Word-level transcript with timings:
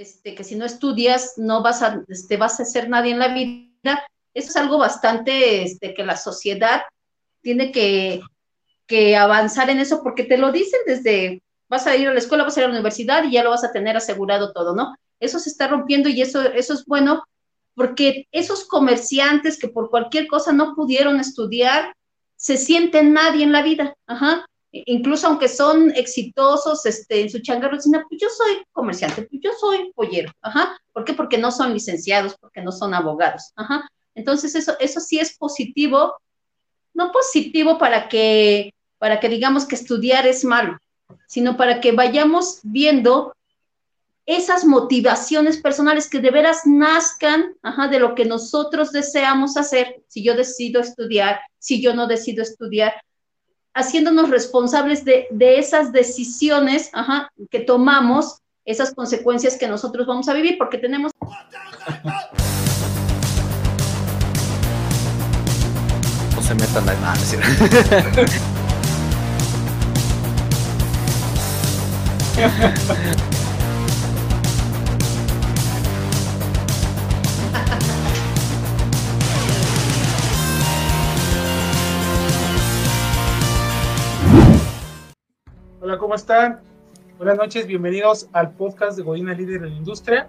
este, 0.00 0.34
que 0.34 0.44
si 0.44 0.56
no 0.56 0.64
estudias 0.64 1.34
no 1.36 1.62
vas 1.62 1.82
a, 1.82 2.02
este, 2.08 2.38
vas 2.38 2.58
a 2.58 2.64
ser 2.64 2.88
nadie 2.88 3.12
en 3.12 3.18
la 3.18 3.28
vida. 3.28 4.06
Eso 4.32 4.48
es 4.48 4.56
algo 4.56 4.78
bastante 4.78 5.62
este, 5.62 5.92
que 5.92 6.04
la 6.04 6.16
sociedad 6.16 6.82
tiene 7.42 7.70
que, 7.70 8.22
que 8.86 9.16
avanzar 9.16 9.68
en 9.68 9.78
eso 9.78 10.02
porque 10.02 10.24
te 10.24 10.38
lo 10.38 10.52
dicen 10.52 10.80
desde, 10.86 11.42
vas 11.68 11.86
a 11.86 11.96
ir 11.96 12.08
a 12.08 12.12
la 12.14 12.18
escuela, 12.18 12.44
vas 12.44 12.56
a 12.56 12.60
ir 12.60 12.64
a 12.64 12.68
la 12.68 12.74
universidad 12.74 13.24
y 13.24 13.32
ya 13.32 13.44
lo 13.44 13.50
vas 13.50 13.64
a 13.64 13.72
tener 13.72 13.96
asegurado 13.96 14.52
todo, 14.52 14.74
¿no? 14.74 14.96
Eso 15.20 15.38
se 15.38 15.50
está 15.50 15.68
rompiendo 15.68 16.08
y 16.08 16.22
eso, 16.22 16.42
eso 16.42 16.72
es 16.72 16.86
bueno 16.86 17.22
porque 17.74 18.26
esos 18.32 18.66
comerciantes 18.66 19.58
que 19.58 19.68
por 19.68 19.90
cualquier 19.90 20.26
cosa 20.28 20.52
no 20.52 20.74
pudieron 20.74 21.20
estudiar, 21.20 21.94
se 22.36 22.56
sienten 22.56 23.12
nadie 23.12 23.44
en 23.44 23.52
la 23.52 23.62
vida, 23.62 23.94
ajá. 24.06 24.46
Incluso 24.72 25.26
aunque 25.26 25.48
son 25.48 25.90
exitosos 25.96 26.86
este, 26.86 27.22
en 27.22 27.30
su 27.30 27.40
changarro, 27.40 27.76
dicen, 27.76 27.96
ah, 27.96 28.04
pues 28.08 28.20
yo 28.20 28.28
soy 28.28 28.62
comerciante, 28.72 29.22
pues 29.22 29.40
yo 29.42 29.50
soy 29.58 29.92
pollero, 29.94 30.30
ajá. 30.40 30.78
¿Por 30.92 31.04
qué? 31.04 31.12
Porque 31.12 31.38
no 31.38 31.50
son 31.50 31.72
licenciados, 31.72 32.36
porque 32.40 32.62
no 32.62 32.70
son 32.70 32.94
abogados, 32.94 33.52
ajá. 33.56 33.88
Entonces 34.14 34.54
eso, 34.54 34.74
eso 34.78 35.00
sí 35.00 35.18
es 35.18 35.36
positivo, 35.36 36.14
no 36.94 37.10
positivo 37.10 37.78
para 37.78 38.08
que, 38.08 38.72
para 38.98 39.18
que 39.18 39.28
digamos 39.28 39.66
que 39.66 39.74
estudiar 39.74 40.26
es 40.26 40.44
malo, 40.44 40.78
sino 41.26 41.56
para 41.56 41.80
que 41.80 41.92
vayamos 41.92 42.60
viendo 42.62 43.34
esas 44.26 44.64
motivaciones 44.64 45.60
personales 45.60 46.08
que 46.08 46.20
de 46.20 46.30
veras 46.30 46.64
nazcan 46.64 47.56
de 47.90 47.98
lo 47.98 48.14
que 48.14 48.24
nosotros 48.24 48.92
deseamos 48.92 49.56
hacer, 49.56 50.02
si 50.06 50.22
yo 50.22 50.36
decido 50.36 50.80
estudiar, 50.80 51.40
si 51.58 51.82
yo 51.82 51.94
no 51.94 52.06
decido 52.06 52.42
estudiar, 52.42 52.94
haciéndonos 53.74 54.30
responsables 54.30 55.04
de, 55.04 55.28
esas 55.40 55.92
decisiones 55.92 56.90
que 57.50 57.60
tomamos, 57.60 58.38
esas 58.64 58.94
consecuencias 58.94 59.56
que 59.56 59.68
nosotros 59.68 60.06
vamos 60.06 60.28
a 60.28 60.34
vivir, 60.34 60.58
porque 60.58 60.78
tenemos... 60.78 61.12
No 66.34 66.42
se 66.42 66.54
metan 66.54 66.88
a... 66.88 67.14
Ah, 72.42 73.20
Hola, 85.82 85.96
¿cómo 85.96 86.14
están? 86.14 86.60
Buenas 87.16 87.38
noches, 87.38 87.66
bienvenidos 87.66 88.28
al 88.34 88.50
podcast 88.50 88.98
de 88.98 89.02
Godina 89.02 89.32
Líder 89.32 89.62
en 89.62 89.70
la 89.70 89.76
Industria. 89.76 90.28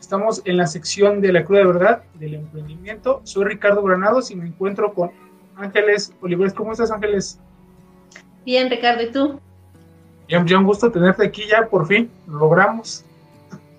Estamos 0.00 0.42
en 0.44 0.56
la 0.56 0.66
sección 0.66 1.20
de 1.20 1.32
la 1.32 1.44
cruda 1.44 1.64
verdad 1.64 2.02
del 2.14 2.34
emprendimiento. 2.34 3.20
Soy 3.22 3.44
Ricardo 3.44 3.80
Granados 3.84 4.32
y 4.32 4.34
me 4.34 4.48
encuentro 4.48 4.92
con 4.92 5.12
Ángeles 5.54 6.12
Olivares. 6.20 6.52
¿Cómo 6.52 6.72
estás, 6.72 6.90
Ángeles? 6.90 7.38
Bien, 8.44 8.68
Ricardo, 8.68 9.04
¿y 9.04 9.12
tú? 9.12 9.40
Bien, 10.26 10.44
bien, 10.44 10.58
un 10.58 10.66
gusto 10.66 10.90
tenerte 10.90 11.24
aquí 11.24 11.44
ya, 11.48 11.68
por 11.68 11.86
fin, 11.86 12.10
lo 12.26 12.40
logramos. 12.40 13.04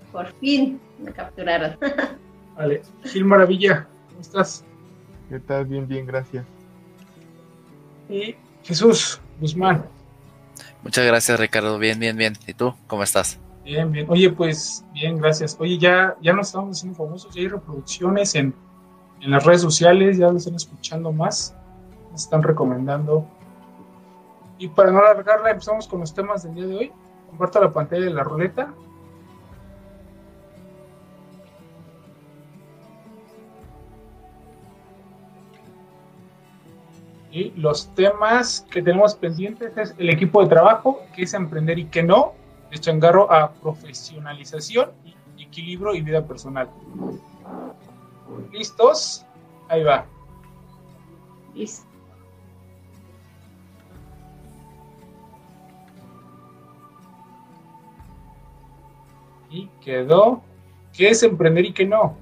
Por 0.09 0.31
fin 0.35 0.79
me 0.99 1.11
capturaron. 1.11 1.77
vale, 2.55 2.81
Gil 3.03 3.25
Maravilla, 3.25 3.89
¿cómo 4.07 4.21
estás? 4.21 4.63
¿Qué 5.27 5.37
tal? 5.41 5.65
Bien, 5.65 5.85
bien, 5.85 6.05
gracias. 6.05 6.45
Y 8.07 8.37
Jesús 8.63 9.19
Guzmán. 9.41 9.83
Muchas 10.83 11.05
gracias, 11.05 11.39
Ricardo. 11.39 11.79
Bien, 11.79 11.99
bien, 11.99 12.17
bien. 12.17 12.33
¿Y 12.45 12.53
tú? 12.53 12.73
¿Cómo 12.87 13.03
estás? 13.03 13.39
Bien, 13.63 13.91
bien. 13.91 14.05
Oye, 14.09 14.29
pues 14.29 14.85
bien, 14.93 15.17
gracias. 15.17 15.55
Oye, 15.59 15.77
ya, 15.77 16.15
ya 16.21 16.33
nos 16.33 16.47
estamos 16.47 16.77
haciendo 16.77 16.97
famosos, 16.97 17.33
ya 17.33 17.41
hay 17.41 17.47
reproducciones 17.47 18.35
en, 18.35 18.53
en 19.21 19.31
las 19.31 19.45
redes 19.45 19.61
sociales, 19.61 20.17
ya 20.17 20.27
lo 20.27 20.37
están 20.37 20.55
escuchando 20.55 21.13
más, 21.13 21.55
nos 22.11 22.23
están 22.23 22.43
recomendando. 22.43 23.25
Y 24.57 24.67
para 24.67 24.91
no 24.91 24.99
alargarla, 24.99 25.51
empezamos 25.51 25.87
con 25.87 26.01
los 26.01 26.13
temas 26.13 26.43
del 26.43 26.55
día 26.55 26.65
de 26.65 26.75
hoy. 26.75 26.91
Comparto 27.29 27.61
la 27.61 27.71
pantalla 27.71 28.03
de 28.03 28.13
la 28.13 28.23
ruleta. 28.23 28.73
Y 37.33 37.49
los 37.55 37.87
temas 37.95 38.63
que 38.69 38.83
tenemos 38.83 39.15
pendientes 39.15 39.75
es 39.75 39.95
el 39.97 40.11
equipo 40.11 40.43
de 40.43 40.49
trabajo, 40.49 41.01
que 41.15 41.23
es 41.23 41.33
emprender 41.33 41.79
y 41.79 41.85
que 41.85 42.03
no, 42.03 42.33
de 42.69 42.77
changarro 42.77 43.31
a 43.31 43.51
profesionalización, 43.53 44.91
equilibrio 45.39 45.95
y 45.95 46.01
vida 46.01 46.23
personal. 46.23 46.69
¿Listos? 48.51 49.25
Ahí 49.67 49.81
va. 49.81 50.05
Listo. 51.55 51.87
Y 59.49 59.67
quedó. 59.81 60.43
¿Qué 60.93 61.09
es 61.09 61.23
emprender 61.23 61.65
y 61.65 61.73
qué 61.73 61.87
no? 61.87 62.15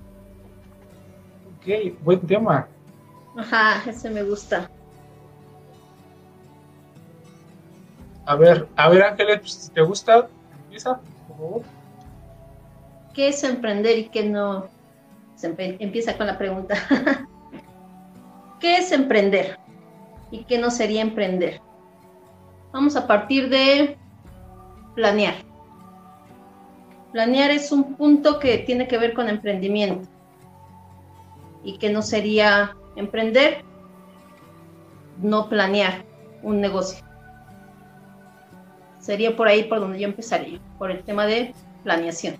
Ok, 1.58 2.00
buen 2.02 2.22
tema. 2.22 2.70
Ajá, 3.36 3.84
ese 3.90 4.10
me 4.10 4.24
gusta. 4.24 4.70
A 8.32 8.36
ver, 8.38 8.66
a 8.78 8.88
ver, 8.88 9.04
Ángeles, 9.04 9.40
pues, 9.42 9.52
si 9.52 9.72
te 9.72 9.82
gusta, 9.82 10.30
empieza, 10.64 11.02
por 11.28 11.38
favor. 11.38 11.62
¿Qué 13.14 13.28
es 13.28 13.44
emprender 13.44 14.00
y 14.00 14.08
qué 14.08 14.24
no? 14.24 14.70
empieza 15.44 16.16
con 16.16 16.28
la 16.28 16.38
pregunta. 16.38 16.76
¿Qué 18.62 18.78
es 18.78 18.94
emprender? 18.94 19.60
¿Y 20.32 20.46
qué 20.46 20.60
no 20.60 20.72
sería 20.72 21.02
emprender? 21.02 21.60
Vamos 22.72 22.96
a 22.96 23.06
partir 23.06 23.50
de 23.50 23.98
planear. 24.96 25.36
Planear 27.12 27.52
es 27.52 27.70
un 27.74 27.96
punto 27.96 28.40
que 28.40 28.60
tiene 28.60 28.88
que 28.88 28.98
ver 28.98 29.14
con 29.14 29.28
emprendimiento. 29.28 30.08
¿Y 31.66 31.80
qué 31.80 31.90
no 31.90 32.02
sería 32.02 32.78
emprender? 32.96 33.66
No 35.18 35.50
planear 35.50 36.06
un 36.44 36.62
negocio. 36.62 37.11
Sería 39.02 39.36
por 39.36 39.48
ahí 39.48 39.64
por 39.64 39.80
donde 39.80 40.00
yo 40.00 40.08
empezaría, 40.08 40.60
por 40.78 40.92
el 40.92 41.04
tema 41.04 41.26
de 41.26 41.54
planeación. 41.84 42.36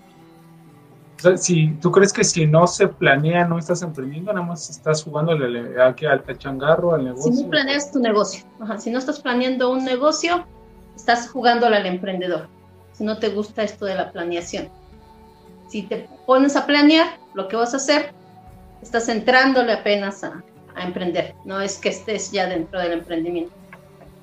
O 1.18 1.20
sea, 1.22 1.36
si 1.36 1.68
tú 1.80 1.90
crees 1.92 2.12
que 2.12 2.24
si 2.24 2.46
no 2.46 2.66
se 2.66 2.88
planea, 2.88 3.46
no 3.46 3.58
estás 3.58 3.82
emprendiendo, 3.82 4.32
nada 4.32 4.46
más 4.46 4.70
estás 4.70 5.02
jugando 5.04 5.32
al, 5.32 5.78
al 5.78 6.38
changarro, 6.38 6.94
al 6.94 7.04
negocio. 7.04 7.32
Si 7.32 7.42
no 7.44 7.50
planeas 7.50 7.92
tu 7.92 8.00
negocio, 8.00 8.44
si 8.78 8.90
no 8.90 8.98
estás 8.98 9.20
planeando 9.20 9.70
un 9.70 9.84
negocio, 9.84 10.46
estás 10.96 11.28
jugando 11.28 11.66
al 11.66 11.86
emprendedor. 11.86 12.48
Si 12.92 13.04
no 13.04 13.18
te 13.18 13.28
gusta 13.28 13.62
esto 13.62 13.84
de 13.84 13.94
la 13.94 14.10
planeación. 14.12 14.68
Si 15.68 15.82
te 15.82 16.08
pones 16.26 16.56
a 16.56 16.66
planear 16.66 17.18
lo 17.34 17.48
que 17.48 17.56
vas 17.56 17.72
a 17.74 17.78
hacer, 17.78 18.12
estás 18.82 19.08
entrándole 19.08 19.72
apenas 19.72 20.22
a, 20.24 20.42
a 20.74 20.84
emprender. 20.84 21.34
No 21.44 21.60
es 21.60 21.78
que 21.78 21.88
estés 21.88 22.30
ya 22.30 22.46
dentro 22.46 22.80
del 22.80 22.92
emprendimiento. 22.92 23.52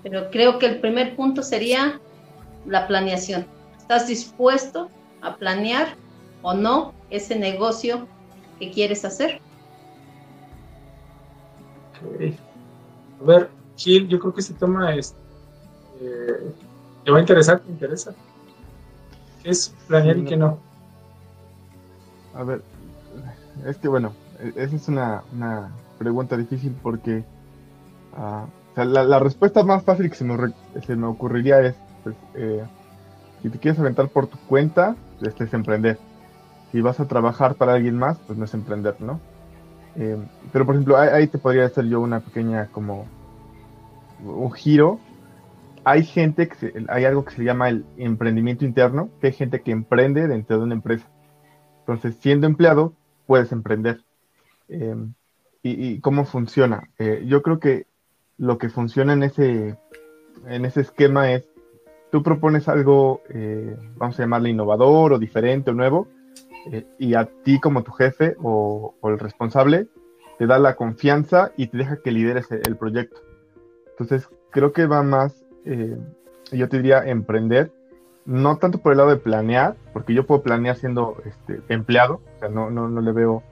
Pero 0.03 0.29
creo 0.31 0.59
que 0.59 0.67
el 0.67 0.79
primer 0.79 1.15
punto 1.15 1.43
sería 1.43 1.99
la 2.65 2.87
planeación. 2.87 3.45
¿Estás 3.77 4.07
dispuesto 4.07 4.89
a 5.21 5.35
planear 5.35 5.95
o 6.41 6.53
no 6.53 6.93
ese 7.09 7.37
negocio 7.37 8.07
que 8.59 8.71
quieres 8.71 9.03
hacer? 9.05 9.41
A 13.21 13.23
ver, 13.23 13.49
Gil, 13.75 14.07
yo 14.07 14.19
creo 14.19 14.33
que 14.33 14.41
este 14.41 14.53
tema 14.53 14.95
es, 14.95 15.15
eh, 16.01 16.53
te 17.03 17.11
va 17.11 17.17
a 17.17 17.21
interesar, 17.21 17.59
te 17.59 17.71
interesa. 17.71 18.13
¿Qué 19.43 19.49
es 19.49 19.73
planear 19.87 20.17
y 20.17 20.25
qué 20.25 20.37
no? 20.37 20.59
A 22.35 22.43
ver, 22.43 22.61
es 23.65 23.77
que 23.77 23.87
bueno, 23.87 24.13
esa 24.55 24.75
es 24.75 24.87
una, 24.87 25.23
pregunta 25.97 26.37
difícil 26.37 26.73
porque 26.81 27.25
ah, 28.15 28.45
la, 28.75 29.19
respuesta 29.19 29.63
más 29.63 29.83
fácil 29.83 30.09
que 30.09 30.15
se 30.15 30.23
me, 30.23 30.53
se 30.85 30.95
me 30.95 31.07
ocurriría 31.07 31.59
es 31.59 31.75
pues, 32.13 32.43
eh, 32.43 32.63
si 33.41 33.49
te 33.49 33.59
quieres 33.59 33.79
aventar 33.79 34.09
por 34.09 34.27
tu 34.27 34.37
cuenta, 34.39 34.95
este 35.21 35.45
es 35.45 35.53
emprender. 35.53 35.97
Si 36.71 36.81
vas 36.81 36.99
a 36.99 37.07
trabajar 37.07 37.55
para 37.55 37.73
alguien 37.73 37.97
más, 37.97 38.17
pues 38.19 38.37
no 38.37 38.45
es 38.45 38.53
emprender, 38.53 38.95
¿no? 38.99 39.19
Eh, 39.95 40.17
pero 40.51 40.65
por 40.65 40.75
ejemplo, 40.75 40.97
ahí, 40.97 41.27
te 41.27 41.37
podría 41.37 41.65
hacer 41.65 41.85
yo 41.85 41.99
una 41.99 42.19
pequeña 42.19 42.67
como 42.67 43.07
un 44.23 44.51
giro. 44.51 44.99
Hay 45.83 46.03
gente 46.03 46.47
que 46.47 46.85
hay 46.89 47.05
algo 47.05 47.25
que 47.25 47.35
se 47.35 47.43
llama 47.43 47.69
el 47.69 47.85
emprendimiento 47.97 48.65
interno, 48.65 49.09
que 49.19 49.27
hay 49.27 49.33
gente 49.33 49.61
que 49.61 49.71
emprende 49.71 50.27
dentro 50.27 50.57
de 50.57 50.63
una 50.63 50.75
empresa. 50.75 51.07
Entonces, 51.79 52.15
siendo 52.19 52.45
empleado, 52.45 52.93
puedes 53.25 53.51
emprender. 53.51 54.03
Eh, 54.67 54.95
y, 55.63 55.99
cómo 55.99 56.25
funciona? 56.25 56.89
yo 57.25 57.41
creo 57.41 57.59
que 57.59 57.85
lo 58.37 58.57
que 58.57 58.69
funciona 58.69 59.13
en 59.13 59.23
ese, 59.23 59.77
en 60.47 60.65
ese 60.65 60.81
esquema 60.81 61.31
es 61.31 61.47
tú 62.11 62.23
propones 62.23 62.67
algo, 62.67 63.21
eh, 63.29 63.75
vamos 63.95 64.19
a 64.19 64.23
llamarle 64.23 64.49
innovador 64.49 65.13
o 65.13 65.19
diferente 65.19 65.71
o 65.71 65.73
nuevo, 65.73 66.07
eh, 66.71 66.85
y 66.97 67.13
a 67.13 67.25
ti 67.25 67.59
como 67.59 67.83
tu 67.83 67.91
jefe 67.91 68.35
o, 68.41 68.95
el 69.03 69.19
responsable 69.19 69.87
te 70.37 70.47
da 70.47 70.57
la 70.59 70.75
confianza 70.75 71.51
y 71.57 71.67
te 71.67 71.77
deja 71.77 71.97
que 72.01 72.11
lideres 72.11 72.49
el, 72.51 72.77
proyecto. 72.77 73.21
Entonces, 73.91 74.29
creo 74.51 74.71
que 74.71 74.85
va 74.85 75.03
más, 75.03 75.45
eh, 75.65 75.97
yo 76.51 76.69
te 76.69 76.77
diría, 76.77 77.03
emprender, 77.05 77.71
no 78.25 78.57
tanto 78.57 78.77
por 78.79 78.93
el 78.93 78.99
lado 78.99 79.09
de 79.09 79.17
planear, 79.17 79.75
porque 79.91 80.13
yo 80.13 80.25
puedo 80.25 80.41
planear 80.41 80.77
siendo 80.77 81.17
este, 81.25 81.61
empleado, 81.67 82.21
o 82.35 82.39
sea, 82.39 82.47
no, 82.47 82.69
no, 82.69 82.87
no 82.87 83.01
le 83.01 83.11
veo 83.11 83.43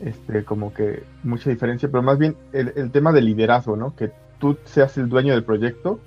este, 0.00 0.44
como 0.44 0.74
que 0.74 1.04
mucha 1.22 1.50
diferencia, 1.50 1.88
pero 1.88 2.02
más 2.02 2.18
bien 2.18 2.36
el, 2.52 2.72
el, 2.74 2.90
tema 2.90 3.12
de 3.12 3.22
liderazgo, 3.22 3.76
¿no? 3.76 3.94
Que 3.94 4.10
tú 4.40 4.56
seas 4.64 4.98
el 4.98 5.08
dueño 5.08 5.34
del 5.34 5.44
proyecto, 5.44 6.00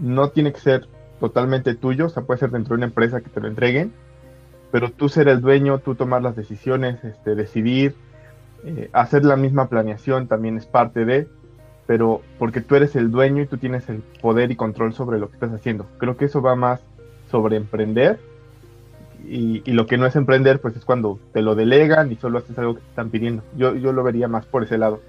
no 0.00 0.30
tiene 0.30 0.52
que 0.52 0.60
ser 0.60 0.88
totalmente 1.20 1.74
tuyo, 1.74 2.06
o 2.06 2.08
sea, 2.08 2.24
puede 2.24 2.40
ser 2.40 2.50
dentro 2.50 2.74
de 2.74 2.78
una 2.78 2.86
empresa 2.86 3.20
que 3.20 3.30
te 3.30 3.40
lo 3.40 3.48
entreguen, 3.48 3.92
pero 4.70 4.90
tú 4.90 5.08
ser 5.08 5.28
el 5.28 5.40
dueño, 5.40 5.78
tú 5.78 5.94
tomar 5.94 6.22
las 6.22 6.36
decisiones, 6.36 7.02
este, 7.04 7.34
decidir, 7.34 7.94
eh, 8.64 8.90
hacer 8.92 9.24
la 9.24 9.36
misma 9.36 9.68
planeación 9.68 10.26
también 10.26 10.56
es 10.56 10.66
parte 10.66 11.04
de, 11.04 11.28
pero 11.86 12.20
porque 12.38 12.60
tú 12.60 12.74
eres 12.74 12.96
el 12.96 13.10
dueño 13.10 13.42
y 13.42 13.46
tú 13.46 13.58
tienes 13.58 13.88
el 13.88 14.02
poder 14.20 14.50
y 14.50 14.56
control 14.56 14.92
sobre 14.92 15.18
lo 15.18 15.28
que 15.28 15.34
estás 15.34 15.52
haciendo. 15.52 15.86
Creo 15.98 16.16
que 16.16 16.24
eso 16.24 16.42
va 16.42 16.56
más 16.56 16.80
sobre 17.30 17.56
emprender 17.56 18.18
y, 19.28 19.60
lo 19.72 19.86
que 19.86 19.98
no 19.98 20.06
es 20.06 20.14
emprender, 20.16 20.60
pues 20.60 20.76
es 20.76 20.84
cuando 20.84 21.18
te 21.32 21.42
lo 21.42 21.54
delegan 21.54 22.12
y 22.12 22.16
solo 22.16 22.38
haces 22.38 22.58
algo 22.58 22.74
que 22.74 22.80
te 22.80 22.88
están 22.88 23.10
pidiendo. 23.10 23.42
Yo, 23.56 23.74
yo 23.74 23.92
lo 23.92 24.02
vería 24.02 24.28
más 24.28 24.46
por 24.46 24.62
ese 24.62 24.78
lado. 24.78 25.00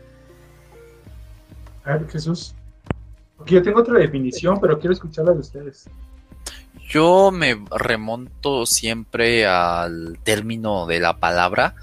A 1.84 1.94
ver, 1.94 2.08
Jesús. 2.10 2.56
Yo 3.46 3.62
tengo 3.62 3.82
otra 3.82 4.00
definición, 4.00 4.60
pero 4.60 4.80
quiero 4.80 4.94
escucharla 4.94 5.34
de 5.34 5.40
ustedes. 5.40 5.90
Yo 6.90 7.32
me 7.32 7.64
remonto 7.70 8.66
siempre 8.66 9.46
al 9.46 10.18
término 10.24 10.86
de 10.86 11.00
la 11.00 11.18
palabra. 11.18 11.76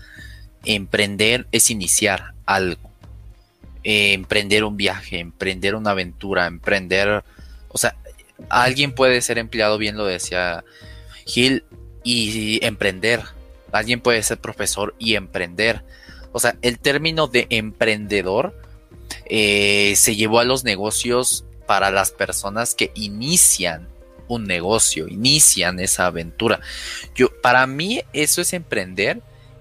Emprender 0.64 1.46
es 1.52 1.70
iniciar 1.70 2.34
algo. 2.46 2.90
Eh, 3.82 4.14
emprender 4.14 4.64
un 4.64 4.76
viaje, 4.76 5.20
emprender 5.20 5.74
una 5.74 5.90
aventura, 5.90 6.46
emprender... 6.46 7.22
O 7.68 7.76
sea, 7.78 7.96
alguien 8.48 8.94
puede 8.94 9.20
ser 9.20 9.38
empleado, 9.38 9.78
bien 9.78 9.96
lo 9.96 10.06
decía 10.06 10.64
Gil, 11.26 11.64
y 12.02 12.64
emprender. 12.64 13.22
Alguien 13.72 14.00
puede 14.00 14.22
ser 14.22 14.38
profesor 14.38 14.94
y 14.98 15.16
emprender. 15.16 15.84
O 16.32 16.38
sea, 16.38 16.56
el 16.62 16.78
término 16.78 17.26
de 17.26 17.46
emprendedor 17.50 18.54
eh, 19.26 19.94
se 19.96 20.16
llevó 20.16 20.40
a 20.40 20.44
los 20.44 20.64
negocios 20.64 21.44
para 21.66 21.90
las 21.90 22.10
personas 22.10 22.74
que 22.74 22.90
inician 22.94 23.88
un 24.28 24.44
negocio, 24.44 25.08
inician 25.08 25.80
esa 25.80 26.06
aventura. 26.06 26.60
Yo, 27.14 27.28
para 27.40 27.66
mí 27.66 28.02
eso 28.12 28.40
es 28.40 28.52
emprender, 28.52 29.20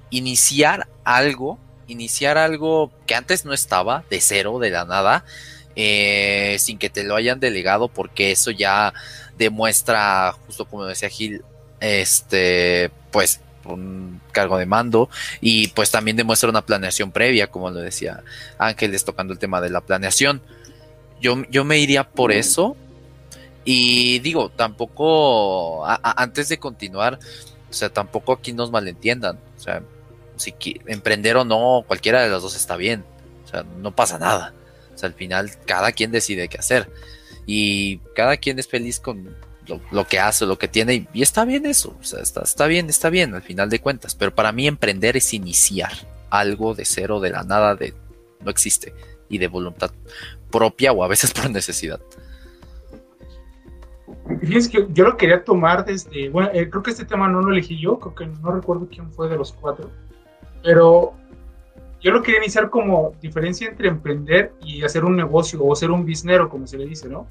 iniciar 0.09 0.87
algo, 1.03 1.59
iniciar 1.87 2.37
algo 2.37 2.91
que 3.05 3.15
antes 3.15 3.45
no 3.45 3.53
estaba, 3.53 4.03
de 4.09 4.21
cero, 4.21 4.59
de 4.59 4.69
la 4.69 4.85
nada, 4.85 5.25
eh, 5.75 6.57
sin 6.59 6.77
que 6.77 6.89
te 6.89 7.03
lo 7.03 7.15
hayan 7.15 7.39
delegado, 7.39 7.87
porque 7.87 8.31
eso 8.31 8.51
ya 8.51 8.93
demuestra, 9.37 10.33
justo 10.45 10.65
como 10.65 10.85
decía 10.85 11.09
Gil, 11.09 11.43
este, 11.79 12.91
pues 13.11 13.41
un 13.65 14.21
cargo 14.31 14.57
de 14.57 14.65
mando 14.65 15.09
y 15.41 15.67
pues 15.69 15.91
también 15.91 16.17
demuestra 16.17 16.49
una 16.49 16.65
planeación 16.65 17.11
previa, 17.11 17.47
como 17.47 17.69
lo 17.69 17.79
decía 17.79 18.23
Ángeles 18.57 19.05
tocando 19.05 19.33
el 19.33 19.39
tema 19.39 19.61
de 19.61 19.69
la 19.69 19.81
planeación. 19.81 20.41
Yo, 21.21 21.43
yo 21.49 21.63
me 21.63 21.79
iría 21.79 22.03
por 22.03 22.31
eso 22.31 22.75
y 23.65 24.19
digo, 24.19 24.49
tampoco, 24.49 25.85
antes 25.85 26.49
de 26.49 26.59
continuar, 26.59 27.19
o 27.69 27.73
sea, 27.73 27.89
tampoco 27.89 28.33
aquí 28.33 28.51
nos 28.51 28.71
malentiendan, 28.71 29.39
o 29.57 29.59
sea, 29.59 29.81
si 30.35 30.53
emprender 30.85 31.37
o 31.37 31.45
no, 31.45 31.83
cualquiera 31.87 32.21
de 32.21 32.29
las 32.29 32.41
dos 32.41 32.55
está 32.55 32.75
bien, 32.75 33.05
o 33.45 33.47
sea, 33.47 33.63
no 33.63 33.95
pasa 33.95 34.19
nada, 34.19 34.53
o 34.93 34.97
sea, 34.97 35.07
al 35.07 35.15
final 35.15 35.51
cada 35.65 35.93
quien 35.93 36.11
decide 36.11 36.49
qué 36.49 36.57
hacer 36.57 36.89
y 37.45 37.99
cada 38.15 38.37
quien 38.37 38.59
es 38.59 38.67
feliz 38.67 38.99
con 38.99 39.35
lo, 39.91 40.07
que 40.07 40.19
hace, 40.19 40.45
lo 40.45 40.57
que 40.57 40.67
tiene, 40.67 41.07
y, 41.13 41.21
está 41.21 41.45
bien 41.45 41.65
eso, 41.65 41.95
está, 42.01 42.41
está 42.41 42.67
bien, 42.67 42.89
está 42.89 43.09
bien 43.09 43.33
al 43.33 43.41
final 43.41 43.69
de 43.69 43.79
cuentas, 43.79 44.15
pero 44.15 44.33
para 44.33 44.51
mí 44.51 44.67
emprender 44.67 45.17
es 45.17 45.33
iniciar 45.33 45.91
algo 46.29 46.75
de 46.75 46.85
cero, 46.85 47.19
de 47.19 47.29
la 47.29 47.43
nada, 47.43 47.75
de 47.75 47.93
no 48.41 48.49
existe, 48.49 48.93
y 49.29 49.37
de 49.37 49.47
voluntad 49.47 49.91
propia 50.51 50.91
o 50.91 51.03
a 51.03 51.07
veces 51.07 51.31
por 51.33 51.49
necesidad. 51.49 51.99
Fíjense 54.39 54.69
que 54.69 54.87
yo 54.91 55.03
lo 55.05 55.17
quería 55.17 55.43
tomar 55.43 55.85
desde, 55.85 56.29
bueno, 56.29 56.49
eh, 56.53 56.69
creo 56.69 56.83
que 56.83 56.91
este 56.91 57.05
tema 57.05 57.27
no 57.27 57.41
lo 57.41 57.51
elegí 57.51 57.79
yo, 57.79 57.99
creo 57.99 58.15
que 58.15 58.25
no 58.41 58.51
recuerdo 58.51 58.87
quién 58.89 59.11
fue 59.11 59.29
de 59.29 59.37
los 59.37 59.51
cuatro, 59.51 59.89
pero 60.61 61.13
yo 62.01 62.11
lo 62.11 62.21
quería 62.21 62.39
iniciar 62.39 62.69
como 62.69 63.15
diferencia 63.21 63.67
entre 63.67 63.87
emprender 63.87 64.53
y 64.61 64.83
hacer 64.83 65.05
un 65.05 65.15
negocio 65.15 65.63
o 65.65 65.75
ser 65.75 65.91
un 65.91 66.05
biznero, 66.05 66.49
como 66.49 66.67
se 66.67 66.77
le 66.77 66.85
dice, 66.85 67.07
¿no? 67.07 67.27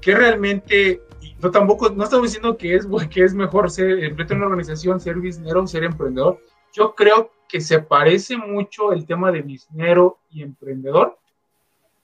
que 0.00 0.14
realmente, 0.14 1.00
no 1.42 1.50
tampoco, 1.50 1.90
no 1.90 2.04
estamos 2.04 2.28
diciendo 2.28 2.56
que 2.56 2.76
es, 2.76 2.86
que 3.10 3.24
es 3.24 3.34
mejor 3.34 3.70
ser, 3.70 4.04
emprender 4.04 4.36
una 4.36 4.46
organización, 4.46 5.00
ser 5.00 5.16
biznero, 5.16 5.66
ser 5.66 5.84
emprendedor. 5.84 6.38
Yo 6.72 6.94
creo 6.94 7.32
que 7.48 7.60
se 7.60 7.80
parece 7.80 8.36
mucho 8.36 8.92
el 8.92 9.04
tema 9.04 9.30
de 9.32 9.42
biznero 9.42 10.18
y 10.30 10.42
emprendedor. 10.42 11.18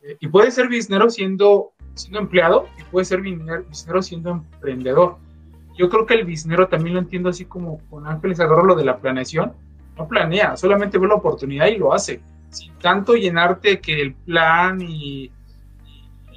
Eh, 0.02 0.16
y 0.20 0.28
puede 0.28 0.50
ser 0.50 0.68
biznero 0.68 1.08
siendo, 1.08 1.70
siendo 1.94 2.18
empleado 2.18 2.66
y 2.78 2.82
puede 2.84 3.04
ser 3.04 3.22
biznero 3.22 4.02
siendo 4.02 4.30
emprendedor. 4.30 5.16
Yo 5.76 5.88
creo 5.88 6.04
que 6.04 6.14
el 6.14 6.24
biznero 6.24 6.68
también 6.68 6.94
lo 6.94 7.00
entiendo 7.00 7.28
así 7.28 7.44
como 7.44 7.78
con 7.88 8.06
Ángeles 8.06 8.40
agarró 8.40 8.64
lo 8.64 8.74
de 8.74 8.84
la 8.84 8.98
planeación. 8.98 9.52
No 9.96 10.08
planea, 10.08 10.56
solamente 10.56 10.98
ve 10.98 11.06
la 11.06 11.14
oportunidad 11.14 11.68
y 11.68 11.78
lo 11.78 11.94
hace. 11.94 12.20
Sin 12.50 12.74
tanto 12.78 13.14
llenarte 13.14 13.80
que 13.80 14.00
el 14.00 14.14
plan 14.14 14.80
y 14.80 15.30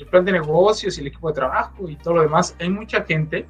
el 0.02 0.08
plan 0.08 0.26
de 0.26 0.32
negocios 0.32 0.98
y 0.98 1.02
el 1.02 1.08
equipo 1.08 1.28
de 1.28 1.36
trabajo 1.36 1.88
y 1.88 1.96
todo 1.96 2.16
lo 2.16 2.22
demás, 2.24 2.56
hay 2.60 2.70
mucha 2.70 3.04
gente 3.04 3.46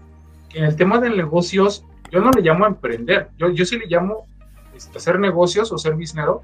que 0.50 0.60
en 0.60 0.66
el 0.66 0.76
tema 0.76 1.00
de 1.00 1.10
negocios, 1.10 1.86
yo 2.12 2.20
no 2.20 2.30
le 2.32 2.42
llamo 2.42 2.66
a 2.66 2.68
emprender, 2.68 3.30
yo, 3.38 3.50
yo 3.50 3.64
sí 3.66 3.80
le 3.80 3.88
llamo 3.88 4.28
este, 4.76 4.98
hacer 4.98 5.18
negocios 5.18 5.72
o 5.72 5.78
ser 5.78 5.96
biznero, 5.96 6.42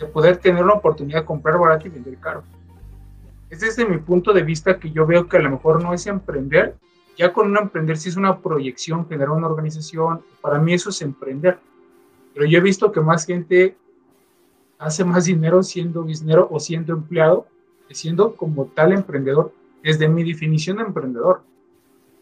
de 0.00 0.06
poder 0.06 0.38
tener 0.38 0.64
la 0.64 0.74
oportunidad 0.74 1.20
de 1.20 1.24
comprar 1.24 1.56
barato 1.56 1.86
y 1.86 1.90
vender 1.90 2.16
caro. 2.18 2.42
Es 3.48 3.60
desde 3.60 3.86
mi 3.86 3.98
punto 3.98 4.32
de 4.32 4.42
vista 4.42 4.78
que 4.78 4.90
yo 4.90 5.06
veo 5.06 5.28
que 5.28 5.36
a 5.36 5.40
lo 5.40 5.50
mejor 5.50 5.82
no 5.82 5.94
es 5.94 6.08
emprender, 6.08 6.76
ya 7.16 7.32
con 7.32 7.48
un 7.48 7.56
emprender 7.56 7.96
sí 7.96 8.08
es 8.08 8.16
una 8.16 8.38
proyección, 8.40 9.08
generar 9.08 9.30
una 9.30 9.46
organización, 9.46 10.22
para 10.40 10.58
mí 10.58 10.74
eso 10.74 10.90
es 10.90 11.00
emprender. 11.00 11.60
Pero 12.34 12.44
yo 12.46 12.58
he 12.58 12.60
visto 12.60 12.90
que 12.90 13.00
más 13.00 13.24
gente 13.24 13.76
hace 14.78 15.04
más 15.04 15.26
dinero 15.26 15.62
siendo 15.62 16.02
biznero 16.02 16.48
o 16.50 16.58
siendo 16.58 16.92
empleado 16.92 17.46
siendo 17.94 18.34
como 18.36 18.66
tal 18.66 18.92
emprendedor, 18.92 19.52
desde 19.82 20.08
mi 20.08 20.24
definición 20.24 20.78
de 20.78 20.84
emprendedor. 20.84 21.42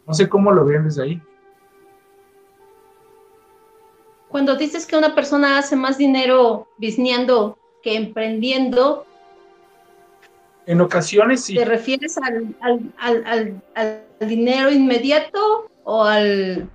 No 0.07 0.15
sé 0.15 0.29
cómo 0.29 0.53
lo 0.53 0.65
ven 0.65 0.85
desde 0.85 1.03
ahí. 1.03 1.23
Cuando 4.29 4.57
dices 4.57 4.87
que 4.87 4.97
una 4.97 5.15
persona 5.15 5.59
hace 5.59 5.77
más 5.77 5.99
dinero 5.99 6.69
bizneando 6.79 7.59
que 7.83 7.97
emprendiendo, 7.97 9.07
en 10.67 10.81
ocasiones 10.81 11.45
sí. 11.45 11.55
¿Te 11.55 11.65
refieres 11.65 12.19
al, 12.19 12.55
al, 12.99 13.63
al, 13.75 14.03
dinero 14.21 14.71
inmediato 14.71 15.71
o, 15.85 16.03
al, 16.03 16.69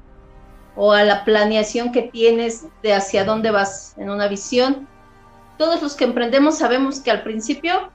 o 0.78 0.94
a 0.94 1.04
la 1.04 1.26
planeación 1.26 1.92
que 1.92 2.04
tienes 2.04 2.66
de 2.82 2.94
hacia 2.94 3.26
dónde 3.26 3.52
vas 3.52 3.94
en 3.98 4.10
una 4.10 4.30
visión? 4.30 4.88
Todos 5.58 5.82
los 5.82 5.96
que 5.96 6.06
emprendemos 6.06 6.58
sabemos 6.58 7.02
que 7.02 7.12
al 7.12 7.24
principio 7.24 7.92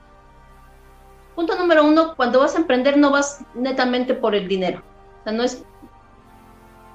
punto 1.37 1.55
número 1.55 1.85
uno, 1.85 2.16
cuando 2.16 2.40
vas 2.40 2.55
a 2.57 2.59
emprender 2.59 2.97
no 2.97 3.11
vas 3.11 3.45
netamente 3.55 4.14
por 4.14 4.35
el 4.35 4.49
dinero. 4.49 4.83
O 5.21 5.25
sea, 5.25 5.33
no 5.33 5.45
es, 5.45 5.62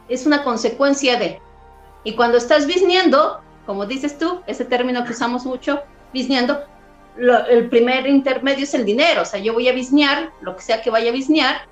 es 0.09 0.25
una 0.25 0.43
consecuencia 0.43 1.17
de. 1.17 1.39
Y 2.03 2.15
cuando 2.15 2.37
estás 2.37 2.65
bisneando, 2.65 3.39
como 3.65 3.85
dices 3.85 4.17
tú, 4.17 4.41
ese 4.47 4.65
término 4.65 5.05
que 5.05 5.11
usamos 5.11 5.45
mucho, 5.45 5.81
bisneando, 6.11 6.59
el 7.17 7.69
primer 7.69 8.07
intermedio 8.07 8.63
es 8.63 8.73
el 8.73 8.83
dinero. 8.83 9.21
O 9.21 9.25
sea, 9.25 9.39
yo 9.39 9.53
voy 9.53 9.69
a 9.69 9.73
bisnear, 9.73 10.31
lo 10.41 10.55
que 10.55 10.63
sea 10.63 10.81
que 10.81 10.89
vaya 10.89 11.11
a 11.11 11.13
bisnear, 11.13 11.67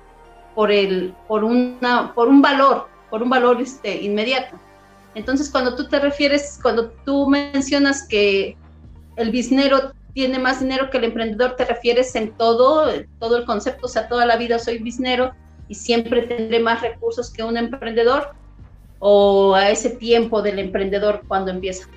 por, 0.54 0.70
el, 0.70 1.14
por, 1.26 1.42
una, 1.42 2.14
por 2.14 2.28
un 2.28 2.40
valor, 2.40 2.88
por 3.10 3.22
un 3.22 3.30
valor 3.30 3.60
este, 3.60 4.00
inmediato. 4.02 4.56
Entonces, 5.16 5.50
cuando 5.50 5.74
tú 5.74 5.88
te 5.88 5.98
refieres, 5.98 6.60
cuando 6.62 6.90
tú 7.04 7.28
mencionas 7.28 8.06
que 8.06 8.56
el 9.16 9.30
bisnero 9.32 9.92
tiene 10.12 10.38
más 10.38 10.60
dinero 10.60 10.90
que 10.90 10.98
el 10.98 11.04
emprendedor, 11.04 11.56
te 11.56 11.64
refieres 11.64 12.14
en 12.16 12.32
todo, 12.32 12.90
todo 13.18 13.36
el 13.36 13.44
concepto, 13.44 13.86
o 13.86 13.88
sea, 13.88 14.08
toda 14.08 14.26
la 14.26 14.36
vida 14.36 14.58
soy 14.58 14.78
biznero 14.78 15.32
y 15.68 15.74
siempre 15.74 16.22
tendré 16.22 16.60
más 16.60 16.82
recursos 16.82 17.32
que 17.32 17.42
un 17.42 17.56
emprendedor 17.56 18.30
o 18.98 19.54
a 19.54 19.70
ese 19.70 19.90
tiempo 19.90 20.42
del 20.42 20.58
emprendedor 20.58 21.22
cuando 21.26 21.50
empieza. 21.50 21.88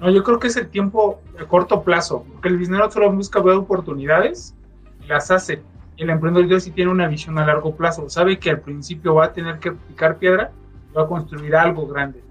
No, 0.00 0.10
yo 0.10 0.22
creo 0.22 0.38
que 0.38 0.48
es 0.48 0.56
el 0.56 0.68
tiempo 0.68 1.20
a 1.40 1.44
corto 1.46 1.82
plazo, 1.82 2.24
porque 2.32 2.48
el 2.48 2.58
biznero 2.58 2.90
solo 2.90 3.10
busca 3.12 3.40
ver 3.40 3.54
oportunidades 3.54 4.54
y 5.02 5.06
las 5.06 5.30
hace. 5.30 5.62
El 5.96 6.10
emprendedor 6.10 6.60
sí 6.60 6.70
tiene 6.70 6.90
una 6.90 7.08
visión 7.08 7.38
a 7.38 7.46
largo 7.46 7.74
plazo, 7.74 8.08
sabe 8.10 8.38
que 8.38 8.50
al 8.50 8.60
principio 8.60 9.14
va 9.14 9.26
a 9.26 9.32
tener 9.32 9.58
que 9.58 9.72
picar 9.72 10.18
piedra, 10.18 10.52
va 10.96 11.02
a 11.02 11.06
construir 11.06 11.56
algo 11.56 11.86
grande, 11.86 12.22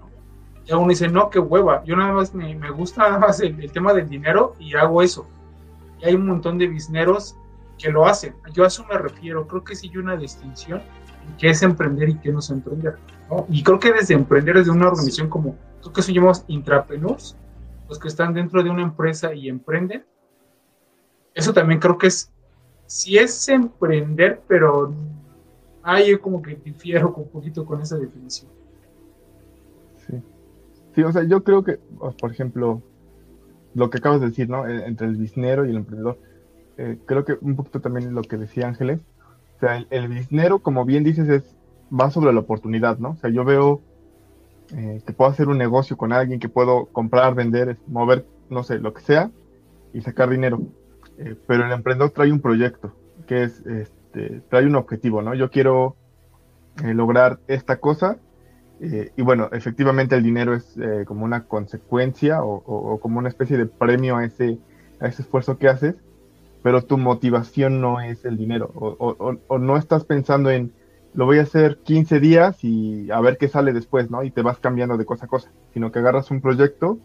¿no? 0.68 0.76
Y 0.76 0.78
uno 0.78 0.88
dice, 0.88 1.08
no, 1.08 1.30
qué 1.30 1.38
hueva, 1.38 1.84
yo 1.84 1.96
nada 1.96 2.12
más 2.12 2.34
me, 2.34 2.70
gusta 2.70 3.02
nada 3.02 3.18
más 3.18 3.40
el, 3.40 3.70
tema 3.72 3.92
del 3.92 4.08
dinero 4.08 4.54
y 4.58 4.74
hago 4.74 5.02
eso. 5.02 5.26
Y 6.00 6.06
hay 6.06 6.14
un 6.14 6.26
montón 6.26 6.58
de 6.58 6.66
bisneros 6.66 7.36
que 7.78 7.90
lo 7.90 8.06
hacen. 8.06 8.34
Yo 8.52 8.64
a 8.64 8.68
eso 8.68 8.84
me 8.86 8.98
refiero, 8.98 9.46
creo 9.46 9.64
que 9.64 9.76
sí 9.76 9.88
hay 9.90 9.98
una 9.98 10.16
distinción 10.16 10.82
qué 11.38 11.50
es 11.50 11.62
emprender 11.62 12.08
y 12.08 12.18
qué 12.18 12.32
no 12.32 12.38
es 12.38 12.50
emprender. 12.50 12.96
Y 13.48 13.62
creo 13.62 13.78
que 13.78 13.92
desde 13.92 14.14
emprender 14.14 14.56
desde 14.56 14.70
una 14.70 14.88
organización 14.88 15.28
como, 15.28 15.56
creo 15.80 15.92
que 15.92 16.00
eso 16.00 16.12
llamamos 16.12 16.44
intrapreneurs, 16.46 17.36
los 17.88 17.98
que 17.98 18.08
están 18.08 18.34
dentro 18.34 18.62
de 18.62 18.70
una 18.70 18.82
empresa 18.82 19.34
y 19.34 19.48
emprenden, 19.48 20.04
eso 21.34 21.52
también 21.52 21.80
creo 21.80 21.98
que 21.98 22.06
es, 22.06 22.32
sí 22.86 23.18
es 23.18 23.48
emprender, 23.48 24.42
pero 24.46 24.94
yo 26.06 26.20
como 26.20 26.42
que 26.42 26.56
difiero 26.56 27.12
un 27.14 27.28
poquito 27.28 27.64
con 27.64 27.80
esa 27.80 27.96
definición. 27.96 28.50
Sí. 30.96 31.04
O 31.04 31.12
sea, 31.12 31.22
yo 31.22 31.44
creo 31.44 31.62
que, 31.62 31.78
por 32.20 32.32
ejemplo, 32.32 32.82
lo 33.74 33.90
que 33.90 33.98
acabas 33.98 34.20
de 34.20 34.28
decir, 34.28 34.48
¿no? 34.48 34.66
E, 34.66 34.86
entre 34.86 35.06
el 35.06 35.16
biznero 35.16 35.64
y 35.64 35.70
el 35.70 35.76
emprendedor, 35.76 36.18
eh, 36.78 36.98
creo 37.06 37.24
que 37.24 37.38
un 37.40 37.54
poquito 37.54 37.80
también 37.80 38.12
lo 38.14 38.22
que 38.22 38.36
decía 38.36 38.66
Ángeles, 38.66 39.00
o 39.56 39.60
sea, 39.60 39.76
el, 39.76 39.86
el 39.90 40.08
biznero, 40.08 40.58
como 40.58 40.84
bien 40.84 41.04
dices, 41.04 41.28
es 41.28 41.56
va 41.90 42.10
sobre 42.10 42.32
la 42.32 42.40
oportunidad, 42.40 42.98
¿no? 42.98 43.10
O 43.10 43.16
sea, 43.16 43.30
yo 43.30 43.44
veo 43.44 43.80
eh, 44.74 45.00
que 45.06 45.12
puedo 45.12 45.30
hacer 45.30 45.48
un 45.48 45.58
negocio 45.58 45.96
con 45.96 46.12
alguien, 46.12 46.40
que 46.40 46.48
puedo 46.48 46.86
comprar, 46.86 47.34
vender, 47.34 47.76
mover, 47.86 48.26
no 48.50 48.62
sé, 48.62 48.78
lo 48.78 48.92
que 48.92 49.02
sea, 49.02 49.30
y 49.92 50.00
sacar 50.00 50.30
dinero. 50.30 50.60
Eh, 51.18 51.36
pero 51.46 51.64
el 51.64 51.72
emprendedor 51.72 52.10
trae 52.10 52.32
un 52.32 52.40
proyecto, 52.40 52.92
que 53.26 53.44
es, 53.44 53.64
este, 53.66 54.42
trae 54.48 54.66
un 54.66 54.76
objetivo, 54.76 55.22
¿no? 55.22 55.34
Yo 55.34 55.50
quiero 55.50 55.96
eh, 56.84 56.94
lograr 56.94 57.38
esta 57.46 57.78
cosa, 57.78 58.18
y 58.80 59.22
bueno, 59.22 59.48
efectivamente 59.52 60.16
el 60.16 60.22
dinero 60.22 60.54
es 60.54 60.76
como 61.06 61.24
una 61.24 61.44
consecuencia 61.44 62.42
o, 62.42 62.98
como 63.00 63.18
una 63.18 63.28
especie 63.28 63.56
de 63.56 63.66
premio 63.66 64.16
a 64.16 64.24
ese, 64.24 64.58
a 65.00 65.06
ese 65.06 65.22
esfuerzo 65.22 65.58
que 65.58 65.68
haces, 65.68 65.94
pero 66.62 66.82
tu 66.82 66.98
motivación 66.98 67.80
no 67.80 68.00
es 68.00 68.24
el 68.24 68.36
dinero, 68.36 68.70
o 68.74 69.58
no 69.58 69.76
estás 69.76 70.04
pensando 70.04 70.50
en 70.50 70.72
lo 71.16 71.24
voy 71.24 71.38
a 71.38 71.42
hacer 71.42 71.78
15 71.78 72.20
días 72.20 72.62
y 72.62 73.10
a 73.10 73.20
ver 73.20 73.38
qué 73.38 73.48
sale 73.48 73.72
después, 73.72 74.10
¿no? 74.10 74.22
Y 74.22 74.30
te 74.30 74.42
vas 74.42 74.58
cambiando 74.58 74.98
de 74.98 75.06
cosa 75.06 75.24
a 75.24 75.28
cosa, 75.28 75.50
sino 75.72 75.90
que 75.90 75.98
agarras 75.98 76.30
un 76.30 76.42
proyecto 76.42 76.98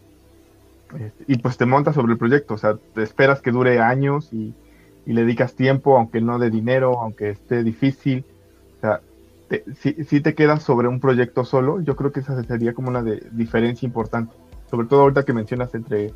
este, 0.99 1.23
y 1.27 1.37
pues 1.37 1.55
te 1.55 1.65
montas 1.65 1.95
sobre 1.95 2.11
el 2.11 2.17
proyecto, 2.17 2.55
o 2.55 2.57
sea, 2.57 2.77
te 2.93 3.03
esperas 3.03 3.41
que 3.41 3.51
dure 3.51 3.79
años 3.79 4.31
y, 4.33 4.53
le 5.05 5.21
dedicas 5.21 5.55
tiempo, 5.55 5.97
aunque 5.97 6.21
no 6.21 6.39
de 6.39 6.49
dinero, 6.51 7.01
aunque 7.01 7.31
esté 7.31 7.63
difícil, 7.63 8.23
sea, 9.55 10.03
si, 10.05 10.21
te 10.21 10.35
quedas 10.35 10.63
sobre 10.63 10.87
un 10.87 10.99
proyecto 10.99 11.43
solo, 11.45 11.81
yo 11.81 11.95
creo 11.95 12.11
que 12.11 12.21
esa 12.21 12.41
sería 12.43 12.73
como 12.73 12.89
una 12.89 13.01
de, 13.01 13.27
diferencia 13.31 13.85
importante, 13.85 14.35
sobre 14.69 14.87
todo 14.87 15.01
ahorita 15.01 15.23
que 15.23 15.33
mencionas 15.33 15.73
entre 15.75 16.13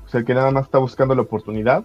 pues, 0.00 0.14
el 0.14 0.24
que 0.24 0.34
nada 0.34 0.50
más 0.50 0.64
está 0.64 0.78
buscando 0.78 1.14
la 1.14 1.22
oportunidad 1.22 1.84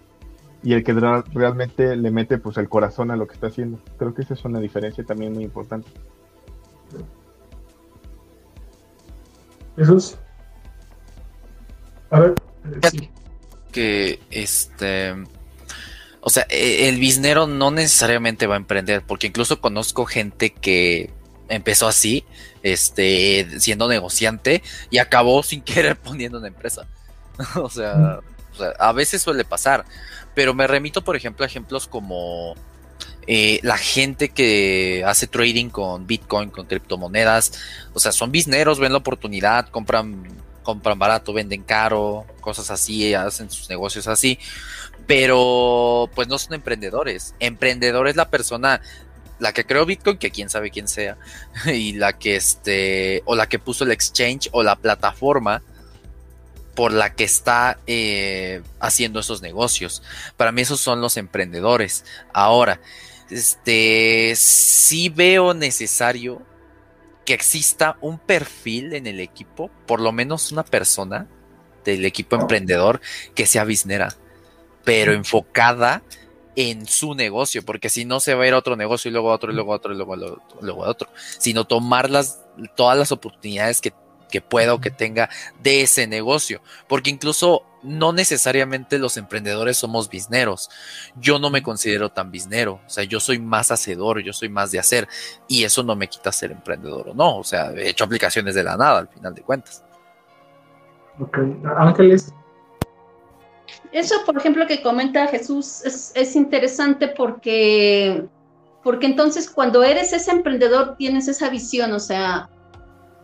y 0.63 0.73
el 0.73 0.83
que 0.83 0.93
realmente 0.93 1.95
le 1.95 2.09
mete 2.09 2.37
pues 2.37 2.57
el 2.57 2.69
corazón 2.69 3.11
a 3.11 3.17
lo 3.17 3.27
que 3.27 3.33
está 3.33 3.47
haciendo. 3.47 3.79
Creo 3.97 4.13
que 4.13 4.21
esa 4.21 4.33
es 4.33 4.45
una 4.45 4.59
diferencia 4.59 5.03
también 5.03 5.33
muy 5.33 5.43
importante. 5.43 5.89
Jesús. 9.75 10.17
A 12.11 12.19
ver. 12.19 12.35
Que 13.71 14.19
este. 14.31 15.15
O 16.25 16.29
sea, 16.29 16.45
e, 16.49 16.87
el 16.87 16.97
biznero 16.99 17.47
no 17.47 17.69
necesariamente 17.69 18.47
va 18.47 18.55
a 18.55 18.57
emprender, 18.57 19.03
porque 19.05 19.27
incluso 19.27 19.59
conozco 19.59 20.05
gente 20.05 20.51
que 20.51 21.11
empezó 21.49 21.87
así, 21.87 22.25
este, 22.63 23.59
siendo 23.59 23.87
negociante 23.87 24.63
y 24.89 24.97
acabó 24.97 25.43
sin 25.43 25.61
querer 25.63 25.97
poniendo 25.97 26.39
una 26.39 26.47
empresa. 26.47 26.87
o 27.55 27.69
sea, 27.69 28.19
a 28.79 28.91
veces 28.93 29.21
suele 29.21 29.43
pasar. 29.43 29.85
Pero 30.33 30.53
me 30.53 30.65
remito, 30.65 31.03
por 31.03 31.15
ejemplo, 31.15 31.43
a 31.43 31.47
ejemplos 31.47 31.87
como 31.87 32.55
eh, 33.27 33.59
la 33.63 33.77
gente 33.77 34.29
que 34.29 35.03
hace 35.05 35.27
trading 35.27 35.69
con 35.69 36.07
Bitcoin, 36.07 36.49
con 36.49 36.65
criptomonedas. 36.65 37.53
O 37.93 37.99
sea, 37.99 38.11
son 38.11 38.31
bizneros, 38.31 38.79
ven 38.79 38.93
la 38.93 38.97
oportunidad, 38.97 39.69
compran, 39.69 40.23
compran 40.63 40.97
barato, 40.97 41.33
venden 41.33 41.63
caro, 41.63 42.25
cosas 42.41 42.71
así, 42.71 43.13
hacen 43.13 43.49
sus 43.49 43.69
negocios 43.69 44.07
así. 44.07 44.39
Pero 45.05 46.09
pues 46.15 46.27
no 46.27 46.39
son 46.39 46.53
emprendedores. 46.53 47.35
Emprendedor 47.39 48.07
es 48.07 48.15
la 48.15 48.29
persona 48.29 48.81
la 49.39 49.51
que 49.51 49.65
creó 49.65 49.85
Bitcoin, 49.85 50.17
que 50.17 50.31
quién 50.31 50.49
sabe 50.49 50.71
quién 50.71 50.87
sea, 50.87 51.17
y 51.65 51.93
la 51.93 52.13
que 52.13 52.35
este, 52.35 53.21
o 53.25 53.35
la 53.35 53.47
que 53.47 53.59
puso 53.59 53.83
el 53.83 53.91
exchange 53.91 54.49
o 54.53 54.63
la 54.63 54.77
plataforma 54.77 55.61
por 56.75 56.91
la 56.91 57.13
que 57.13 57.23
está 57.23 57.77
eh, 57.85 58.61
haciendo 58.79 59.19
esos 59.19 59.41
negocios. 59.41 60.01
Para 60.37 60.51
mí 60.51 60.61
esos 60.61 60.79
son 60.79 61.01
los 61.01 61.17
emprendedores. 61.17 62.03
Ahora, 62.33 62.79
este, 63.29 64.33
sí 64.35 65.09
veo 65.09 65.53
necesario 65.53 66.41
que 67.25 67.33
exista 67.33 67.97
un 68.01 68.19
perfil 68.19 68.93
en 68.93 69.07
el 69.07 69.19
equipo, 69.19 69.69
por 69.85 70.01
lo 70.01 70.11
menos 70.11 70.51
una 70.51 70.63
persona 70.63 71.27
del 71.85 72.05
equipo 72.05 72.35
emprendedor 72.35 73.01
que 73.35 73.45
sea 73.45 73.63
biznera, 73.63 74.15
pero 74.83 75.13
enfocada 75.13 76.03
en 76.55 76.85
su 76.85 77.15
negocio, 77.15 77.63
porque 77.63 77.89
si 77.89 78.05
no 78.05 78.19
se 78.19 78.35
va 78.35 78.43
a 78.43 78.47
ir 78.47 78.53
a 78.53 78.57
otro 78.57 78.75
negocio 78.75 79.09
y 79.09 79.11
luego 79.11 79.31
a 79.31 79.35
otro 79.35 79.51
y 79.51 79.55
luego 79.55 79.73
a 79.73 79.77
otro 79.77 79.93
y 79.93 79.95
luego 79.95 80.13
a 80.13 80.17
otro, 80.17 80.41
luego 80.61 80.85
a 80.85 80.89
otro, 80.89 81.09
sino 81.39 81.65
tomar 81.65 82.09
las, 82.09 82.41
todas 82.75 82.97
las 82.97 83.11
oportunidades 83.11 83.81
que 83.81 83.93
que 84.33 84.41
pueda 84.41 84.73
o 84.73 84.81
que 84.81 84.89
tenga 84.89 85.29
de 85.61 85.83
ese 85.83 86.07
negocio. 86.07 86.59
Porque 86.87 87.11
incluso 87.11 87.65
no 87.83 88.13
necesariamente 88.13 88.97
los 88.97 89.15
emprendedores 89.15 89.77
somos 89.77 90.09
bizneros. 90.09 90.71
Yo 91.15 91.37
no 91.37 91.51
me 91.51 91.61
considero 91.61 92.09
tan 92.09 92.31
biznero. 92.31 92.81
O 92.83 92.89
sea, 92.89 93.03
yo 93.03 93.19
soy 93.19 93.37
más 93.37 93.69
hacedor, 93.69 94.23
yo 94.23 94.33
soy 94.33 94.49
más 94.49 94.71
de 94.71 94.79
hacer. 94.79 95.07
Y 95.47 95.65
eso 95.65 95.83
no 95.83 95.95
me 95.95 96.07
quita 96.07 96.31
ser 96.31 96.51
emprendedor 96.51 97.09
o 97.09 97.13
no. 97.13 97.37
O 97.37 97.43
sea, 97.43 97.69
he 97.73 97.89
hecho 97.89 98.05
aplicaciones 98.05 98.55
de 98.55 98.63
la 98.63 98.75
nada 98.75 98.97
al 98.97 99.07
final 99.07 99.35
de 99.35 99.43
cuentas. 99.43 99.83
Ok, 101.19 101.37
Ángeles. 101.77 102.33
Eso, 103.91 104.15
por 104.25 104.35
ejemplo, 104.35 104.65
que 104.65 104.81
comenta 104.81 105.27
Jesús 105.27 105.83
es, 105.85 106.11
es 106.15 106.35
interesante 106.35 107.09
porque, 107.09 108.25
porque 108.81 109.05
entonces 109.05 109.47
cuando 109.47 109.83
eres 109.83 110.11
ese 110.11 110.31
emprendedor 110.31 110.95
tienes 110.97 111.27
esa 111.27 111.51
visión, 111.51 111.91
o 111.91 111.99
sea, 111.99 112.49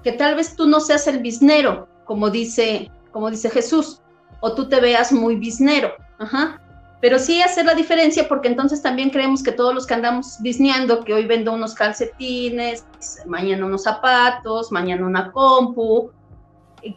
que 0.04 0.12
tal 0.14 0.36
vez 0.36 0.56
tú 0.56 0.68
no 0.68 0.80
seas 0.80 1.08
el 1.08 1.20
biznero, 1.20 1.88
como 2.06 2.30
dice, 2.30 2.92
como 3.12 3.30
dice 3.30 3.50
Jesús, 3.50 4.02
o 4.42 4.54
tú 4.54 4.70
te 4.70 4.80
veas 4.80 5.12
muy 5.12 5.36
biznero, 5.36 5.92
ajá. 6.20 6.62
Pero 7.02 7.18
sí 7.18 7.42
hacer 7.42 7.66
la 7.66 7.76
diferencia 7.76 8.28
porque 8.28 8.50
entonces 8.50 8.82
también 8.82 9.10
creemos 9.10 9.42
que 9.42 9.54
todos 9.54 9.74
los 9.74 9.88
que 9.88 9.94
andamos 9.94 10.38
bisneando, 10.42 11.04
que 11.06 11.14
hoy 11.14 11.26
vendo 11.26 11.54
unos 11.54 11.74
calcetines, 11.74 12.86
mañana 13.26 13.66
unos 13.66 13.84
zapatos, 13.84 14.70
mañana 14.72 15.06
una 15.06 15.32
compu, 15.32 16.12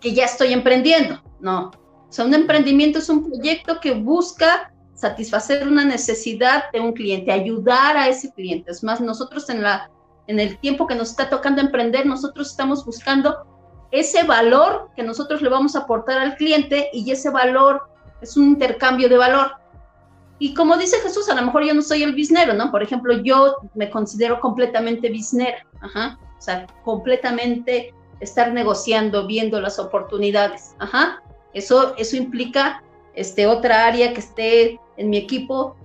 que 0.00 0.12
ya 0.12 0.24
estoy 0.24 0.52
emprendiendo. 0.52 1.22
No. 1.40 1.70
O 2.08 2.12
sea, 2.12 2.24
un 2.24 2.34
emprendimiento 2.34 2.98
es 2.98 3.08
un 3.08 3.24
proyecto 3.24 3.78
que 3.80 3.92
busca 3.92 4.72
satisfacer 4.94 5.66
una 5.66 5.84
necesidad 5.84 6.64
de 6.72 6.80
un 6.80 6.92
cliente, 6.92 7.32
ayudar 7.32 7.96
a 7.96 8.08
ese 8.08 8.32
cliente. 8.32 8.70
Es 8.70 8.82
más, 8.82 9.00
nosotros 9.00 9.48
en 9.50 9.62
la 9.62 9.90
en 10.32 10.40
el 10.40 10.58
tiempo 10.58 10.86
que 10.86 10.94
nos 10.94 11.10
está 11.10 11.28
tocando 11.28 11.60
emprender, 11.60 12.06
nosotros 12.06 12.50
estamos 12.50 12.84
buscando 12.84 13.46
ese 13.90 14.24
valor 14.24 14.88
que 14.96 15.02
nosotros 15.02 15.42
le 15.42 15.50
vamos 15.50 15.76
a 15.76 15.80
aportar 15.80 16.18
al 16.18 16.36
cliente 16.36 16.88
y 16.94 17.10
ese 17.10 17.28
valor 17.30 17.82
es 18.22 18.36
un 18.36 18.48
intercambio 18.48 19.08
de 19.08 19.18
valor. 19.18 19.52
Y 20.38 20.54
como 20.54 20.76
dice 20.78 20.96
Jesús, 21.00 21.28
a 21.28 21.34
lo 21.34 21.42
mejor 21.42 21.64
yo 21.64 21.74
no 21.74 21.82
soy 21.82 22.02
el 22.02 22.14
biznero, 22.14 22.54
¿no? 22.54 22.70
Por 22.70 22.82
ejemplo, 22.82 23.12
yo 23.22 23.56
me 23.74 23.90
considero 23.90 24.40
completamente 24.40 25.10
biznera, 25.10 25.64
ajá, 25.82 26.18
o 26.38 26.40
sea, 26.40 26.66
completamente 26.82 27.94
estar 28.20 28.52
negociando, 28.52 29.26
viendo 29.26 29.60
las 29.60 29.78
oportunidades, 29.78 30.74
ajá. 30.78 31.22
Eso, 31.52 31.94
eso 31.98 32.16
implica 32.16 32.82
este, 33.14 33.46
otra 33.46 33.86
área 33.86 34.14
que 34.14 34.20
esté 34.20 34.80
en 34.96 35.10
mi 35.10 35.18
equipo 35.18 35.76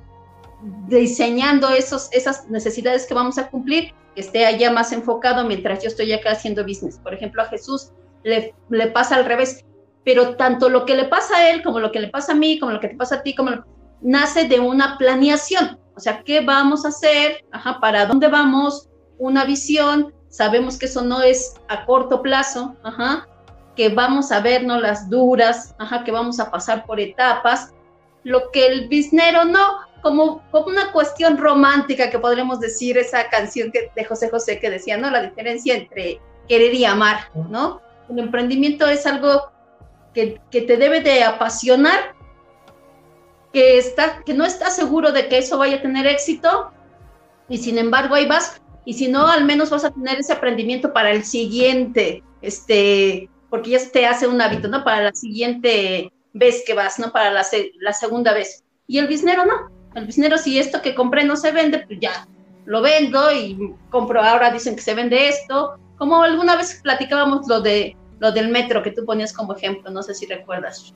diseñando 0.88 1.70
esos, 1.70 2.10
esas 2.14 2.48
necesidades 2.50 3.06
que 3.06 3.14
vamos 3.14 3.38
a 3.38 3.50
cumplir 3.50 3.94
que 4.18 4.22
esté 4.22 4.48
allá 4.48 4.72
más 4.72 4.92
enfocado 4.94 5.46
mientras 5.46 5.84
yo 5.84 5.90
estoy 5.90 6.12
acá 6.12 6.32
haciendo 6.32 6.64
business. 6.64 6.98
Por 6.98 7.14
ejemplo, 7.14 7.44
a 7.44 7.46
Jesús 7.46 7.92
le, 8.24 8.56
le 8.68 8.88
pasa 8.88 9.16
al 9.16 9.26
revés, 9.26 9.64
pero 10.04 10.36
tanto 10.36 10.70
lo 10.70 10.88
que 10.88 10.96
le 10.96 11.04
pasa 11.04 11.38
a 11.38 11.52
él 11.52 11.62
como 11.62 11.80
lo 11.80 11.92
que 11.92 12.00
le 12.00 12.08
pasa 12.08 12.32
a 12.32 12.36
mí, 12.36 12.58
como 12.58 12.72
lo 12.72 12.80
que 12.80 12.88
te 12.88 12.96
pasa 12.96 13.18
a 13.18 13.22
ti, 13.22 13.36
como 13.36 13.52
nace 14.02 14.48
de 14.48 14.60
una 14.60 14.98
planeación. 14.98 15.80
O 15.96 16.00
sea, 16.00 16.24
¿qué 16.24 16.42
vamos 16.42 16.84
a 16.84 16.88
hacer? 16.88 17.46
Ajá, 17.52 17.80
¿para 17.80 18.08
dónde 18.08 18.28
vamos? 18.28 18.90
Una 19.20 19.46
visión. 19.46 20.12
Sabemos 20.30 20.80
que 20.80 20.88
eso 20.88 21.04
no 21.04 21.22
es 21.22 21.54
a 21.68 21.86
corto 21.86 22.24
plazo, 22.24 22.76
ajá, 22.84 23.28
que 23.76 23.90
vamos 23.90 24.32
a 24.32 24.40
vernos 24.40 24.82
las 24.82 25.12
duras, 25.12 25.76
ajá, 25.78 26.04
que 26.04 26.12
vamos 26.12 26.40
a 26.40 26.50
pasar 26.50 26.88
por 26.88 27.00
etapas. 27.00 27.72
Lo 28.24 28.50
que 28.50 28.66
el 28.66 28.88
biznero 28.88 29.46
no, 29.46 29.62
como, 30.02 30.44
una 30.66 30.92
cuestión 30.92 31.38
romántica 31.38 32.10
que 32.10 32.20
podremos 32.20 32.60
decir 32.60 32.98
esa 32.98 33.30
canción 33.30 33.72
que, 33.72 33.92
de 33.96 34.06
José 34.06 34.30
José 34.30 34.60
que 34.60 34.70
decía, 34.70 34.98
¿no? 34.98 35.10
La 35.10 35.22
diferencia 35.22 35.76
entre 35.76 36.20
querer 36.48 36.74
y 36.74 36.86
amar, 36.86 37.30
¿no? 37.50 37.82
El 38.10 38.20
emprendimiento 38.20 38.88
es 38.88 39.06
algo 39.06 39.52
que, 40.14 40.40
que 40.50 40.62
te 40.62 40.78
debe 40.78 41.02
de 41.02 41.24
apasionar, 41.24 42.16
que, 43.52 43.78
está, 43.78 44.24
que 44.24 44.34
no 44.34 44.46
estás 44.46 44.76
seguro 44.76 45.12
de 45.12 45.28
que 45.28 45.40
eso 45.40 45.58
vaya 45.58 45.78
a 45.78 45.82
tener 45.82 46.08
éxito, 46.08 46.72
y 47.50 47.58
sin 47.58 47.78
embargo 47.78 48.16
ahí 48.16 48.26
vas, 48.26 48.62
y 48.86 48.94
si 48.94 49.08
no, 49.08 49.28
al 49.28 49.46
menos 49.46 49.70
vas 49.70 49.84
a 49.84 49.92
tener 49.92 50.20
ese 50.20 50.34
aprendimiento 50.34 50.94
para 50.94 51.12
el 51.12 51.24
siguiente, 51.24 52.24
este, 52.42 53.30
porque 53.50 53.72
ya 53.72 53.80
te 53.92 54.06
hace 54.06 54.28
un 54.28 54.42
hábito, 54.42 54.68
¿no? 54.68 54.84
Para 54.84 55.02
la 55.02 55.14
siguiente 55.14 56.12
vez 56.34 56.64
que 56.66 56.74
vas, 56.74 57.00
¿no? 57.00 57.12
Para 57.12 57.32
la, 57.32 57.46
la 57.80 57.94
segunda 57.94 58.34
vez. 58.34 58.64
Y 58.88 59.00
el 59.00 59.08
biznero 59.08 59.46
no. 59.46 59.77
El 59.98 60.06
biznero, 60.06 60.38
si 60.38 60.60
esto 60.60 60.82
que 60.84 60.94
compré 60.94 61.26
no 61.26 61.36
se 61.36 61.52
vende, 61.52 61.80
pues 61.80 62.00
ya 62.00 62.28
lo 62.66 62.84
vendo 62.84 63.32
y 63.32 63.74
compro, 63.90 64.22
ahora 64.22 64.52
dicen 64.52 64.76
que 64.76 64.82
se 64.84 64.94
vende 64.94 65.28
esto. 65.28 65.74
Como 65.98 66.22
alguna 66.22 66.56
vez 66.56 66.80
platicábamos 66.84 67.48
lo 67.48 67.62
de 67.62 67.98
lo 68.20 68.32
del 68.32 68.50
metro 68.52 68.84
que 68.84 68.92
tú 68.92 69.06
ponías 69.06 69.34
como 69.34 69.56
ejemplo, 69.56 69.90
no 69.90 70.04
sé 70.04 70.14
si 70.14 70.28
recuerdas. 70.28 70.94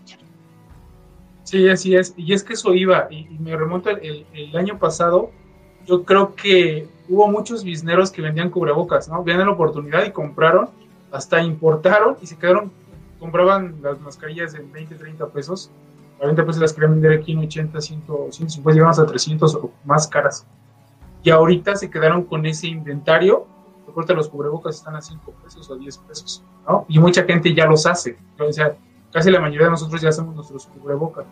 Sí, 1.44 1.68
así 1.68 1.96
es. 1.96 2.14
Y 2.16 2.34
es 2.34 2.44
que 2.44 2.54
eso 2.54 2.76
iba, 2.76 3.08
y, 3.10 3.26
me 3.40 3.56
remonto 3.56 3.90
el, 3.90 4.56
año 4.56 4.78
pasado, 4.78 5.32
yo 5.88 6.04
creo 6.04 6.36
que 6.36 6.88
hubo 7.10 7.28
muchos 7.28 7.64
bizneros 7.64 8.12
que 8.12 8.22
vendían 8.22 8.52
cubrebocas, 8.52 9.10
¿no? 9.10 9.24
Vieron 9.24 9.48
la 9.48 9.54
oportunidad 9.54 10.06
y 10.06 10.12
compraron, 10.12 10.70
hasta 11.12 11.42
importaron 11.42 12.18
y 12.22 12.28
se 12.28 12.38
quedaron, 12.38 12.72
compraban 13.20 13.78
las 13.82 14.00
mascarillas 14.00 14.54
en 14.54 14.72
20, 14.72 14.96
30 14.96 15.28
pesos 15.30 15.72
40 16.22 16.46
pesos 16.46 16.62
las 16.62 16.72
querían 16.74 16.92
vender 16.92 17.20
aquí 17.20 17.32
en 17.32 17.40
80, 17.40 17.82
100, 17.82 18.04
150, 18.30 18.72
llegamos 18.74 19.00
a 19.00 19.08
300 19.08 19.56
o 19.56 19.72
más 19.84 20.08
caras. 20.08 20.46
Y 21.24 21.32
ahorita 21.32 21.76
se 21.76 21.90
quedaron 21.90 22.26
con 22.26 22.46
ese 22.46 22.68
inventario. 22.68 23.48
Recuerda, 23.88 24.14
los 24.14 24.30
cubrebocas 24.30 24.76
están 24.76 24.96
a 24.96 25.02
5 25.02 25.34
pesos 25.44 25.68
o 25.72 25.76
10 25.76 25.98
pesos, 25.98 26.44
¿no? 26.68 26.86
Y 26.88 27.00
mucha 27.00 27.24
gente 27.24 27.56
ya 27.56 27.66
los 27.66 27.88
hace. 27.88 28.20
O 28.40 28.54
sea, 28.54 28.76
casi 29.12 29.32
la 29.32 29.40
mayoría 29.40 29.66
de 29.66 29.72
nosotros 29.72 30.00
ya 30.00 30.10
hacemos 30.10 30.36
nuestros 30.36 30.68
cubrebocas. 30.68 31.26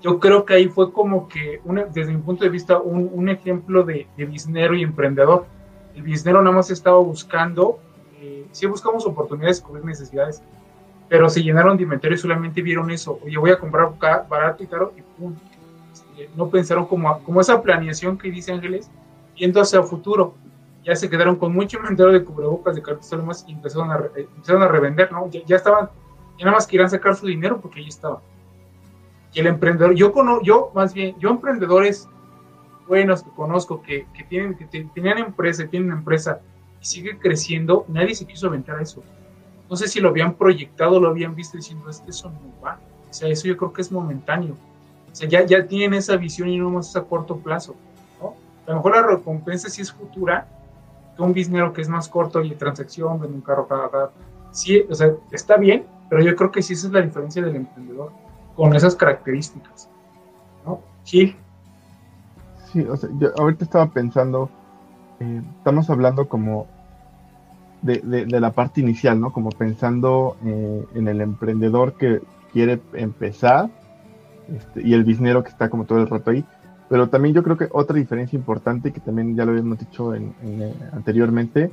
Yo 0.00 0.18
creo 0.18 0.46
que 0.46 0.54
ahí 0.54 0.66
fue 0.66 0.90
como 0.94 1.28
que, 1.28 1.60
desde 1.92 2.14
mi 2.14 2.22
punto 2.22 2.44
de 2.44 2.50
vista, 2.50 2.80
un, 2.80 3.10
un 3.12 3.28
ejemplo 3.28 3.82
de, 3.82 4.08
de 4.16 4.24
biznero 4.24 4.74
y 4.74 4.82
emprendedor. 4.82 5.44
El 5.94 6.04
biznero 6.04 6.40
nada 6.40 6.56
más 6.56 6.70
estaba 6.70 6.96
buscando, 6.96 7.80
eh, 8.18 8.46
sí 8.50 8.64
buscamos 8.64 9.04
oportunidades, 9.04 9.60
cubrir 9.60 9.84
necesidades, 9.84 10.42
pero 11.12 11.28
se 11.28 11.42
llenaron 11.42 11.76
de 11.76 11.82
inventario 11.82 12.16
y 12.16 12.18
solamente 12.18 12.62
vieron 12.62 12.90
eso. 12.90 13.20
Oye, 13.22 13.36
voy 13.36 13.50
a 13.50 13.58
comprar 13.58 13.90
barato 14.00 14.64
y 14.64 14.66
caro 14.66 14.94
y 14.96 15.02
pum. 15.02 15.34
Este, 15.92 16.30
no 16.34 16.48
pensaron 16.48 16.86
como, 16.86 17.22
como 17.22 17.38
esa 17.42 17.60
planeación 17.60 18.16
que 18.16 18.30
dice 18.30 18.50
Ángeles, 18.50 18.90
yendo 19.34 19.60
hacia 19.60 19.82
futuro. 19.82 20.32
Ya 20.82 20.96
se 20.96 21.10
quedaron 21.10 21.36
con 21.36 21.52
mucho 21.52 21.76
inventario 21.76 22.14
de 22.14 22.24
cubrebocas, 22.24 22.76
de 22.76 22.80
cartas 22.80 23.14
y 23.46 23.52
empezaron 23.52 23.90
a, 23.90 23.96
eh, 24.16 24.26
empezaron 24.36 24.62
a 24.62 24.68
revender, 24.68 25.12
¿no? 25.12 25.28
Ya, 25.28 25.54
estaban, 25.54 25.90
ya 26.38 26.46
nada 26.46 26.56
más 26.56 26.66
querían 26.66 26.88
sacar 26.88 27.14
su 27.14 27.26
dinero 27.26 27.60
porque 27.60 27.80
ahí 27.80 27.88
estaban. 27.88 28.20
Y 29.34 29.40
el 29.40 29.48
emprendedor, 29.48 29.94
yo 29.94 30.12
conozco, 30.12 30.42
yo 30.42 30.70
más 30.74 30.94
bien, 30.94 31.14
yo 31.18 31.28
emprendedores 31.28 32.08
buenos 32.88 33.22
que 33.22 33.28
conozco, 33.32 33.82
que, 33.82 34.06
que 34.16 34.24
tienen, 34.24 34.54
que 34.54 34.64
tenían 34.64 35.18
empresa, 35.18 35.66
tienen 35.66 35.92
empresa 35.92 36.40
y 36.80 36.86
sigue 36.86 37.18
creciendo, 37.18 37.84
nadie 37.88 38.14
se 38.14 38.26
quiso 38.26 38.46
aventar 38.46 38.78
a 38.78 38.82
eso 38.82 39.02
no 39.68 39.76
sé 39.76 39.88
si 39.88 40.00
lo 40.00 40.10
habían 40.10 40.34
proyectado, 40.34 41.00
lo 41.00 41.08
habían 41.08 41.34
visto 41.34 41.56
diciendo, 41.56 41.88
es 41.88 42.00
que 42.00 42.10
eso 42.10 42.30
no 42.30 42.62
va. 42.62 42.78
O 43.10 43.14
sea, 43.14 43.28
eso 43.28 43.46
yo 43.48 43.56
creo 43.56 43.72
que 43.72 43.82
es 43.82 43.92
momentáneo. 43.92 44.54
O 45.10 45.14
sea, 45.14 45.28
ya, 45.28 45.44
ya 45.44 45.66
tienen 45.66 45.94
esa 45.94 46.16
visión 46.16 46.48
y 46.48 46.58
no 46.58 46.70
más 46.70 46.88
es 46.90 46.96
a 46.96 47.02
corto 47.02 47.36
plazo. 47.36 47.74
¿no? 48.20 48.34
A 48.66 48.70
lo 48.70 48.76
mejor 48.76 48.96
la 48.96 49.02
recompensa 49.02 49.68
sí 49.68 49.82
es 49.82 49.92
futura, 49.92 50.46
que 51.16 51.22
un 51.22 51.32
biznero 51.32 51.72
que 51.72 51.82
es 51.82 51.88
más 51.88 52.08
corto 52.08 52.42
y 52.42 52.50
de 52.50 52.56
transacción, 52.56 53.20
vende 53.20 53.36
un 53.36 53.42
carro 53.42 53.66
cada. 53.66 54.10
Sí, 54.50 54.84
o 54.88 54.94
sea, 54.94 55.12
está 55.30 55.56
bien, 55.56 55.86
pero 56.08 56.22
yo 56.22 56.34
creo 56.36 56.50
que 56.50 56.62
sí 56.62 56.74
esa 56.74 56.86
es 56.86 56.92
la 56.92 57.02
diferencia 57.02 57.42
del 57.42 57.56
emprendedor, 57.56 58.12
con 58.56 58.74
esas 58.74 58.96
características. 58.96 59.88
¿no? 60.64 60.80
Sí. 61.04 61.36
Sí, 62.72 62.80
o 62.80 62.96
sea, 62.96 63.10
yo 63.18 63.28
ahorita 63.38 63.64
estaba 63.64 63.86
pensando, 63.90 64.48
eh, 65.20 65.42
estamos 65.58 65.90
hablando 65.90 66.28
como 66.28 66.66
de, 67.82 68.26
de, 68.26 68.40
la 68.40 68.52
parte 68.52 68.80
inicial, 68.80 69.20
¿no? 69.20 69.32
Como 69.32 69.50
pensando 69.50 70.36
eh, 70.44 70.84
en 70.94 71.08
el 71.08 71.20
emprendedor 71.20 71.94
que 71.94 72.20
quiere 72.52 72.80
empezar 72.92 73.70
este, 74.48 74.86
y 74.86 74.94
el 74.94 75.04
biznero 75.04 75.42
que 75.42 75.50
está 75.50 75.68
como 75.68 75.84
todo 75.84 75.98
el 75.98 76.08
rato 76.08 76.30
ahí. 76.30 76.44
Pero 76.88 77.08
también 77.08 77.34
yo 77.34 77.42
creo 77.42 77.56
que 77.56 77.68
otra 77.72 77.96
diferencia 77.96 78.36
importante, 78.36 78.92
que 78.92 79.00
también 79.00 79.34
ya 79.34 79.44
lo 79.44 79.52
habíamos 79.52 79.78
dicho 79.78 80.14
en, 80.14 80.34
eh, 80.42 80.74
anteriormente, 80.92 81.70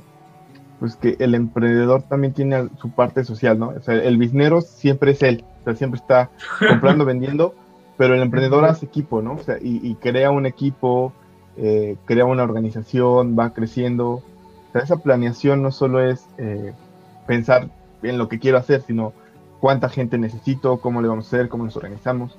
pues 0.80 0.96
que 0.96 1.16
el 1.18 1.34
emprendedor 1.34 2.02
también 2.02 2.32
tiene 2.32 2.68
su 2.80 2.90
parte 2.90 3.22
social, 3.22 3.58
¿no? 3.58 3.68
O 3.68 3.80
sea, 3.82 3.94
el 3.94 4.16
biznero 4.16 4.62
siempre 4.62 5.12
es 5.12 5.22
él, 5.22 5.44
o 5.60 5.64
sea, 5.64 5.76
siempre 5.76 6.00
está 6.00 6.30
comprando, 6.66 7.04
vendiendo, 7.04 7.54
pero 7.98 8.14
el 8.14 8.22
emprendedor 8.22 8.64
hace 8.64 8.86
equipo, 8.86 9.20
¿no? 9.20 9.34
O 9.34 9.38
sea, 9.40 9.58
y, 9.60 9.94
crea 9.96 10.30
un 10.30 10.46
equipo, 10.46 11.12
eh, 11.58 11.96
crea 12.06 12.24
una 12.24 12.44
organización, 12.44 13.36
va 13.38 13.52
creciendo, 13.52 14.22
esa 14.78 14.96
planeación 14.96 15.62
no 15.62 15.72
solo 15.72 16.00
es 16.00 16.26
eh, 16.38 16.72
pensar 17.26 17.68
en 18.02 18.18
lo 18.18 18.28
que 18.28 18.38
quiero 18.38 18.58
hacer, 18.58 18.82
sino 18.82 19.12
cuánta 19.60 19.88
gente 19.88 20.16
necesito, 20.18 20.78
cómo 20.78 21.02
le 21.02 21.08
vamos 21.08 21.26
a 21.26 21.28
hacer, 21.28 21.48
cómo 21.48 21.64
nos 21.64 21.76
organizamos. 21.76 22.38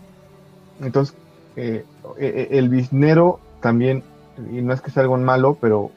Entonces, 0.82 1.16
eh, 1.56 1.86
eh, 2.18 2.48
el 2.52 2.70
biznero 2.70 3.40
también, 3.60 4.04
y 4.52 4.62
no 4.62 4.74
es 4.74 4.82
que 4.82 4.92
sea 4.92 5.04
algo 5.04 5.18
malo, 5.18 5.58
pero 5.60 5.92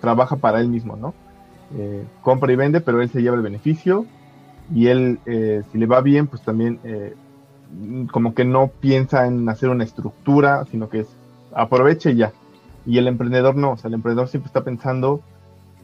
trabaja 0.00 0.36
para 0.36 0.60
él 0.60 0.68
mismo, 0.68 0.96
¿no? 0.96 1.14
compra 2.22 2.52
y 2.52 2.56
vende, 2.56 2.80
pero 2.80 3.02
él 3.02 3.10
se 3.10 3.20
lleva 3.20 3.34
el 3.34 3.42
beneficio 3.42 4.06
y 4.72 4.86
él, 4.86 5.18
si 5.72 5.78
le 5.78 5.86
va 5.86 6.02
bien, 6.02 6.28
pues 6.28 6.42
también 6.42 6.78
como 8.12 8.34
que 8.34 8.44
no 8.44 8.68
piensa 8.68 9.26
en 9.26 9.48
hacer 9.48 9.70
una 9.70 9.82
estructura, 9.82 10.64
sino 10.70 10.88
que 10.88 11.00
es 11.00 11.08
aproveche 11.52 12.14
ya. 12.14 12.32
Y 12.86 12.98
el 12.98 13.08
emprendedor 13.08 13.56
no, 13.56 13.72
o 13.72 13.76
sea, 13.76 13.88
el 13.88 13.94
emprendedor 13.94 14.28
siempre 14.28 14.48
está 14.48 14.62
pensando 14.62 15.20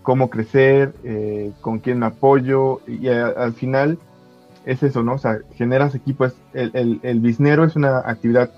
cómo 0.02 0.30
crecer, 0.30 0.94
eh, 1.04 1.52
con 1.60 1.78
quién 1.78 1.98
me 1.98 2.06
apoyo, 2.06 2.80
y 2.86 3.08
al 3.08 3.52
final 3.52 3.98
es 4.64 4.82
eso, 4.82 5.02
¿no? 5.02 5.14
O 5.14 5.18
sea, 5.18 5.38
generas 5.54 5.94
equipos, 5.94 6.34
el, 6.52 6.70
el, 6.74 7.00
el 7.02 7.20
biznero 7.20 7.64
es 7.64 7.76
una 7.76 7.98
actividad 7.98 8.50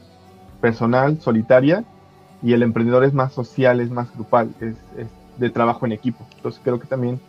personal, 0.60 1.20
solitaria, 1.20 1.84
y 2.42 2.52
el 2.52 2.62
emprendedor 2.62 3.04
es 3.04 3.12
más 3.12 3.32
social, 3.32 3.80
es 3.80 3.90
más 3.90 4.12
grupal, 4.14 4.54
es, 4.60 4.76
es 4.96 5.08
de 5.38 5.50
trabajo 5.50 5.86
en 5.86 5.92
equipo. 5.92 6.26
Entonces 6.36 6.60
creo 6.62 6.78
que 6.78 6.86
también 6.86 7.20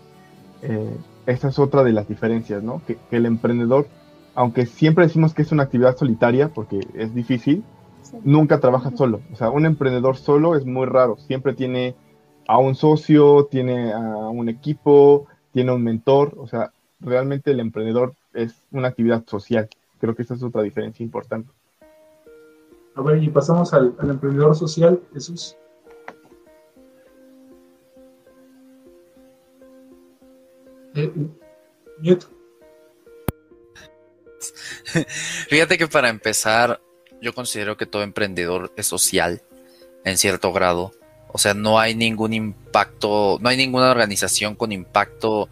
eh, 0.61 0.95
esa 1.25 1.49
es 1.49 1.59
otra 1.59 1.83
de 1.83 1.93
las 1.93 2.07
diferencias, 2.07 2.63
¿no? 2.63 2.81
Que, 2.85 2.97
que, 3.09 3.17
el 3.17 3.25
emprendedor, 3.25 3.87
aunque 4.35 4.65
siempre 4.65 5.05
decimos 5.05 5.33
que 5.33 5.43
es 5.43 5.51
una 5.51 5.63
actividad 5.63 5.97
solitaria, 5.97 6.49
porque 6.49 6.79
es 6.95 7.13
difícil, 7.13 7.63
nunca 8.23 8.59
trabaja 8.59 8.91
solo. 8.95 9.21
O 9.31 9.35
sea, 9.35 9.49
un 9.49 9.65
emprendedor 9.65 10.17
solo 10.17 10.55
es 10.55 10.65
muy 10.65 10.85
raro, 10.85 11.17
siempre 11.17 11.53
tiene 11.53 11.95
a 12.47 12.57
un 12.57 12.75
socio, 12.75 13.47
tiene 13.49 13.93
a 13.93 13.99
un 13.99 14.49
equipo, 14.49 15.27
tiene 15.51 15.71
un 15.71 15.83
mentor, 15.83 16.33
o 16.37 16.47
sea, 16.47 16.71
realmente 16.99 17.51
el 17.51 17.59
emprendedor 17.59 18.13
es 18.33 18.55
una 18.71 18.89
actividad 18.89 19.23
social. 19.25 19.69
Creo 19.99 20.15
que 20.15 20.23
esa 20.23 20.33
es 20.33 20.43
otra 20.43 20.61
diferencia 20.61 21.03
importante. 21.03 21.49
A 22.95 23.01
ver, 23.01 23.23
y 23.23 23.29
pasamos 23.29 23.73
al, 23.73 23.95
emprendedor 24.01 24.55
social, 24.55 25.01
Jesús. 25.13 25.55
Eh, 30.95 31.11
Fíjate 35.47 35.77
que 35.77 35.87
para 35.87 36.09
empezar, 36.09 36.81
yo 37.21 37.33
considero 37.33 37.77
que 37.77 37.85
todo 37.85 38.03
emprendedor 38.03 38.73
es 38.75 38.87
social 38.87 39.41
en 40.03 40.17
cierto 40.17 40.51
grado. 40.53 40.91
O 41.33 41.39
sea, 41.39 41.53
no 41.53 41.79
hay 41.79 41.95
ningún 41.95 42.33
impacto, 42.33 43.39
no 43.41 43.49
hay 43.49 43.57
ninguna 43.57 43.91
organización 43.91 44.55
con 44.55 44.71
impacto 44.71 45.49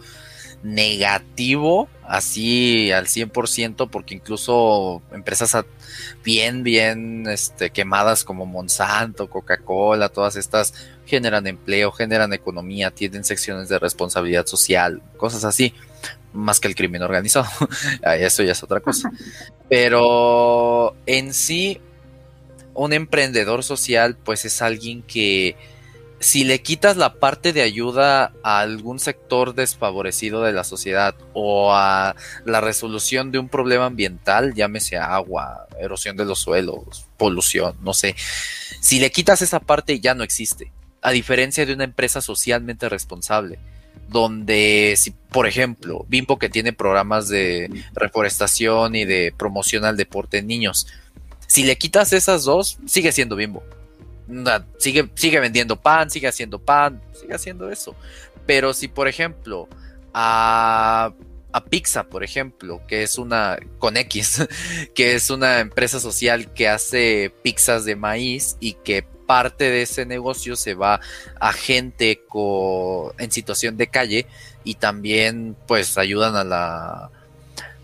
negativo 0.63 1.89
así 2.04 2.91
al 2.91 3.08
100% 3.08 3.89
porque 3.89 4.13
incluso 4.13 5.02
empresas 5.12 5.58
bien 6.24 6.63
bien 6.63 7.26
este, 7.28 7.72
quemadas 7.72 8.24
como 8.24 8.46
Monsanto, 8.46 9.28
Coca-Cola, 9.28 10.10
todas 10.10 10.36
estas 10.36 10.74
generan 11.08 11.48
empleo, 11.48 11.91
generan 11.91 12.32
economía, 12.32 12.91
tienen 12.91 13.24
secciones 13.24 13.70
de 13.70 13.80
responsabilidad 13.80 14.46
social, 14.46 15.02
cosas 15.17 15.44
así, 15.44 15.74
más 16.32 16.60
que 16.60 16.67
el 16.67 16.76
crimen 16.76 17.02
organizado. 17.02 17.48
Eso 18.04 18.44
ya 18.44 18.52
es 18.52 18.63
otra 18.63 18.80
cosa. 18.82 19.12
Pero 19.67 20.96
en 21.06 21.34
sí 21.34 21.82
un 22.73 22.93
emprendedor 22.93 23.63
social 23.63 24.15
pues 24.15 24.45
es 24.45 24.62
alguien 24.62 25.01
que 25.03 25.55
si 26.21 26.43
le 26.43 26.62
quitas 26.62 26.97
la 26.97 27.15
parte 27.15 27.51
de 27.51 27.63
ayuda 27.63 28.31
a 28.43 28.60
algún 28.60 28.99
sector 28.99 29.55
desfavorecido 29.55 30.43
de 30.43 30.53
la 30.53 30.63
sociedad 30.63 31.15
o 31.34 31.73
a 31.73 32.15
la 32.45 32.62
resolución 32.62 33.31
de 33.31 33.39
un 33.39 33.49
problema 33.49 33.88
ambiental, 33.88 34.53
llámese 34.53 34.97
agua, 34.97 35.65
erosión 35.79 36.15
de 36.17 36.25
los 36.25 36.38
suelos, 36.38 37.07
polución, 37.17 37.75
no 37.81 37.95
sé, 37.95 38.15
si 38.79 38.99
le 38.99 39.12
quitas 39.12 39.41
esa 39.41 39.60
parte 39.60 39.99
ya 39.99 40.13
no 40.13 40.23
existe, 40.23 40.71
a 41.01 41.10
diferencia 41.10 41.65
de 41.65 41.73
una 41.73 41.86
empresa 41.86 42.21
socialmente 42.21 42.88
responsable. 42.88 43.60
donde 44.07 44.95
si, 44.97 45.12
por 45.12 45.47
ejemplo, 45.47 46.05
Bimbo 46.10 46.38
que 46.38 46.49
tiene 46.49 46.73
programas 46.73 47.29
de 47.29 47.69
reforestación 47.93 48.93
y 48.95 49.05
de 49.05 49.34
promoción 49.38 49.86
al 49.86 49.95
deporte 49.95 50.39
en 50.39 50.47
niños, 50.47 50.86
si 51.52 51.64
le 51.64 51.78
quitas 51.78 52.14
esas 52.14 52.46
dos, 52.46 52.78
sigue 52.86 53.12
siendo 53.12 53.36
Bimbo. 53.36 53.62
Sigue, 54.78 55.12
sigue 55.16 55.42
vendiendo 55.42 55.76
pan, 55.76 56.10
sigue 56.10 56.30
haciendo 56.30 56.60
pan, 56.60 57.02
sigue 57.12 57.34
haciendo 57.34 57.70
eso. 57.70 57.94
Pero 58.46 58.74
si, 58.74 58.88
por 58.88 59.10
ejemplo, 59.10 59.68
a, 60.14 61.12
a 61.52 61.66
Pizza, 61.66 62.06
por 62.06 62.24
ejemplo, 62.24 62.82
que 62.88 63.04
es 63.04 63.18
una, 63.18 63.60
con 63.80 63.98
X, 63.98 64.48
que 64.96 65.16
es 65.16 65.30
una 65.30 65.60
empresa 65.60 66.00
social 66.00 66.54
que 66.54 66.70
hace 66.70 67.34
pizzas 67.44 67.84
de 67.84 67.98
maíz 67.98 68.56
y 68.62 68.76
que 68.76 69.04
parte 69.04 69.66
de 69.66 69.82
ese 69.82 70.06
negocio 70.06 70.56
se 70.56 70.74
va 70.74 71.02
a 71.38 71.52
gente 71.52 72.22
en 73.18 73.30
situación 73.30 73.76
de 73.76 73.88
calle 73.88 74.26
y 74.64 74.76
también 74.76 75.58
pues 75.68 75.98
ayudan 75.98 76.38
a 76.38 76.46
la 76.46 77.12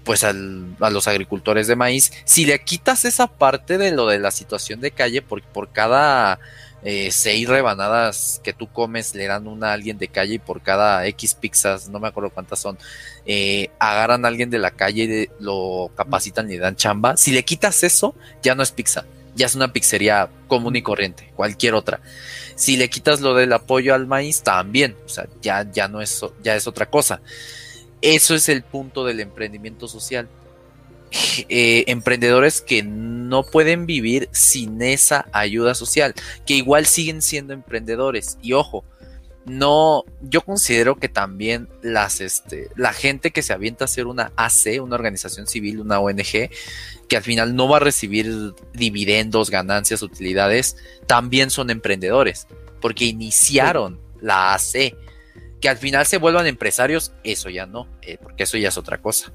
pues 0.08 0.24
a 0.24 0.32
los 0.32 1.08
agricultores 1.10 1.68
de 1.68 1.76
maíz. 1.76 2.14
Si 2.24 2.46
le 2.46 2.58
quitas 2.64 3.04
esa 3.04 3.28
parte 3.28 3.78
de 3.78 3.92
lo 3.92 4.08
de 4.08 4.20
la 4.20 4.32
situación 4.32 4.80
de 4.80 4.92
calle, 4.92 5.22
porque 5.22 5.46
por 5.52 5.74
cada 5.74 6.40
eh, 6.82 7.10
seis 7.12 7.46
rebanadas 7.50 8.40
que 8.42 8.54
tú 8.54 8.72
comes 8.72 9.14
le 9.16 9.28
dan 9.28 9.50
una 9.50 9.72
a 9.72 9.74
alguien 9.74 9.98
de 9.98 10.08
calle 10.08 10.36
y 10.36 10.40
por 10.40 10.62
cada 10.62 11.06
X 11.08 11.36
pizzas, 11.36 11.90
no 11.90 12.00
me 12.00 12.08
acuerdo 12.08 12.30
cuántas 12.30 12.60
son, 12.60 12.78
eh, 13.26 13.70
agarran 13.80 14.24
a 14.24 14.30
alguien 14.30 14.50
de 14.50 14.60
la 14.60 14.72
calle 14.72 15.04
y 15.04 15.44
lo 15.44 15.92
capacitan 15.98 16.50
y 16.50 16.54
le 16.54 16.60
dan 16.60 16.78
chamba. 16.78 17.18
Si 17.18 17.34
le 17.34 17.44
quitas 17.44 17.84
eso, 17.84 18.16
ya 18.42 18.56
no 18.56 18.64
es 18.64 18.72
pizza 18.72 19.06
ya 19.36 19.46
es 19.46 19.54
una 19.54 19.72
pizzería 19.72 20.30
común 20.48 20.76
y 20.76 20.82
corriente, 20.82 21.32
cualquier 21.36 21.76
otra. 21.76 22.00
Si 22.56 22.76
le 22.76 22.90
quitas 22.90 23.22
lo 23.22 23.36
del 23.36 23.54
apoyo 23.54 23.94
al 23.94 24.08
maíz, 24.08 24.42
también, 24.42 24.98
o 25.06 25.10
sea, 25.10 25.28
ya, 25.44 25.70
ya 25.72 25.88
no 25.88 26.02
es, 26.02 26.26
ya 26.42 26.56
es 26.56 26.66
otra 26.66 26.88
cosa. 26.88 27.22
Eso 28.02 28.36
es 28.36 28.50
el 28.50 28.64
punto 28.64 29.06
del 29.06 29.20
emprendimiento 29.20 29.88
social. 29.88 30.28
Eh, 31.50 31.86
emprendedores 31.88 32.60
que 32.60 32.84
no 32.84 33.44
pueden 33.44 33.86
vivir 33.86 34.28
sin 34.34 34.82
esa 34.82 35.28
ayuda 35.32 35.74
social, 35.74 36.14
que 36.46 36.56
igual 36.56 36.86
siguen 36.86 37.22
siendo 37.22 37.54
emprendedores. 37.54 38.38
Y 38.42 38.54
ojo, 38.54 38.84
no, 39.48 40.04
yo 40.22 40.42
considero 40.42 40.98
que 40.98 41.08
también 41.08 41.70
las, 41.82 42.20
este, 42.20 42.70
la 42.76 42.92
gente 42.92 43.32
que 43.32 43.42
se 43.42 43.54
avienta 43.54 43.86
a 43.86 43.88
hacer 43.88 44.06
una 44.06 44.34
AC, 44.36 44.82
una 44.82 44.96
organización 44.96 45.48
civil, 45.48 45.80
una 45.80 46.00
ONG, 46.00 46.50
que 47.08 47.18
al 47.18 47.24
final 47.24 47.56
no 47.56 47.70
va 47.70 47.78
a 47.78 47.82
recibir 47.82 48.54
dividendos, 48.74 49.50
ganancias, 49.50 50.02
utilidades, 50.02 50.76
también 51.08 51.50
son 51.50 51.70
emprendedores, 51.70 52.48
porque 52.82 53.06
iniciaron 53.06 54.00
la 54.20 54.54
AC. 54.54 54.96
Que 55.62 55.70
al 55.70 55.78
final 55.78 56.06
se 56.06 56.18
vuelvan 56.18 56.48
empresarios, 56.48 57.14
eso 57.24 57.50
ya 57.50 57.66
no, 57.66 57.88
eh, 58.02 58.18
porque 58.22 58.44
eso 58.44 58.58
ya 58.58 58.70
es 58.70 58.78
otra 58.78 59.00
cosa. 59.00 59.32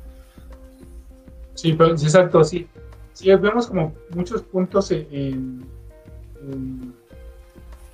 Sí, 1.54 1.72
pero, 1.72 1.90
exacto, 1.92 2.44
sí. 2.44 2.66
Sí, 3.12 3.35
vemos 3.35 3.66
como 3.66 3.94
muchos 4.14 4.42
puntos 4.42 4.90
en 4.90 5.66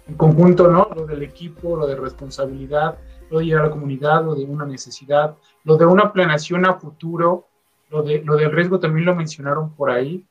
en 0.08 0.14
conjunto, 0.14 0.68
¿no? 0.68 0.88
Lo 0.94 1.06
del 1.06 1.22
equipo, 1.22 1.76
lo 1.76 1.86
de 1.86 1.96
responsabilidad, 1.96 2.98
lo 3.30 3.38
de 3.38 3.44
ir 3.44 3.56
a 3.56 3.64
la 3.64 3.70
comunidad, 3.70 4.24
lo 4.24 4.34
de 4.34 4.44
una 4.44 4.64
necesidad, 4.64 5.36
lo 5.64 5.76
de 5.76 5.84
una 5.84 6.12
planeación 6.12 6.64
a 6.64 6.74
futuro, 6.74 7.46
lo, 7.90 8.02
de, 8.02 8.22
lo 8.24 8.36
del 8.36 8.50
riesgo 8.50 8.80
también 8.80 9.04
lo 9.04 9.14
mencionaron 9.14 9.74
por 9.74 9.90
ahí. 9.90 10.24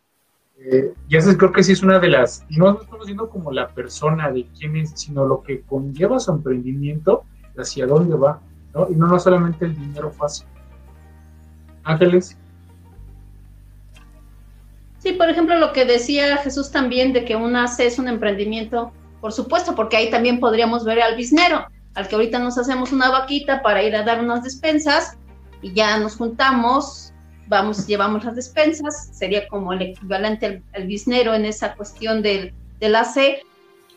Eh, 0.59 0.93
y 1.07 1.15
eso 1.15 1.37
creo 1.37 1.51
que 1.51 1.63
sí 1.63 1.73
es 1.73 1.83
una 1.83 1.99
de 1.99 2.07
las, 2.07 2.43
no 2.49 2.81
estamos 2.81 3.05
viendo 3.05 3.29
como 3.29 3.51
la 3.51 3.67
persona 3.67 4.31
de 4.31 4.47
quién 4.57 4.75
es, 4.75 4.91
sino 4.95 5.25
lo 5.25 5.43
que 5.43 5.61
conlleva 5.61 6.19
su 6.19 6.31
emprendimiento, 6.31 7.25
hacia 7.61 7.85
dónde 7.85 8.15
va. 8.15 8.39
Y 8.89 8.95
no, 8.95 9.07
no 9.07 9.19
solamente 9.19 9.65
el 9.65 9.75
dinero 9.75 10.11
fácil. 10.11 10.45
Ángeles. 11.83 12.37
Sí, 14.99 15.13
por 15.13 15.29
ejemplo, 15.29 15.57
lo 15.57 15.73
que 15.73 15.85
decía 15.85 16.37
Jesús 16.37 16.71
también 16.71 17.13
de 17.13 17.25
que 17.25 17.35
una 17.35 17.63
AC 17.63 17.79
es 17.79 17.99
un 17.99 18.07
emprendimiento 18.07 18.91
por 19.21 19.33
supuesto, 19.33 19.75
porque 19.75 19.97
ahí 19.97 20.09
también 20.09 20.39
podríamos 20.39 20.85
ver 20.85 21.01
al 21.01 21.15
biznero, 21.15 21.65
al 21.95 22.07
que 22.07 22.15
ahorita 22.15 22.39
nos 22.39 22.57
hacemos 22.57 22.91
una 22.91 23.09
vaquita 23.09 23.61
para 23.61 23.83
ir 23.83 23.95
a 23.95 24.03
dar 24.03 24.19
unas 24.19 24.43
despensas 24.43 25.17
y 25.61 25.73
ya 25.73 25.97
nos 25.97 26.15
juntamos, 26.15 27.13
vamos, 27.47 27.87
llevamos 27.87 28.23
las 28.23 28.35
despensas, 28.35 29.09
sería 29.11 29.47
como 29.47 29.73
el 29.73 29.81
equivalente 29.81 30.61
al, 30.73 30.87
biznero 30.87 31.33
en 31.33 31.45
esa 31.45 31.73
cuestión 31.75 32.21
del, 32.21 32.53
del 32.79 32.95
AC, 32.95 33.41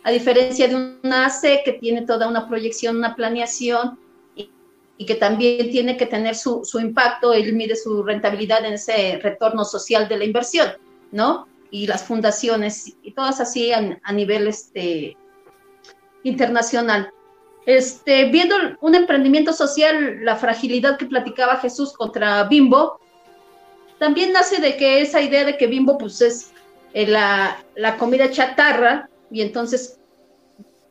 a 0.02 0.10
diferencia 0.10 0.68
de 0.68 0.74
un 0.74 1.12
AC 1.12 1.62
que 1.64 1.78
tiene 1.80 2.02
toda 2.02 2.28
una 2.28 2.48
proyección, 2.48 2.96
una 2.96 3.14
planeación 3.14 3.98
y, 4.34 4.50
y 4.96 5.06
que 5.06 5.14
también 5.14 5.70
tiene 5.70 5.96
que 5.96 6.06
tener 6.06 6.34
su, 6.34 6.64
su, 6.64 6.80
impacto, 6.80 7.32
él 7.32 7.52
mide 7.54 7.76
su 7.76 8.02
rentabilidad 8.02 8.64
en 8.64 8.74
ese 8.74 9.18
retorno 9.22 9.64
social 9.64 10.08
de 10.08 10.18
la 10.18 10.24
inversión, 10.24 10.70
¿no? 11.12 11.46
y 11.70 11.86
las 11.86 12.02
fundaciones 12.02 12.96
y 13.02 13.12
todas 13.12 13.40
así 13.40 13.72
a, 13.72 14.12
nivel 14.12 14.48
este, 14.48 15.16
internacional. 16.24 17.12
Este, 17.66 18.24
viendo 18.26 18.56
un 18.80 18.94
emprendimiento 18.94 19.52
social, 19.52 20.24
la 20.24 20.36
fragilidad 20.36 20.98
que 20.98 21.06
platicaba 21.06 21.56
Jesús 21.56 21.92
contra 21.92 22.44
Bimbo, 22.44 22.98
también 23.98 24.32
nace 24.32 24.60
de 24.60 24.76
que 24.76 25.02
esa 25.02 25.20
idea 25.20 25.44
de 25.44 25.56
que 25.56 25.66
Bimbo 25.66 25.98
pues 25.98 26.20
es 26.20 26.52
eh, 26.94 27.06
la, 27.06 27.62
la, 27.76 27.96
comida 27.98 28.30
chatarra 28.30 29.08
y 29.30 29.42
entonces 29.42 29.98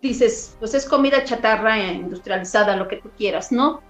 dices, 0.01 0.55
pues 0.59 0.73
es 0.73 0.85
comida 0.85 1.23
chatarra 1.23 1.77
industrializada, 1.77 2.75
lo 2.75 2.87
que 2.87 2.97
tú 2.97 3.09
quieras, 3.17 3.51
¿no? 3.51 3.81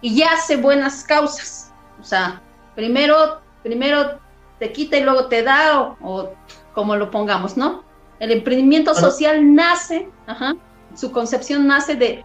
Y 0.00 0.16
ya 0.16 0.32
hace 0.32 0.56
buenas 0.56 1.04
causas. 1.04 1.72
O 2.00 2.04
sea, 2.04 2.42
primero, 2.74 3.40
primero 3.62 4.18
te 4.58 4.72
quita 4.72 4.96
y 4.96 5.02
luego 5.02 5.26
te 5.26 5.42
da, 5.42 5.96
o, 6.00 6.30
como 6.74 6.96
lo 6.96 7.10
pongamos, 7.10 7.56
¿no? 7.56 7.84
El 8.18 8.30
emprendimiento 8.30 8.94
social 8.94 9.54
nace, 9.54 10.08
su 10.94 11.12
concepción 11.12 11.66
nace 11.66 11.94
de, 11.94 12.24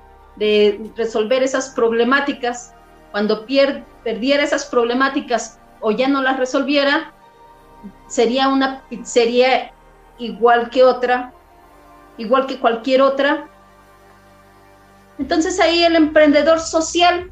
resolver 0.95 1.43
esas 1.43 1.69
problemáticas. 1.71 2.73
Cuando 3.11 3.45
perdiera 3.45 4.43
esas 4.43 4.65
problemáticas 4.65 5.59
o 5.81 5.91
ya 5.91 6.07
no 6.07 6.21
las 6.21 6.39
resolviera, 6.39 7.11
sería 8.07 8.47
una 8.47 8.83
pizzería 8.87 9.73
igual 10.17 10.69
que 10.69 10.83
otra, 10.83 11.33
igual 12.17 12.47
que 12.47 12.59
cualquier 12.59 13.01
otra. 13.01 13.49
Entonces 15.17 15.59
ahí 15.59 15.83
el 15.83 15.95
emprendedor 15.95 16.59
social, 16.59 17.31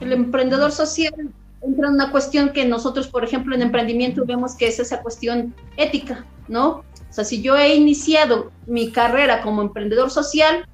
el 0.00 0.12
emprendedor 0.12 0.72
social 0.72 1.30
entra 1.62 1.88
una 1.88 2.10
cuestión 2.10 2.50
que 2.50 2.64
nosotros, 2.64 3.08
por 3.08 3.24
ejemplo, 3.24 3.54
en 3.54 3.62
emprendimiento 3.62 4.24
vemos 4.24 4.56
que 4.56 4.66
es 4.66 4.78
esa 4.80 5.00
cuestión 5.00 5.54
ética, 5.76 6.26
¿no? 6.48 6.68
O 6.68 7.12
sea, 7.14 7.24
si 7.24 7.42
yo 7.42 7.56
he 7.56 7.74
iniciado 7.74 8.50
mi 8.66 8.90
carrera 8.90 9.42
como 9.42 9.62
emprendedor 9.62 10.10
social, 10.10 10.66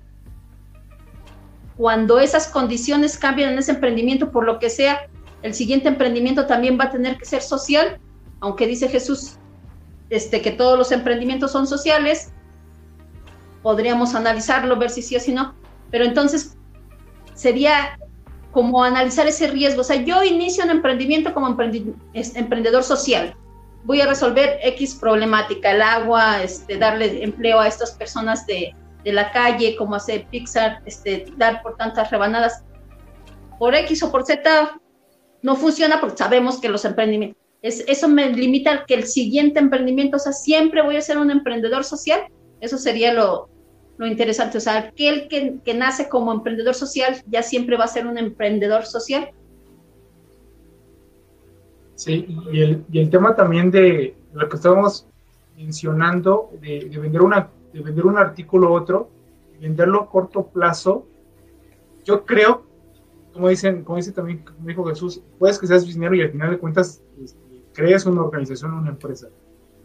cuando 1.77 2.19
esas 2.19 2.49
condiciones 2.49 3.19
cambian 3.19 3.53
en 3.53 3.59
ese 3.59 3.73
emprendimiento, 3.73 4.31
por 4.31 4.45
lo 4.45 4.59
que 4.59 4.71
sea, 4.71 5.09
el 5.43 5.55
siguiente 5.55 5.89
emprendimiento 5.89 6.47
también 6.47 6.79
va 6.79 6.85
a 6.85 6.91
tener 6.91 7.17
que 7.19 7.25
ser 7.25 7.43
social, 7.43 7.99
aunque 8.41 8.67
dice 8.67 8.89
Jesús 8.89 9.37
este, 10.11 10.41
que 10.43 10.51
todos 10.51 10.79
los 10.79 10.91
emprendimientos 10.91 11.53
son 11.53 11.67
sociales, 11.67 12.33
podríamos 13.69 14.15
analizarlo, 14.15 14.79
ver 14.79 14.89
si 14.89 15.03
sí 15.03 15.15
o 15.15 15.21
si 15.21 15.31
no, 15.31 15.55
pero 15.91 16.07
entonces 16.07 16.57
sería 17.35 17.99
como 18.51 18.83
analizar 18.83 19.27
ese 19.27 19.49
riesgo. 19.49 19.83
O 19.83 19.85
sea, 19.85 19.97
yo 19.97 20.25
inicio 20.25 20.65
un 20.65 20.71
emprendimiento 20.71 21.35
como 21.35 21.49
emprendedor 22.15 22.83
social. 22.83 23.37
Voy 23.85 24.01
a 24.01 24.07
resolver 24.07 24.59
X 24.63 24.95
problemática, 24.95 25.73
el 25.73 25.83
agua, 25.83 26.43
este, 26.43 26.79
darle 26.79 27.23
empleo 27.23 27.61
a 27.61 27.69
estas 27.69 27.91
personas 27.91 28.47
de, 28.47 28.75
de 29.05 29.13
la 29.13 29.33
calle, 29.33 29.77
como 29.77 29.97
hace 29.97 30.27
Pixar, 30.31 30.81
este, 30.87 31.27
dar 31.37 31.61
por 31.61 31.77
tantas 31.77 32.11
rebanadas. 32.11 32.65
Por 33.59 33.75
X 33.75 34.03
o 34.03 34.11
por 34.11 34.25
Z 34.25 34.81
no 35.43 35.57
funciona 35.57 36.01
porque 36.01 36.17
sabemos 36.17 36.59
que 36.59 36.71
los 36.71 36.87
emprendimientos, 36.87 37.39
es, 37.61 37.85
eso 37.87 38.09
me 38.09 38.33
limita 38.33 38.73
a 38.73 38.87
que 38.87 38.95
el 38.95 39.07
siguiente 39.07 39.61
emprendimiento, 39.61 40.17
o 40.17 40.21
sea, 40.21 40.33
siempre 40.33 40.81
voy 40.81 40.97
a 40.97 41.03
ser 41.03 41.19
un 41.19 41.31
emprendedor 41.31 41.85
social. 41.85 42.23
Eso 42.61 42.79
sería 42.79 43.13
lo, 43.13 43.51
lo 43.99 44.07
interesante. 44.07 44.59
O 44.59 44.61
sea, 44.61 44.79
aquel 44.79 45.29
que, 45.29 45.59
que, 45.65 45.75
nace 45.75 46.09
como 46.09 46.33
emprendedor 46.33 46.75
social 46.75 47.17
ya 47.27 47.43
siempre 47.43 47.77
va 47.77 47.85
a 47.85 47.89
ser 47.89 48.07
un 48.07 48.17
emprendedor 48.17 48.87
social. 48.87 49.31
Sí, 51.97 52.27
y 52.53 52.61
el, 52.63 52.85
y 52.91 53.01
el 53.01 53.11
tema 53.11 53.35
también 53.35 53.71
de 53.71 54.15
lo 54.33 54.49
que 54.49 54.57
estábamos 54.57 55.07
mencionando, 55.57 56.51
de, 56.61 56.89
de, 56.89 56.99
vender, 56.99 57.23
una, 57.23 57.51
de 57.73 57.81
vender 57.81 58.07
un 58.07 58.17
artículo 58.17 58.71
u 58.71 58.75
otro, 58.75 59.11
venderlo 59.61 60.03
a 60.03 60.09
corto 60.09 60.47
plazo, 60.47 61.05
yo 62.05 62.25
creo, 62.25 62.63
como 63.33 63.49
dicen, 63.49 63.83
como 63.83 63.97
dice 63.97 64.13
también, 64.13 64.39
como 64.39 64.69
dijo 64.69 64.85
Jesús, 64.85 65.21
puedes 65.41 65.59
que 65.59 65.67
seas 65.67 65.85
dinero 65.85 66.15
y 66.15 66.23
al 66.23 66.31
final 66.31 66.53
de 66.53 66.59
cuentas 66.59 67.03
este, 67.21 67.41
creas 67.73 68.07
una 68.07 68.23
organización 68.23 68.75
una 68.75 68.91
empresa 68.91 69.29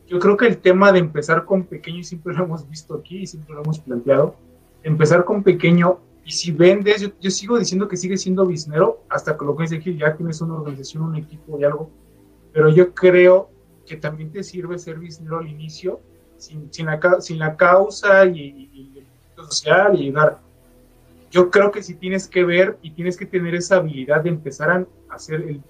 yo 0.07 0.19
creo 0.19 0.37
que 0.37 0.47
el 0.47 0.57
tema 0.57 0.91
de 0.91 0.99
empezar 0.99 1.45
con 1.45 1.63
pequeño, 1.63 1.99
y 1.99 2.03
siempre 2.03 2.33
lo 2.33 2.43
hemos 2.43 2.69
visto 2.69 2.95
aquí 2.95 3.19
y 3.19 3.27
siempre 3.27 3.55
lo 3.55 3.61
hemos 3.61 3.79
planteado, 3.79 4.35
empezar 4.83 5.23
con 5.23 5.43
pequeño 5.43 5.99
Y 6.25 6.31
si 6.31 6.51
vendes, 6.53 7.11
yo, 7.19 7.31
sigo 7.31 7.59
diciendo 7.59 7.89
que 7.89 7.97
sigue 7.97 8.15
siendo 8.15 8.45
biznero 8.45 9.03
hasta 9.09 9.37
que 9.37 9.43
lo 9.43 9.57
que 9.57 9.63
dice 9.63 9.81
Gil, 9.81 9.97
ya 9.97 10.15
tienes 10.15 10.39
una 10.39 10.53
organización, 10.53 11.03
un 11.03 11.17
equipo 11.17 11.59
y 11.59 11.65
algo. 11.65 11.89
Pero 12.53 12.69
yo 12.69 12.93
creo 12.93 13.49
que 13.85 13.97
también 13.97 14.31
te 14.31 14.41
sirve 14.41 14.79
ser 14.79 14.99
biznero 14.99 15.39
al 15.39 15.49
inicio, 15.49 15.99
sin, 16.37 16.71
sin, 16.71 16.85
la, 16.85 16.99
sin 17.19 17.39
la 17.39 17.57
causa 17.57 18.25
y, 18.25 18.95
el 18.95 19.45
social 19.45 19.99
y 19.99 20.03
ayudar. 20.07 20.39
Yo 21.29 21.49
creo 21.49 21.71
que 21.71 21.83
si 21.83 21.95
tienes 21.95 22.27
que 22.29 22.45
ver 22.45 22.77
y 22.81 22.91
tienes 22.91 23.17
que 23.17 23.25
tener 23.25 23.53
esa 23.55 23.77
habilidad 23.77 24.21
de 24.21 24.29
empezar 24.29 24.69
a 24.69 24.85
hacer 25.09 25.41
el 25.41 25.61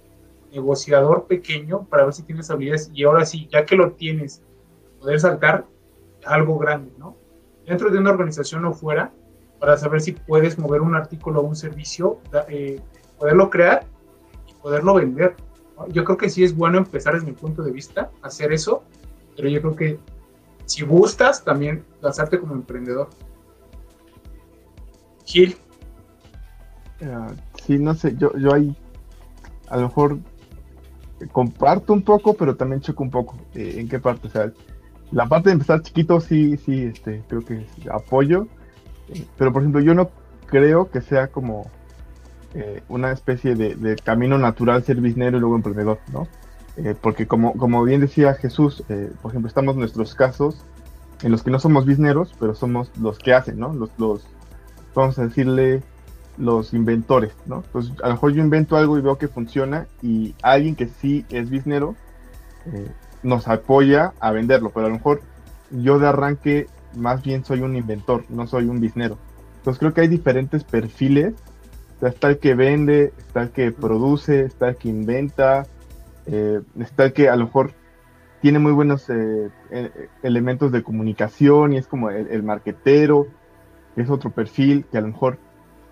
negociador 0.53 1.25
pequeño 1.25 1.85
para 1.85 2.05
ver 2.05 2.13
si 2.13 2.23
tienes 2.23 2.49
habilidades 2.49 2.91
y 2.93 3.03
ahora 3.03 3.25
sí, 3.25 3.47
ya 3.51 3.65
que 3.65 3.75
lo 3.75 3.93
tienes, 3.93 4.41
poder 4.99 5.19
saltar 5.19 5.65
algo 6.25 6.57
grande, 6.57 6.93
¿no? 6.97 7.17
Dentro 7.65 7.89
de 7.89 7.97
una 7.97 8.11
organización 8.11 8.63
o 8.65 8.73
fuera, 8.73 9.11
para 9.59 9.77
saber 9.77 10.01
si 10.01 10.11
puedes 10.11 10.59
mover 10.59 10.81
un 10.81 10.95
artículo 10.95 11.41
o 11.41 11.43
un 11.43 11.55
servicio, 11.55 12.19
eh, 12.49 12.79
poderlo 13.17 13.49
crear 13.49 13.85
y 14.47 14.53
poderlo 14.55 14.95
vender. 14.95 15.35
Yo 15.89 16.03
creo 16.03 16.17
que 16.17 16.29
sí 16.29 16.43
es 16.43 16.55
bueno 16.55 16.77
empezar 16.77 17.13
desde 17.13 17.27
mi 17.27 17.33
punto 17.33 17.63
de 17.63 17.71
vista, 17.71 18.11
hacer 18.21 18.53
eso, 18.53 18.83
pero 19.35 19.49
yo 19.49 19.61
creo 19.61 19.75
que 19.75 19.99
si 20.65 20.83
gustas, 20.83 21.43
también 21.43 21.83
lanzarte 22.01 22.39
como 22.39 22.53
emprendedor. 22.53 23.09
Gil. 25.25 25.57
Uh, 27.01 27.33
sí, 27.65 27.79
no 27.79 27.93
sé, 27.95 28.15
yo, 28.17 28.35
yo 28.37 28.53
ahí 28.53 28.75
a 29.69 29.77
lo 29.77 29.83
mejor 29.83 30.19
comparto 31.31 31.93
un 31.93 32.01
poco, 32.01 32.33
pero 32.33 32.55
también 32.55 32.81
choco 32.81 33.03
un 33.03 33.11
poco. 33.11 33.37
Eh, 33.55 33.75
¿En 33.77 33.87
qué 33.87 33.99
parte? 33.99 34.27
O 34.27 34.29
sea, 34.29 34.51
la 35.11 35.27
parte 35.27 35.49
de 35.49 35.53
empezar 35.53 35.81
chiquito 35.81 36.19
sí, 36.19 36.57
sí, 36.57 36.83
este, 36.83 37.23
creo 37.27 37.41
que 37.41 37.65
apoyo. 37.91 38.47
Eh, 39.09 39.25
pero 39.37 39.51
por 39.51 39.61
ejemplo, 39.61 39.81
yo 39.81 39.93
no 39.93 40.09
creo 40.47 40.89
que 40.89 41.01
sea 41.01 41.27
como 41.27 41.69
eh, 42.53 42.83
una 42.89 43.11
especie 43.11 43.55
de, 43.55 43.95
camino 44.03 44.37
natural 44.37 44.83
ser 44.83 45.01
biznero 45.01 45.37
y 45.37 45.39
luego 45.39 45.55
emprendedor, 45.55 45.99
¿no? 46.11 46.27
porque 47.01 47.27
como, 47.27 47.53
como 47.53 47.83
bien 47.83 48.01
decía 48.01 48.33
Jesús, 48.33 48.83
por 49.21 49.29
ejemplo, 49.29 49.47
estamos 49.47 49.75
nuestros 49.75 50.15
casos 50.15 50.65
en 51.21 51.31
los 51.31 51.43
que 51.43 51.51
no 51.51 51.59
somos 51.59 51.85
bizneros, 51.85 52.33
pero 52.39 52.55
somos 52.55 52.89
los 52.99 53.19
que 53.19 53.31
hacen, 53.31 53.59
¿no? 53.59 53.73
Los 53.73 53.91
vamos 54.95 55.19
a 55.19 55.23
decirle, 55.23 55.83
los 56.37 56.73
inventores, 56.73 57.33
¿no? 57.45 57.63
Entonces, 57.65 57.93
a 58.01 58.07
lo 58.07 58.13
mejor 58.13 58.33
yo 58.33 58.41
invento 58.41 58.75
algo 58.75 58.97
y 58.97 59.01
veo 59.01 59.17
que 59.17 59.27
funciona 59.27 59.87
y 60.01 60.35
alguien 60.41 60.75
que 60.75 60.87
sí 60.87 61.25
es 61.29 61.49
biznero 61.49 61.95
eh, 62.65 62.89
nos 63.21 63.47
apoya 63.47 64.13
a 64.19 64.31
venderlo, 64.31 64.71
pero 64.73 64.87
a 64.87 64.89
lo 64.89 64.95
mejor 64.95 65.21
yo 65.71 65.99
de 65.99 66.07
arranque 66.07 66.67
más 66.95 67.23
bien 67.23 67.43
soy 67.43 67.61
un 67.61 67.75
inventor, 67.75 68.25
no 68.29 68.47
soy 68.47 68.65
un 68.65 68.79
biznero. 68.79 69.17
Entonces 69.57 69.79
creo 69.79 69.93
que 69.93 70.01
hay 70.01 70.07
diferentes 70.07 70.63
perfiles. 70.63 71.33
está 72.01 72.29
el 72.29 72.39
que 72.39 72.53
vende, 72.53 73.13
está 73.17 73.43
el 73.43 73.49
que 73.51 73.71
produce, 73.71 74.45
está 74.45 74.69
el 74.69 74.75
que 74.75 74.89
inventa, 74.89 75.65
eh, 76.25 76.61
está 76.79 77.05
el 77.05 77.13
que 77.13 77.29
a 77.29 77.35
lo 77.35 77.45
mejor 77.45 77.71
tiene 78.41 78.59
muy 78.59 78.73
buenos 78.73 79.09
eh, 79.09 79.49
elementos 80.21 80.71
de 80.71 80.83
comunicación 80.83 81.73
y 81.73 81.77
es 81.77 81.87
como 81.87 82.09
el, 82.09 82.27
el 82.27 82.43
marquetero, 82.43 83.27
es 83.95 84.09
otro 84.09 84.31
perfil 84.31 84.85
que 84.91 84.97
a 84.97 85.01
lo 85.01 85.07
mejor 85.07 85.37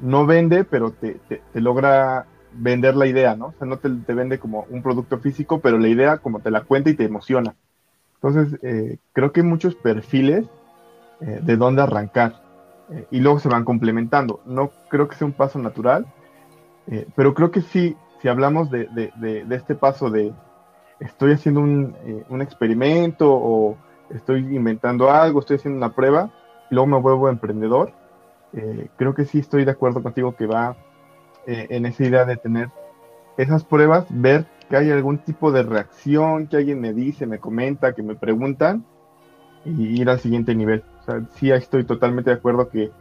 no 0.02 0.26
vende, 0.26 0.64
pero 0.64 0.92
te, 0.92 1.20
logra 1.54 2.26
vender 2.54 2.96
la 2.96 3.06
idea, 3.06 3.36
¿no? 3.36 3.48
O 3.48 3.54
sea, 3.58 3.68
no 3.68 3.78
te, 3.78 4.14
vende 4.14 4.40
como 4.40 4.66
un 4.70 4.82
producto 4.82 5.20
físico, 5.20 5.60
pero 5.60 5.78
la 5.78 5.88
idea 5.88 6.18
como 6.18 6.40
te 6.40 6.52
la 6.52 6.62
cuenta 6.62 6.90
y 6.90 6.96
te 6.96 7.06
emociona. 7.06 7.56
Entonces, 8.16 8.60
eh, 8.62 8.98
creo 9.14 9.32
que 9.32 9.42
hay 9.42 9.48
muchos 9.48 9.76
perfiles 9.76 10.46
eh, 11.22 11.40
de 11.42 11.56
dónde 11.56 11.82
arrancar 11.82 12.42
eh, 12.90 13.08
y 13.12 13.20
luego 13.20 13.40
se 13.40 13.50
van 13.50 13.64
complementando. 13.64 14.42
No 14.46 14.72
creo 14.90 15.08
que 15.08 15.16
sea 15.16 15.28
un 15.28 15.34
paso 15.34 15.60
natural, 15.60 16.06
pero 17.16 17.34
creo 17.34 17.52
que 17.52 17.62
sí, 17.62 17.96
si 18.22 18.28
hablamos 18.28 18.70
de, 18.70 18.90
este 19.52 19.76
paso 19.76 20.10
de 20.10 20.34
estoy 21.00 21.34
haciendo 21.34 21.62
un, 21.62 21.96
un, 22.28 22.42
experimento 22.42 23.32
o 23.32 23.78
estoy 24.10 24.40
inventando 24.40 25.10
algo, 25.10 25.40
estoy 25.40 25.56
haciendo 25.56 25.78
una 25.78 25.94
prueba, 25.94 26.32
y 26.70 26.76
luego 26.76 26.88
me 26.88 27.00
vuelvo 27.00 27.30
emprendedor, 27.30 27.94
eh, 28.54 28.90
creo 28.98 29.14
que 29.14 29.26
sí 29.26 29.40
estoy 29.40 29.66
de 29.66 29.72
acuerdo 29.72 30.04
contigo 30.04 30.36
que 30.36 30.46
va 30.46 30.76
eh, 31.48 31.68
en 31.70 31.86
esa 31.86 32.04
idea 32.04 32.26
de 32.26 32.38
tener 32.38 32.70
esas 33.38 33.64
pruebas, 33.64 34.06
ver 34.10 34.46
que 34.70 34.78
hay 34.78 34.92
algún 34.92 35.20
tipo 35.20 35.52
de 35.52 35.64
reacción, 35.64 36.48
que 36.48 36.58
alguien 36.58 36.80
me 36.80 36.94
dice, 36.94 37.26
me 37.26 37.40
comenta, 37.40 37.94
que 37.94 38.04
me 38.04 38.16
preguntan 38.16 38.86
y 39.66 40.02
ir 40.02 40.10
al 40.10 40.20
siguiente 40.20 40.54
nivel. 40.56 40.84
O 41.02 41.04
sea, 41.04 41.22
sí 41.36 41.52
estoy 41.52 41.84
totalmente 41.84 42.30
de 42.30 42.36
acuerdo 42.38 42.70
que, 42.70 42.92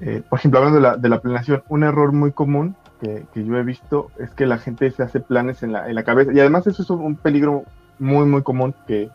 eh, 0.00 0.22
por 0.28 0.38
ejemplo, 0.38 0.58
hablando 0.58 0.78
de 0.78 0.82
la, 0.82 0.96
de 0.96 1.08
la, 1.08 1.20
planeación, 1.20 1.62
un 1.68 1.84
error 1.84 2.12
muy 2.12 2.32
común 2.32 2.76
que, 3.00 3.26
que, 3.32 3.44
yo 3.44 3.56
he 3.56 3.62
visto 3.62 4.10
es 4.18 4.30
que 4.30 4.46
la 4.46 4.58
gente 4.58 4.90
se 4.90 5.02
hace 5.02 5.20
planes 5.20 5.62
en 5.62 5.72
la, 5.72 5.88
en 5.88 5.94
la 5.94 6.02
cabeza 6.02 6.32
y 6.32 6.40
además 6.40 6.66
eso 6.66 6.82
es 6.82 6.90
un 6.90 7.16
peligro 7.16 7.64
muy, 7.98 8.26
muy 8.26 8.42
común 8.42 8.74
que 8.86 9.10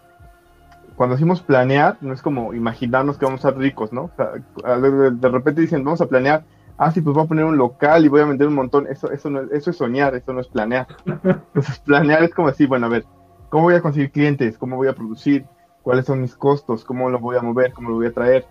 cuando 0.95 1.15
decimos 1.15 1.41
planear, 1.41 1.97
no 2.01 2.13
es 2.13 2.21
como 2.21 2.53
imaginarnos 2.53 3.17
que 3.17 3.25
vamos 3.25 3.43
a 3.43 3.49
ser 3.49 3.57
ricos, 3.57 3.91
¿no? 3.91 4.03
O 4.03 4.11
sea, 4.15 4.31
de, 4.77 5.29
repente 5.29 5.61
dicen, 5.61 5.83
vamos 5.83 6.01
a 6.01 6.07
planear, 6.07 6.45
ah, 6.77 6.91
sí, 6.91 7.01
pues 7.01 7.13
voy 7.13 7.25
a 7.25 7.27
poner 7.27 7.45
un 7.45 7.57
local 7.57 8.05
y 8.05 8.07
voy 8.07 8.21
a 8.21 8.25
vender 8.25 8.47
un 8.47 8.55
montón. 8.55 8.87
Eso, 8.87 9.11
eso, 9.11 9.29
no, 9.29 9.41
eso 9.51 9.71
es 9.71 9.77
soñar, 9.77 10.15
eso 10.15 10.31
no 10.31 10.39
es 10.39 10.47
planear. 10.47 10.87
Entonces, 11.05 11.79
planear 11.79 12.23
es 12.23 12.33
como 12.33 12.47
decir, 12.47 12.67
bueno, 12.67 12.85
a 12.85 12.89
ver, 12.89 13.05
¿cómo 13.49 13.65
voy 13.65 13.75
a 13.75 13.81
conseguir 13.81 14.11
clientes? 14.11 14.57
¿Cómo 14.57 14.77
voy 14.77 14.87
a 14.87 14.95
producir? 14.95 15.45
¿Cuáles 15.81 16.05
son 16.05 16.21
mis 16.21 16.35
costos? 16.35 16.85
¿Cómo 16.85 17.09
los 17.09 17.21
voy 17.21 17.35
a 17.35 17.41
mover? 17.41 17.73
¿Cómo 17.73 17.89
los 17.89 17.97
voy 17.97 18.07
a 18.07 18.13
traer? 18.13 18.45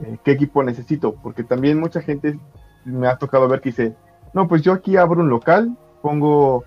Eh, 0.00 0.18
¿Qué 0.24 0.32
equipo 0.32 0.64
necesito? 0.64 1.14
Porque 1.22 1.44
también 1.44 1.78
mucha 1.78 2.00
gente 2.00 2.38
me 2.84 3.06
ha 3.06 3.16
tocado 3.16 3.48
ver 3.48 3.60
que 3.60 3.70
dice, 3.70 3.94
no, 4.32 4.48
pues 4.48 4.62
yo 4.62 4.72
aquí 4.72 4.96
abro 4.96 5.20
un 5.20 5.30
local, 5.30 5.76
pongo 6.02 6.64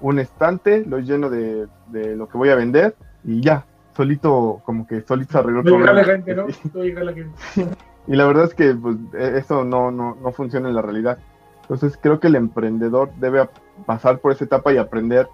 un 0.00 0.18
estante, 0.18 0.84
lo 0.86 0.98
lleno 0.98 1.28
de, 1.28 1.68
de 1.88 2.16
lo 2.16 2.26
que 2.28 2.38
voy 2.38 2.48
a 2.48 2.56
vender 2.56 2.96
y 3.22 3.40
ya, 3.40 3.66
solito, 3.94 4.60
como 4.64 4.86
que 4.86 5.02
solito 5.02 5.32
se 5.32 5.38
arregló 5.38 5.62
todo. 5.62 5.78
la 5.80 6.04
gente, 6.04 6.34
¿no? 6.34 6.46
la 6.46 7.12
gente. 7.12 7.76
y 8.06 8.16
la 8.16 8.26
verdad 8.26 8.44
es 8.44 8.54
que 8.54 8.74
pues, 8.74 8.96
e, 9.14 9.38
eso 9.38 9.64
no, 9.64 9.90
no, 9.90 10.16
no 10.20 10.32
funciona 10.32 10.68
en 10.68 10.74
la 10.74 10.82
realidad. 10.82 11.18
Entonces 11.62 11.98
creo 12.00 12.20
que 12.20 12.26
el 12.26 12.36
emprendedor 12.36 13.10
debe 13.16 13.48
pasar 13.86 14.18
por 14.18 14.32
esa 14.32 14.44
etapa 14.44 14.72
y 14.72 14.76
aprender 14.76 15.28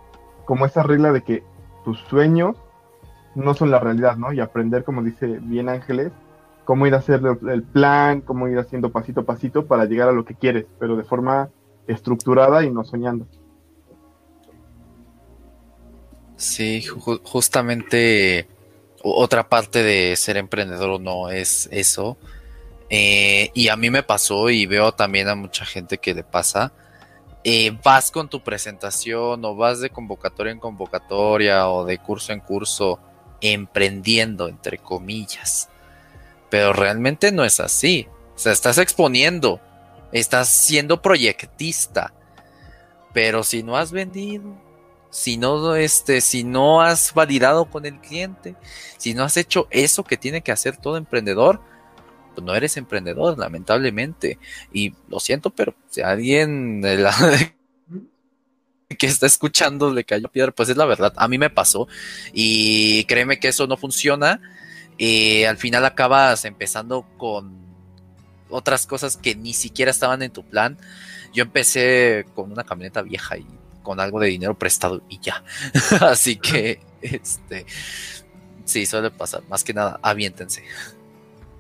como 0.45 0.67
esa 0.67 0.83
regla 0.83 1.13
de 1.13 1.23
que 1.23 1.43
tus 1.85 1.99
sueños 2.01 2.57
no 3.35 3.55
son 3.55 3.71
la 3.71 3.79
realidad, 3.79 4.17
¿no? 4.17 4.33
Y 4.33 4.41
aprender, 4.41 4.85
como 4.85 5.03
dice 5.03 5.39
bien 5.43 5.69
Ángeles, 5.69 6.13
cómo 6.65 6.87
ir 6.87 6.95
a 6.95 6.99
hacer 6.99 7.23
el 7.49 7.63
plan, 7.63 8.21
cómo 8.21 8.49
ir 8.49 8.59
haciendo 8.59 8.91
pasito 8.91 9.21
a 9.21 9.25
pasito 9.25 9.67
para 9.67 9.87
llegar 9.87 10.09
a 10.09 10.13
lo 10.13 10.25
que 10.25 10.35
quieres, 10.35 10.67
pero 10.79 10.97
de 10.97 11.05
forma 11.05 11.49
estructurada 11.87 12.65
y 12.65 12.71
no 12.71 12.85
soñando. 12.85 13.27
Sí, 16.39 16.85
justamente 17.25 18.47
otra 19.03 19.49
parte 19.49 19.83
de 19.83 20.15
ser 20.15 20.37
emprendedor 20.37 20.91
o 20.91 20.99
no 21.01 21.31
es 21.31 21.69
eso. 21.73 22.17
Eh, 22.91 23.51
y 23.55 23.69
a 23.69 23.77
mí 23.77 23.91
me 23.91 24.05
pasó 24.05 24.49
y 24.49 24.65
veo 24.65 24.93
también 24.93 25.29
a 25.29 25.35
mucha 25.35 25.65
gente 25.65 25.99
que 25.99 26.15
le 26.15 26.23
pasa. 26.23 26.73
Eh, 27.43 27.77
vas 27.83 28.13
con 28.13 28.29
tu 28.29 28.43
presentación 28.45 29.45
o 29.45 29.57
vas 29.57 29.81
de 29.81 29.91
convocatoria 29.91 30.53
en 30.53 30.61
convocatoria 30.61 31.69
o 31.69 31.85
de 31.85 31.99
curso 31.99 32.33
en 32.33 32.41
curso 32.41 33.01
emprendiendo, 33.41 34.47
entre 34.47 34.79
comillas. 34.79 35.69
Pero 36.51 36.73
realmente 36.73 37.33
no 37.33 37.45
es 37.45 37.59
así. 37.59 38.07
O 38.37 38.39
sea, 38.39 38.53
estás 38.53 38.79
exponiendo, 38.79 39.61
estás 40.13 40.49
siendo 40.49 41.03
proyectista. 41.03 42.15
Pero 43.13 43.43
si 43.43 43.65
no 43.65 43.77
has 43.77 43.91
vendido, 43.91 44.68
si 45.11 45.37
no, 45.37 45.77
este, 45.77 46.21
si 46.21 46.45
no 46.45 46.83
has 46.83 47.15
validado 47.15 47.71
con 47.71 47.87
el 47.87 48.01
cliente, 48.01 48.57
si 48.99 49.15
no 49.15 49.25
has 49.25 49.37
hecho 49.37 49.69
eso 49.71 50.05
que 50.05 50.17
tiene 50.17 50.43
que 50.43 50.53
hacer 50.53 50.77
todo 50.77 50.97
emprendedor, 50.97 51.61
pues 52.35 52.45
no 52.45 52.55
eres 52.55 52.77
emprendedor, 52.77 53.39
lamentablemente. 53.39 54.39
Y 54.73 54.95
lo 55.09 55.21
siento, 55.21 55.51
pero 55.51 55.75
si 55.89 56.03
alguien 56.03 56.83
que 58.99 59.07
está 59.07 59.27
escuchando 59.27 59.93
le 59.93 60.05
cayó 60.05 60.29
piedra, 60.29 60.53
pues 60.53 60.69
es 60.69 60.77
la 60.77 60.85
verdad. 60.85 61.13
A 61.17 61.29
mí 61.29 61.39
me 61.39 61.51
pasó 61.51 61.89
y 62.33 63.05
créeme 63.05 63.41
que 63.41 63.49
eso 63.49 63.67
no 63.67 63.77
funciona. 63.77 64.41
Y 64.99 65.45
al 65.45 65.57
final 65.57 65.85
acabas 65.85 66.45
empezando 66.45 67.07
con 67.17 67.57
otras 68.51 68.87
cosas 68.87 69.17
que 69.17 69.35
ni 69.35 69.53
siquiera 69.53 69.91
estaban 69.91 70.23
en 70.23 70.33
tu 70.33 70.45
plan. 70.45 70.79
Yo 71.33 71.43
empecé 71.43 72.27
con 72.35 72.53
una 72.53 72.65
camioneta 72.65 73.03
vieja 73.03 73.37
y 73.37 73.47
con 73.89 74.01
algo 74.01 74.21
de 74.21 74.27
dinero 74.27 74.53
prestado 74.53 75.01
y 75.09 75.19
ya. 75.19 75.43
Así 76.03 76.37
que, 76.37 76.79
este, 77.01 77.65
sí, 78.67 78.85
suele 78.85 79.11
pasar. 79.11 79.43
Más 79.49 79.65
que 79.65 79.73
nada, 79.73 79.99
aviéntense. 80.03 80.63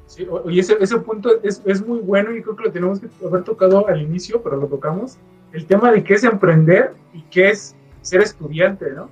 Sí, 0.07 0.27
y 0.51 0.59
ese, 0.59 0.77
ese 0.79 0.99
punto 0.99 1.43
es, 1.43 1.63
es, 1.65 1.87
muy 1.87 2.01
bueno 2.01 2.37
y 2.37 2.43
creo 2.43 2.55
que 2.55 2.65
lo 2.65 2.71
tenemos 2.71 3.01
que 3.01 3.09
haber 3.27 3.45
tocado 3.45 3.89
al 3.89 4.03
inicio, 4.03 4.43
pero 4.43 4.59
lo 4.59 4.67
tocamos. 4.67 5.17
El 5.55 5.65
tema 5.65 5.91
de 5.91 6.05
qué 6.05 6.15
es 6.15 6.25
emprender 6.25 6.93
y 7.15 7.23
qué 7.31 7.49
es 7.49 7.75
ser 8.03 8.21
estudiante, 8.21 8.91
¿no? 8.91 9.09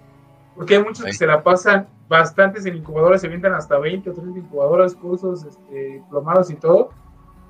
Porque 0.55 0.77
hay 0.77 0.83
muchos 0.83 1.07
que 1.07 1.15
se 1.15 1.27
la 1.27 1.43
pasan 1.43 1.89
bastantes 2.11 2.67
en 2.67 2.77
incubadoras, 2.77 3.23
se 3.23 3.29
avientan 3.29 3.55
hasta 3.55 3.79
20 3.79 4.11
o 4.11 4.13
30 4.13 4.41
incubadoras, 4.41 4.95
cursos, 4.95 5.43
este, 5.43 6.03
diplomados 6.05 6.51
y 6.51 6.57
todo, 6.57 6.91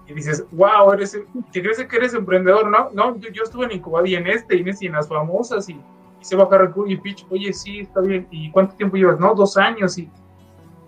y 0.06 0.14
dices, 0.14 0.44
wow, 0.52 0.92
eres, 0.92 1.18
que 1.52 1.62
crees 1.62 1.84
que 1.84 1.96
eres 1.96 2.14
emprendedor, 2.14 2.70
¿no? 2.70 2.90
No, 2.92 3.18
yo, 3.18 3.42
estuve 3.42 3.66
en 3.66 3.72
incubado 3.72 4.06
y 4.06 4.14
en 4.14 4.26
este, 4.26 4.56
y 4.56 4.60
en, 4.60 4.68
este, 4.68 4.84
y 4.84 4.88
en 4.88 4.94
las 4.94 5.08
famosas, 5.08 5.68
y, 5.68 5.72
y 5.74 6.24
se 6.24 6.36
baja 6.36 6.58
recursos, 6.58 6.92
y 6.92 6.96
pitch, 6.96 7.26
oye, 7.30 7.52
sí, 7.52 7.80
está 7.80 8.00
bien, 8.00 8.26
¿y 8.30 8.50
cuánto 8.50 8.76
tiempo 8.76 8.96
llevas? 8.96 9.18
No, 9.18 9.34
dos 9.34 9.56
años, 9.56 9.98
y, 9.98 10.08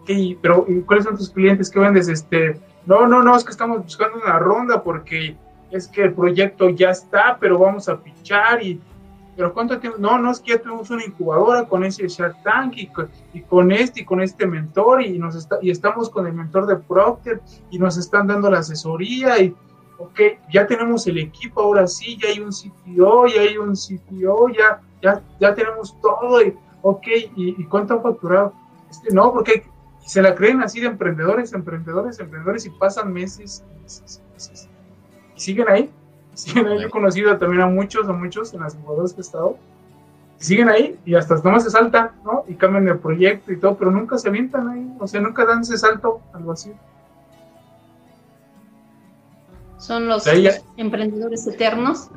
¿qué, 0.06 0.38
pero 0.40 0.64
¿y 0.68 0.80
¿cuáles 0.82 1.04
son 1.04 1.16
tus 1.16 1.30
clientes? 1.30 1.70
¿Qué 1.70 1.80
vendes? 1.80 2.08
Este, 2.08 2.60
no, 2.86 3.06
no, 3.06 3.22
no, 3.22 3.36
es 3.36 3.44
que 3.44 3.50
estamos 3.50 3.82
buscando 3.82 4.18
una 4.18 4.38
ronda 4.38 4.82
porque 4.82 5.36
es 5.70 5.88
que 5.88 6.04
el 6.04 6.14
proyecto 6.14 6.68
ya 6.70 6.90
está, 6.90 7.36
pero 7.40 7.58
vamos 7.58 7.88
a 7.88 8.00
pichar 8.00 8.62
y 8.62 8.80
pero 9.38 9.54
¿cuánto 9.54 9.78
tiempo? 9.78 9.98
No, 10.00 10.18
no, 10.18 10.32
es 10.32 10.40
que 10.40 10.50
ya 10.50 10.58
tuvimos 10.60 10.90
una 10.90 11.04
incubadora 11.04 11.68
con 11.68 11.84
ese 11.84 12.08
Shark 12.08 12.42
Tank 12.42 12.72
y 12.76 12.88
con, 13.42 13.70
este 13.70 14.00
y 14.00 14.04
con 14.04 14.20
este 14.20 14.48
mentor 14.48 15.00
y, 15.00 15.16
nos 15.16 15.36
está, 15.36 15.58
y 15.62 15.70
estamos 15.70 16.10
con 16.10 16.26
el 16.26 16.32
mentor 16.32 16.66
de 16.66 16.74
Procter 16.74 17.40
y 17.70 17.78
nos 17.78 17.96
están 17.96 18.26
dando 18.26 18.50
la 18.50 18.58
asesoría 18.58 19.40
y, 19.40 19.54
ok, 19.96 20.20
ya 20.52 20.66
tenemos 20.66 21.06
el 21.06 21.18
equipo, 21.18 21.60
ahora 21.60 21.86
sí, 21.86 22.18
ya 22.20 22.30
hay 22.30 22.40
un 22.40 22.50
CTO, 22.50 23.28
ya 23.28 23.42
hay 23.42 23.56
un 23.58 23.74
CTO, 23.74 24.48
ya, 24.48 24.80
ya, 25.00 25.22
ya 25.38 25.54
tenemos 25.54 25.96
todo 26.00 26.42
y, 26.42 26.56
ok, 26.82 27.06
¿y, 27.36 27.64
cuánto 27.66 27.94
han 27.94 28.02
facturado? 28.02 28.52
Este, 28.90 29.14
no, 29.14 29.32
porque 29.32 29.62
se 30.00 30.20
la 30.20 30.34
creen 30.34 30.62
así 30.62 30.80
de 30.80 30.88
emprendedores, 30.88 31.52
emprendedores, 31.52 32.18
emprendedores 32.18 32.66
y 32.66 32.70
pasan 32.70 33.12
meses, 33.12 33.64
meses, 33.84 34.20
meses 34.34 34.68
y 35.36 35.40
siguen 35.40 35.68
ahí 35.68 35.92
Sí, 36.38 36.52
yo 36.54 36.62
he 36.62 36.88
conocido 36.88 37.36
también 37.36 37.62
a 37.62 37.66
muchos, 37.66 38.08
a 38.08 38.12
muchos 38.12 38.54
en 38.54 38.60
las 38.60 38.76
jugadoras 38.76 39.12
que 39.12 39.20
he 39.20 39.22
estado. 39.22 39.58
siguen 40.36 40.68
ahí 40.68 40.96
y 41.04 41.16
hasta 41.16 41.34
nomás 41.42 41.64
se 41.64 41.70
saltan, 41.70 42.12
¿no? 42.24 42.44
Y 42.46 42.54
cambian 42.54 42.86
el 42.86 43.00
proyecto 43.00 43.52
y 43.52 43.58
todo, 43.58 43.76
pero 43.76 43.90
nunca 43.90 44.16
se 44.18 44.28
avientan 44.28 44.68
ahí, 44.68 44.88
o 45.00 45.08
sea, 45.08 45.20
nunca 45.20 45.44
dan 45.44 45.62
ese 45.62 45.76
salto, 45.76 46.20
algo 46.32 46.52
así. 46.52 46.70
Son 49.78 50.06
los 50.06 50.28
emprendedores 50.76 51.44
eternos. 51.48 52.08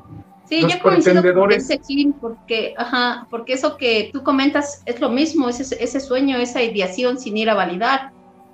Sí, 0.48 0.62
yo 0.62 0.80
coincido 0.84 1.24
con 1.34 1.52
ese 1.52 1.80
Kim, 1.80 2.14
porque, 2.14 2.76
ajá, 2.78 3.26
porque 3.32 3.54
eso 3.54 3.76
que 3.76 4.12
tú 4.14 4.22
comentas 4.22 4.84
es 4.86 5.02
lo 5.02 5.10
mismo, 5.10 5.50
ese, 5.50 5.84
ese 5.84 6.00
sueño, 6.00 6.38
esa 6.38 6.62
ideación 6.62 7.18
sin 7.18 7.38
ir 7.38 7.50
a 7.50 7.56
validar. 7.56 8.12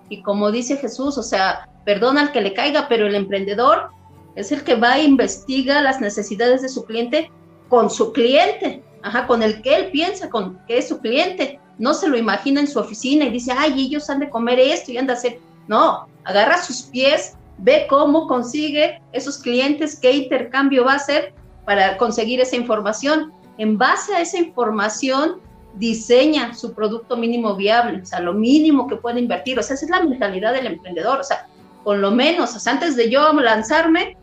Y 0.07 0.21
como 0.21 0.49
dice 0.49 0.77
Jesús, 0.77 1.17
o 1.17 1.23
sea, 1.23 1.67
perdona 1.83 2.21
al 2.21 2.31
que 2.31 2.39
le 2.39 2.53
caiga, 2.53 2.87
pero 2.87 3.05
el 3.05 3.15
emprendedor 3.15 3.96
es 4.37 4.51
el 4.51 4.63
que 4.63 4.75
va 4.75 4.97
e 4.97 5.03
investiga 5.03 5.81
las 5.81 5.99
necesidades 5.99 6.61
de 6.61 6.69
su 6.69 6.85
cliente 6.85 7.31
con 7.69 7.89
su 7.89 8.13
cliente, 8.13 8.83
ajá, 9.01 9.25
con 9.25 9.41
el 9.41 9.61
que 9.63 9.75
él 9.75 9.91
piensa, 9.91 10.29
con 10.29 10.59
que 10.67 10.77
es 10.77 10.87
su 10.87 10.99
cliente. 10.99 11.59
No 11.79 11.93
se 11.93 12.07
lo 12.07 12.17
imagina 12.17 12.61
en 12.61 12.67
su 12.67 12.79
oficina 12.79 13.25
y 13.25 13.31
dice, 13.31 13.51
ay, 13.55 13.87
ellos 13.87 14.09
han 14.09 14.19
de 14.19 14.29
comer 14.29 14.59
esto 14.59 14.91
y 14.91 14.97
han 14.97 15.07
de 15.07 15.13
hacer. 15.13 15.39
No, 15.67 16.07
agarra 16.23 16.61
sus 16.61 16.83
pies, 16.83 17.35
ve 17.57 17.87
cómo 17.89 18.27
consigue 18.27 19.01
esos 19.11 19.39
clientes, 19.39 19.99
qué 19.99 20.11
intercambio 20.11 20.85
va 20.85 20.93
a 20.93 20.97
hacer 20.97 21.33
para 21.65 21.97
conseguir 21.97 22.39
esa 22.39 22.55
información. 22.55 23.33
En 23.57 23.77
base 23.77 24.13
a 24.13 24.21
esa 24.21 24.37
información, 24.37 25.41
diseña 25.75 26.53
su 26.53 26.73
producto 26.73 27.17
mínimo 27.17 27.55
viable, 27.55 28.01
o 28.03 28.05
sea, 28.05 28.19
lo 28.19 28.33
mínimo 28.33 28.87
que 28.87 28.97
puede 28.97 29.19
invertir. 29.19 29.57
O 29.57 29.63
sea, 29.63 29.73
esa 29.73 29.85
es 29.85 29.91
la 29.91 30.03
mentalidad 30.03 30.53
del 30.53 30.67
emprendedor. 30.67 31.19
O 31.19 31.23
sea, 31.23 31.47
con 31.83 32.01
lo 32.01 32.11
menos, 32.11 32.67
antes 32.67 32.95
de 32.95 33.09
yo 33.09 33.33
lanzarme, 33.33 34.15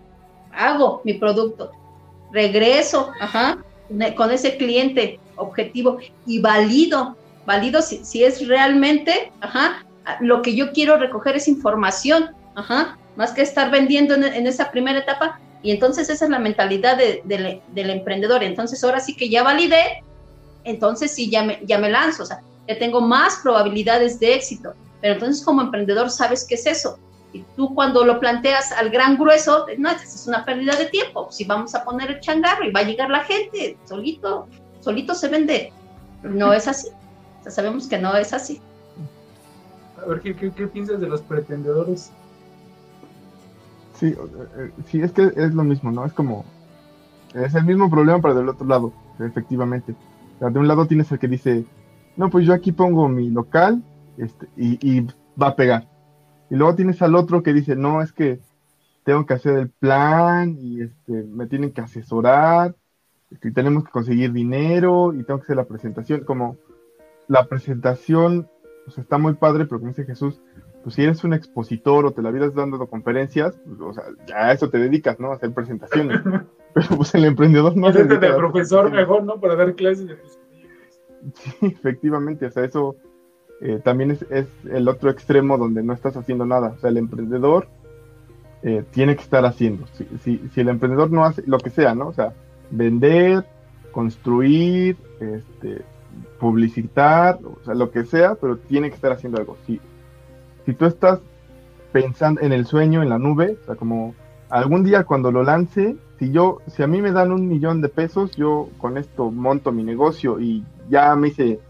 hago 0.57 1.01
mi 1.05 1.15
producto, 1.15 1.73
regreso, 2.33 3.13
con 4.17 4.31
ese 4.31 4.57
cliente 4.57 5.21
objetivo 5.37 5.99
y 6.27 6.41
valido, 6.41 7.17
valido 7.47 7.83
si, 7.83 8.25
es 8.25 8.47
realmente, 8.47 9.33
lo 10.21 10.43
que 10.43 10.55
yo 10.55 10.73
quiero 10.73 10.97
recoger 10.97 11.37
es 11.37 11.49
información, 11.49 12.31
más 13.17 13.33
que 13.33 13.43
estar 13.43 13.71
vendiendo 13.71 14.15
en, 14.15 14.47
esa 14.47 14.71
primera 14.71 14.99
etapa. 14.99 15.41
Y 15.63 15.71
entonces 15.71 16.11
esa 16.11 16.27
es 16.27 16.31
la 16.31 16.39
mentalidad 16.39 16.99
del 16.99 17.91
emprendedor. 17.91 18.43
Entonces 18.43 18.83
ahora 18.85 19.01
sí 19.01 19.17
que 19.17 19.29
ya 19.31 19.43
validé, 19.43 20.03
entonces 20.65 21.11
sí 21.13 21.31
ya 21.31 21.43
me, 21.43 21.61
ya 21.65 21.79
me 21.79 21.91
lanzo, 21.91 22.23
o 22.23 22.27
sea, 22.27 22.43
ya 22.69 22.79
tengo 22.79 23.01
más 23.01 23.41
probabilidades 23.43 24.19
de 24.21 24.35
éxito. 24.35 24.75
Pero 25.01 25.15
entonces 25.15 25.45
como 25.45 25.63
emprendedor 25.63 26.11
sabes 26.11 26.47
qué 26.47 26.55
es 26.55 26.67
eso, 26.67 26.99
y 27.35 27.45
tú 27.57 27.75
cuando 27.75 28.05
lo 28.05 28.21
planteas 28.21 28.71
al 28.71 28.91
gran 28.91 29.19
grueso, 29.19 29.67
no, 29.77 29.91
es 29.91 30.25
una 30.29 30.45
pérdida 30.45 30.77
de 30.77 30.87
tiempo. 30.87 31.27
Si 31.33 31.45
vamos 31.45 31.75
a 31.75 31.85
poner 31.85 32.13
el 32.13 32.21
changarro 32.21 32.65
y 32.65 32.71
va 32.71 32.81
a 32.81 32.85
llegar 32.85 33.11
la 33.11 33.25
gente, 33.25 33.77
solito, 33.85 34.47
solito 34.81 35.17
se 35.17 35.29
vende. 35.29 35.73
No 36.23 36.53
es 36.53 36.69
así. 36.69 36.89
sabemos 37.49 37.89
que 37.89 37.99
no 37.99 38.17
es 38.17 38.33
así. 38.33 38.63
A 40.01 40.07
ver, 40.07 40.21
¿qué, 40.21 40.35
piensas 40.69 41.01
de 41.01 41.09
los 41.09 41.23
pretendedores? 41.23 42.13
Sí, 43.99 44.07
eh, 44.07 44.17
eh, 44.59 44.71
sí, 44.87 45.03
es 45.03 45.11
que 45.11 45.33
es 45.35 45.55
lo 45.55 45.65
mismo, 45.65 45.91
¿no? 45.91 46.05
Es 46.05 46.13
como, 46.13 46.45
es 47.35 47.53
el 47.57 47.65
mismo 47.65 47.91
problema 47.91 48.21
para 48.21 48.35
del 48.35 48.49
otro 48.49 48.67
lado, 48.67 48.93
efectivamente. 49.19 49.97
de 50.39 50.59
un 50.59 50.69
lado 50.69 50.87
tienes 50.87 51.11
el 51.11 51.19
que 51.19 51.27
dice, 51.27 51.65
no, 52.17 52.31
pues 52.31 52.47
yo 52.47 52.55
aquí 52.55 52.71
pongo 52.71 53.09
mi 53.09 53.29
local 53.29 53.83
este, 54.19 54.47
y 54.57 55.01
va 55.37 55.49
a 55.49 55.57
pegar 55.57 55.94
y 56.55 56.57
luego 56.57 56.77
tienes 56.77 57.03
al 57.03 57.17
otro 57.17 57.43
que 57.43 57.53
dice, 57.53 57.75
no, 57.75 58.01
es 58.01 58.13
que 58.13 58.39
tengo 59.03 59.27
que 59.27 59.35
hacer 59.35 59.57
el 59.57 59.71
plan 59.71 60.57
y 60.57 60.83
este, 60.83 61.25
me 61.25 61.49
tienen 61.49 61.73
que 61.73 61.81
asesorar, 61.81 62.77
y 63.29 63.51
tenemos 63.51 63.83
que 63.83 63.91
conseguir 63.91 64.31
dinero 64.31 65.13
y 65.15 65.25
tengo 65.25 65.41
que 65.41 65.47
hacer 65.47 65.57
la 65.57 65.65
presentación. 65.65 66.21
Como 66.21 66.57
la 67.27 67.49
presentación 67.49 68.49
pues, 68.85 68.99
está 68.99 69.19
muy 69.19 69.35
padre, 69.35 69.65
pero 69.65 69.81
como 69.81 69.91
dice 69.91 70.05
Jesús, 70.05 70.41
pues 70.85 70.95
si 70.95 71.03
eres 71.03 71.25
un 71.25 71.33
expositor 71.33 72.07
o 72.07 72.13
te 72.13 72.23
la 72.23 72.31
vidas 72.31 72.55
dando 72.55 72.79
conferencias, 72.87 73.59
pues, 73.67 73.81
o 73.81 73.93
sea, 73.93 74.05
ya 74.25 74.47
a 74.47 74.53
eso 74.53 74.71
te 74.71 74.79
dedicas, 74.79 75.19
¿no? 75.19 75.33
A 75.33 75.35
hacer 75.35 75.53
presentaciones. 75.53 76.21
pero 76.73 76.87
pues 76.97 77.13
el 77.17 77.25
emprendedor 77.25 77.77
no 77.77 77.93
se 77.93 78.05
dedica 78.05 78.31
de 78.31 78.37
profesor 78.37 78.93
mejor, 78.93 79.25
¿no? 79.25 79.41
Para 79.41 79.57
dar 79.57 79.75
clases 79.75 80.07
de 80.07 80.19
Sí, 81.35 81.57
efectivamente, 81.67 82.47
o 82.47 82.51
sea, 82.53 82.65
eso 82.65 82.95
eh, 83.67 83.81
también 83.83 84.11
es, 84.11 84.47
el 84.71 84.89
otro 84.89 85.09
extremo 85.09 85.57
donde 85.57 85.83
no 85.83 85.95
estás 85.95 86.15
haciendo 86.19 86.45
nada. 86.45 86.75
O 86.77 86.79
sea, 86.81 86.91
el 86.91 86.99
emprendedor 86.99 87.67
eh, 88.63 88.85
tiene 88.91 89.17
que 89.17 89.23
estar 89.23 89.43
haciendo. 89.47 89.87
Si, 90.23 90.39
el 90.55 90.69
emprendedor 90.69 91.11
no 91.11 91.25
hace 91.25 91.43
lo 91.47 91.59
que 91.59 91.71
sea, 91.71 91.95
¿no? 91.95 92.09
O 92.09 92.13
sea, 92.13 92.35
vender, 92.71 93.47
construir, 93.91 94.99
este, 95.19 95.81
publicitar, 96.39 97.39
o 97.43 97.65
sea, 97.65 97.73
lo 97.73 97.91
que 97.91 98.05
sea, 98.05 98.35
pero 98.35 98.59
tiene 98.59 98.91
que 98.91 98.97
estar 98.97 99.13
haciendo 99.13 99.39
algo. 99.39 99.57
Si, 99.67 99.81
si 100.67 100.75
tú 100.75 100.85
estás 100.85 101.21
pensando 101.91 102.43
en 102.43 102.53
el 102.53 102.67
sueño, 102.67 103.03
en 103.03 103.09
la 103.09 103.19
nube, 103.19 103.57
o 103.63 103.65
sea, 103.65 103.77
como 103.77 104.15
algún 104.51 104.85
día 104.85 105.05
cuando 105.05 105.33
lo 105.33 105.43
lance, 105.43 105.97
si 106.19 106.31
yo, 106.33 106.59
si 106.67 106.83
a 106.83 106.87
mí 106.87 107.01
me 107.01 107.13
dan 107.13 107.33
un 107.33 107.49
millón 107.49 107.81
de 107.81 107.89
pesos, 107.89 108.37
yo 108.37 108.69
con 108.77 108.99
esto 108.99 109.31
monto 109.31 109.73
mi 109.73 109.85
negocio 109.85 110.39
y 110.39 110.63
ya 110.91 111.17
me 111.17 111.29
hice 111.29 111.61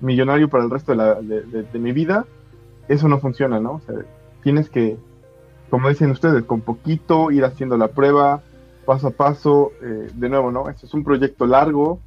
millonario 0.00 0.48
para 0.48 0.64
el 0.64 0.70
resto 0.70 0.92
de, 0.92 0.96
la, 0.96 1.78
mi 1.78 1.92
vida, 1.92 2.26
eso 2.88 3.08
no 3.08 3.18
funciona, 3.18 3.60
¿no? 3.60 3.72
O 3.72 3.80
sea, 3.80 3.96
tienes 4.42 4.70
que, 4.70 4.96
como 5.70 5.88
dicen 5.88 6.10
ustedes, 6.10 6.44
con 6.44 6.60
poquito 6.60 7.30
ir 7.30 7.44
haciendo 7.44 7.76
la 7.76 7.88
prueba, 7.88 8.42
paso 8.86 9.08
a 9.08 9.10
paso, 9.10 9.72
eh, 9.82 10.10
de 10.14 10.28
nuevo, 10.28 10.50
¿no? 10.50 10.68
Esto 10.68 10.86
es 10.86 10.94
un 10.94 11.04
proyecto 11.04 11.46
largo, 11.46 12.00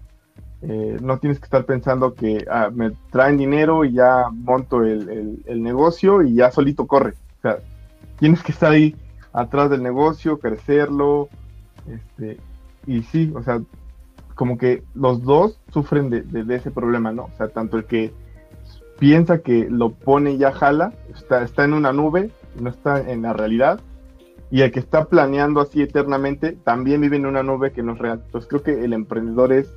eh, 0.63 0.97
no 1.01 1.17
tienes 1.17 1.39
que 1.39 1.45
estar 1.45 1.65
pensando 1.65 2.13
que 2.13 2.45
ah, 2.49 2.69
me 2.71 2.91
traen 3.11 3.37
dinero 3.37 3.83
y 3.83 3.93
ya 3.93 4.25
monto 4.31 4.83
el, 4.83 5.41
el, 5.45 5.63
negocio 5.63 6.21
y 6.21 6.35
ya 6.35 6.51
solito 6.51 6.85
corre. 6.85 7.13
O 7.39 7.41
sea, 7.41 7.57
tienes 8.19 8.43
que 8.43 8.51
estar 8.51 8.71
ahí 8.71 8.95
atrás 9.33 9.71
del 9.71 9.81
negocio, 9.81 10.39
crecerlo, 10.39 11.29
este, 11.87 12.37
y 12.85 13.01
sí, 13.03 13.31
o 13.35 13.41
sea, 13.41 13.61
como 14.41 14.57
que 14.57 14.81
los 14.95 15.21
dos 15.21 15.59
sufren 15.71 16.09
de, 16.09 16.55
ese 16.55 16.71
problema, 16.71 17.11
¿no? 17.11 17.25
O 17.25 17.37
sea, 17.37 17.49
tanto 17.49 17.77
el 17.77 17.85
que 17.85 18.11
piensa 18.97 19.43
que 19.43 19.67
lo 19.69 19.91
pone 19.91 20.31
y 20.31 20.39
ya 20.39 20.51
jala, 20.51 20.93
está, 21.13 21.43
está 21.43 21.63
en 21.63 21.73
una 21.73 21.93
nube, 21.93 22.31
no 22.59 22.71
está 22.71 22.99
en 23.07 23.21
la 23.21 23.33
realidad, 23.33 23.79
y 24.49 24.61
el 24.61 24.71
que 24.71 24.79
está 24.79 25.05
planeando 25.05 25.61
así 25.61 25.83
eternamente 25.83 26.53
también 26.53 27.01
vive 27.01 27.17
en 27.17 27.27
una 27.27 27.43
nube 27.43 27.71
que 27.71 27.83
no 27.83 27.93
es 27.93 27.99
real. 27.99 28.23
Entonces 28.25 28.49
creo 28.49 28.63
que 28.63 28.83
el 28.83 28.93
emprendedor 28.93 29.53
es 29.53 29.71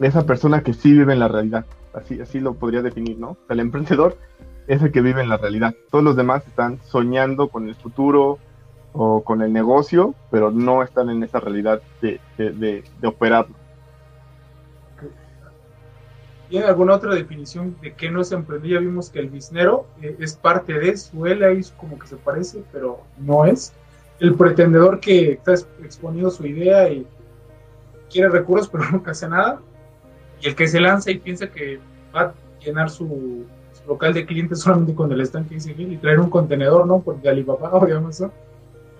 esa 0.00 0.26
persona 0.26 0.64
que 0.64 0.72
sí 0.72 0.90
vive 0.90 1.12
en 1.12 1.20
la 1.20 1.28
realidad, 1.28 1.64
así, 1.94 2.40
lo 2.40 2.54
podría 2.54 2.82
definir, 2.82 3.16
¿no? 3.16 3.36
el 3.48 3.60
emprendedor 3.60 4.18
es 4.66 4.82
el 4.82 4.90
que 4.90 5.02
vive 5.02 5.22
en 5.22 5.28
la 5.28 5.36
realidad. 5.36 5.72
Todos 5.92 6.02
los 6.02 6.16
demás 6.16 6.44
están 6.48 6.80
soñando 6.82 7.46
con 7.46 7.68
el 7.68 7.76
futuro 7.76 8.40
o 8.92 9.22
con 9.22 9.40
el 9.40 9.52
negocio, 9.52 10.16
pero 10.32 10.50
no 10.50 10.82
están 10.82 11.10
en 11.10 11.22
esa 11.22 11.38
realidad 11.38 11.80
de 12.00 12.82
operarlo. 13.04 13.54
¿Tiene 16.48 16.66
alguna 16.66 16.94
otra 16.94 17.14
definición 17.14 17.76
de 17.80 17.94
qué 17.94 18.10
no 18.10 18.20
es 18.20 18.32
emprender? 18.32 18.72
Ya 18.72 18.78
vimos 18.78 19.10
que 19.10 19.18
el 19.18 19.28
biznero 19.28 19.86
eh, 20.02 20.16
es 20.18 20.34
parte 20.34 20.74
de, 20.74 20.96
suele 20.96 21.46
ahí 21.46 21.60
como 21.78 21.98
que 21.98 22.06
se 22.06 22.16
parece, 22.16 22.62
pero 22.72 23.00
no 23.18 23.44
es. 23.46 23.72
El 24.20 24.34
pretendedor 24.34 25.00
que 25.00 25.32
está 25.32 25.54
exponiendo 25.82 26.30
su 26.30 26.46
idea 26.46 26.88
y 26.88 27.06
quiere 28.10 28.28
recursos, 28.28 28.68
pero 28.72 28.84
nunca 28.90 29.12
hace 29.12 29.28
nada. 29.28 29.60
Y 30.40 30.48
el 30.48 30.54
que 30.54 30.68
se 30.68 30.80
lanza 30.80 31.10
y 31.10 31.18
piensa 31.18 31.48
que 31.48 31.80
va 32.14 32.20
a 32.22 32.34
llenar 32.60 32.90
su, 32.90 33.46
local 33.86 34.12
de 34.14 34.26
clientes 34.26 34.60
solamente 34.62 34.94
con 34.94 35.10
el 35.12 35.20
stand 35.22 35.48
que 35.48 35.54
dice 35.54 35.74
y 35.76 35.96
traer 35.96 36.20
un 36.20 36.30
contenedor, 36.30 36.86
¿no? 36.86 37.00
Por 37.00 37.20
de 37.20 37.28
Alibaba 37.28 37.70
o 37.72 37.84
Amazon. 37.84 38.32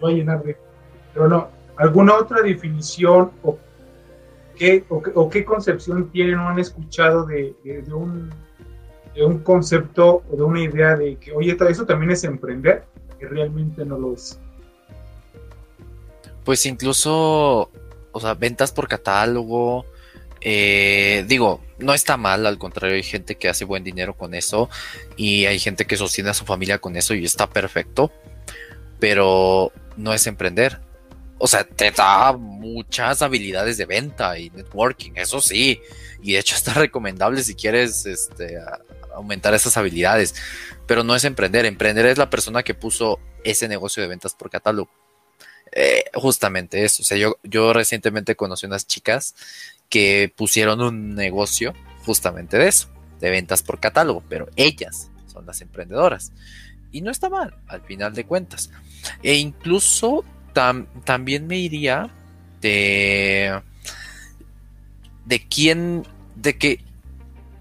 va 0.03 0.09
a 0.09 0.13
llenar 0.13 0.43
de... 0.43 0.57
Pero 1.13 1.29
no, 1.29 1.49
¿alguna 1.77 2.15
otra 2.15 2.43
definición 2.43 3.31
o 3.43 3.59
qué, 4.55 4.85
o, 4.89 5.31
qué 5.31 5.45
concepción 5.45 6.11
tienen 6.11 6.39
o 6.39 6.49
han 6.49 6.59
escuchado 6.59 7.27
de, 7.27 7.55
un, 7.93 8.31
de 9.15 9.25
un 9.25 9.39
concepto 9.41 10.23
o 10.31 10.37
de 10.37 10.43
una 10.43 10.61
idea 10.61 10.97
de 10.97 11.17
que, 11.17 11.33
oye, 11.33 11.57
eso 11.69 11.87
también 11.87 12.11
es 12.11 12.25
emprender, 12.25 12.85
que 13.19 13.27
realmente 13.27 13.85
no 13.85 13.99
lo 13.99 14.15
es? 14.15 14.39
Pues 16.45 16.67
incluso, 16.67 17.71
o 18.13 18.21
sea, 18.21 18.35
ventas 18.35 18.73
por 18.73 18.89
catálogo, 18.89 19.87
eh, 20.41 21.25
digo, 21.27 21.63
no 21.79 21.95
está 21.95 22.19
mal, 22.19 22.45
al 22.47 22.59
contrario, 22.59 22.97
hay 22.97 23.03
gente 23.03 23.37
que 23.37 23.49
hace 23.49 23.65
buen 23.65 23.83
dinero 23.83 24.15
con 24.15 24.35
eso 24.35 24.69
y 25.17 25.47
hay 25.47 25.59
gente 25.59 25.87
que 25.87 25.97
sostiene 25.97 26.31
a 26.31 26.35
su 26.35 26.45
familia 26.45 26.79
con 26.79 26.97
eso 26.97 27.15
y 27.15 27.25
está 27.25 27.49
perfecto, 27.49 28.13
pero 29.01 29.73
no 29.97 30.13
es 30.13 30.27
emprender. 30.27 30.81
O 31.45 31.47
sea, 31.47 31.63
te 31.63 31.91
da 31.91 32.33
muchas 32.33 33.21
habilidades 33.21 33.77
de 33.77 33.85
venta 33.85 34.39
y 34.39 34.49
networking, 34.49 35.13
eso 35.17 35.43
sí, 35.43 35.79
y 36.23 36.33
de 36.33 36.39
hecho 36.39 36.55
está 36.57 36.73
recomendable 36.73 37.43
si 37.43 37.55
quieres 37.55 38.07
este, 38.07 38.57
aumentar 39.15 39.53
esas 39.53 39.77
habilidades, 39.77 40.35
pero 40.87 41.05
no 41.05 41.15
es 41.15 41.23
emprender, 41.25 41.67
emprender 41.67 42.07
es 42.07 42.17
la 42.17 42.31
persona 42.31 42.63
que 42.63 42.73
puso 42.73 43.21
ese 43.45 43.69
negocio 43.69 44.03
de 44.03 44.09
ventas 44.09 44.33
por 44.33 44.49
catálogo. 44.49 44.91
Eh, 45.71 46.05
justamente 46.15 46.83
eso, 46.83 47.03
o 47.03 47.05
sea, 47.05 47.19
yo, 47.19 47.37
yo 47.43 47.75
recientemente 47.75 48.37
conocí 48.37 48.65
unas 48.65 48.87
chicas 48.87 49.35
que 49.91 50.33
pusieron 50.35 50.81
un 50.81 51.15
negocio 51.15 51.75
justamente 52.07 52.57
de 52.57 52.69
eso, 52.69 52.89
de 53.21 53.29
ventas 53.29 53.63
por 53.63 53.81
catálogo, 53.81 54.25
pero 54.31 54.49
ellas 54.57 55.11
son 55.31 55.45
las 55.45 55.61
emprendedoras. 55.61 56.33
Y 56.91 57.03
no 57.03 57.11
está 57.11 57.29
mal, 57.29 57.55
al 57.69 57.83
final 57.83 58.15
de 58.15 58.25
cuentas. 58.25 58.71
E 59.23 59.35
incluso 59.35 60.25
también 60.55 61.47
me 61.47 61.59
iría 61.59 62.11
de, 62.61 63.61
de 65.27 65.47
quién, 65.47 66.05
de 66.37 66.57
que 66.57 66.81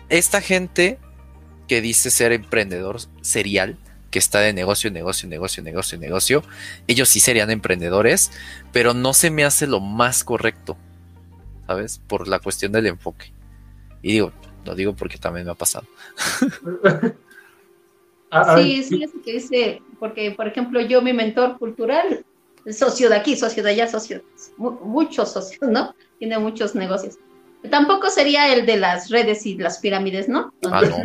esta 0.09 0.39
gente 0.39 0.99
que 1.67 1.81
dice 1.81 2.11
ser 2.11 2.31
emprendedor 2.31 2.99
serial, 3.21 3.77
que 4.11 4.19
está 4.19 4.39
de 4.39 4.53
negocio, 4.53 4.91
negocio, 4.91 5.27
negocio, 5.27 5.63
negocio, 5.63 5.97
negocio, 5.97 6.43
ellos 6.87 7.09
sí 7.09 7.19
serían 7.19 7.51
emprendedores, 7.51 8.31
pero 8.71 8.93
no 8.93 9.13
se 9.13 9.31
me 9.31 9.43
hace 9.43 9.67
lo 9.67 9.79
más 9.79 10.23
correcto. 10.23 10.77
¿sabes? 11.67 12.01
Por 12.07 12.27
la 12.27 12.39
cuestión 12.39 12.71
del 12.71 12.87
enfoque. 12.87 13.31
Y 14.01 14.13
digo, 14.13 14.31
lo 14.65 14.75
digo 14.75 14.93
porque 14.93 15.17
también 15.17 15.45
me 15.45 15.51
ha 15.51 15.55
pasado. 15.55 15.87
Sí, 18.55 18.83
sí, 18.83 19.03
es 19.03 19.11
que 19.23 19.33
dice, 19.33 19.81
porque 19.99 20.31
por 20.31 20.47
ejemplo 20.47 20.81
yo, 20.81 21.03
mi 21.03 21.13
mentor 21.13 21.59
cultural, 21.59 22.25
socio 22.71 23.09
de 23.09 23.15
aquí, 23.15 23.35
socio 23.35 23.63
de 23.63 23.71
allá, 23.71 23.87
socio, 23.87 24.23
muchos 24.57 25.31
socios, 25.31 25.69
¿no? 25.69 25.95
Tiene 26.19 26.37
muchos 26.39 26.75
negocios. 26.75 27.17
Tampoco 27.69 28.09
sería 28.09 28.53
el 28.53 28.65
de 28.65 28.77
las 28.77 29.09
redes 29.09 29.45
y 29.45 29.57
las 29.57 29.79
pirámides, 29.79 30.27
¿no? 30.27 30.53
ah, 30.69 30.81
no. 30.81 30.97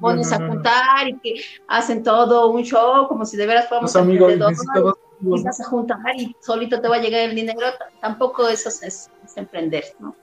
Pones 0.00 0.32
a 0.32 0.36
juntar 0.36 1.08
y 1.08 1.18
que 1.18 1.44
hacen 1.68 2.02
todo 2.02 2.48
un 2.48 2.64
show 2.64 3.06
como 3.06 3.24
si 3.24 3.36
de 3.36 3.46
veras 3.46 3.68
fuéramos 3.68 3.94
amigos, 3.94 4.32
y 4.34 5.42
vas 5.44 5.60
a 5.60 5.64
juntar 5.64 5.98
y 6.16 6.34
solito 6.40 6.80
te 6.80 6.88
va 6.88 6.96
a 6.96 7.00
llegar 7.00 7.20
el 7.20 7.36
dinero. 7.36 7.60
Tampoco 8.00 8.48
eso 8.48 8.68
es 8.68 9.10
emprender, 9.36 9.84
¿no? 10.00 10.16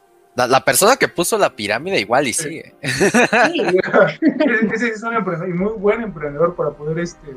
La, 0.47 0.63
persona 0.63 0.95
que 0.95 1.07
puso 1.09 1.37
la 1.37 1.53
pirámide 1.53 1.99
igual 1.99 2.27
y 2.27 2.33
sigue. 2.33 2.73
Sí. 2.81 3.61
Ese 4.73 4.89
es 4.89 5.03
un 5.03 5.13
emprendedor 5.13 5.49
y 5.49 5.53
muy 5.53 5.73
buen 5.73 6.01
emprendedor 6.01 6.55
para 6.55 6.71
poder 6.71 6.99
este, 6.99 7.35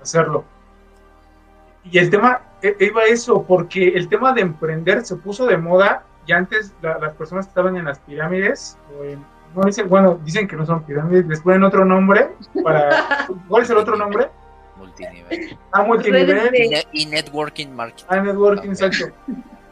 hacerlo. 0.00 0.44
Y 1.90 1.98
el 1.98 2.10
tema, 2.10 2.42
iba 2.78 3.02
a 3.02 3.06
eso, 3.06 3.42
porque 3.42 3.88
el 3.88 4.08
tema 4.08 4.32
de 4.32 4.42
emprender 4.42 5.04
se 5.04 5.16
puso 5.16 5.46
de 5.46 5.56
moda 5.56 6.04
y 6.26 6.32
antes 6.32 6.72
las 6.80 7.14
personas 7.14 7.46
que 7.46 7.50
estaban 7.50 7.76
en 7.76 7.84
las 7.84 7.98
pirámides, 8.00 8.78
no 9.54 9.62
dicen, 9.62 9.88
bueno, 9.88 10.18
dicen 10.24 10.48
que 10.48 10.56
no 10.56 10.64
son 10.66 10.82
pirámides, 10.84 11.26
les 11.26 11.40
ponen 11.40 11.62
otro 11.62 11.84
nombre 11.84 12.30
para, 12.62 13.26
¿cuál 13.48 13.62
es 13.62 13.70
el 13.70 13.76
otro 13.76 13.96
nombre? 13.96 14.28
Multinivel. 14.76 15.58
Ah, 15.72 15.82
multinivel. 15.82 16.84
Y, 16.92 17.06
networking 17.06 17.68
marketing. 17.68 18.06
Ah, 18.08 18.20
networking, 18.20 18.70
exacto 18.70 19.12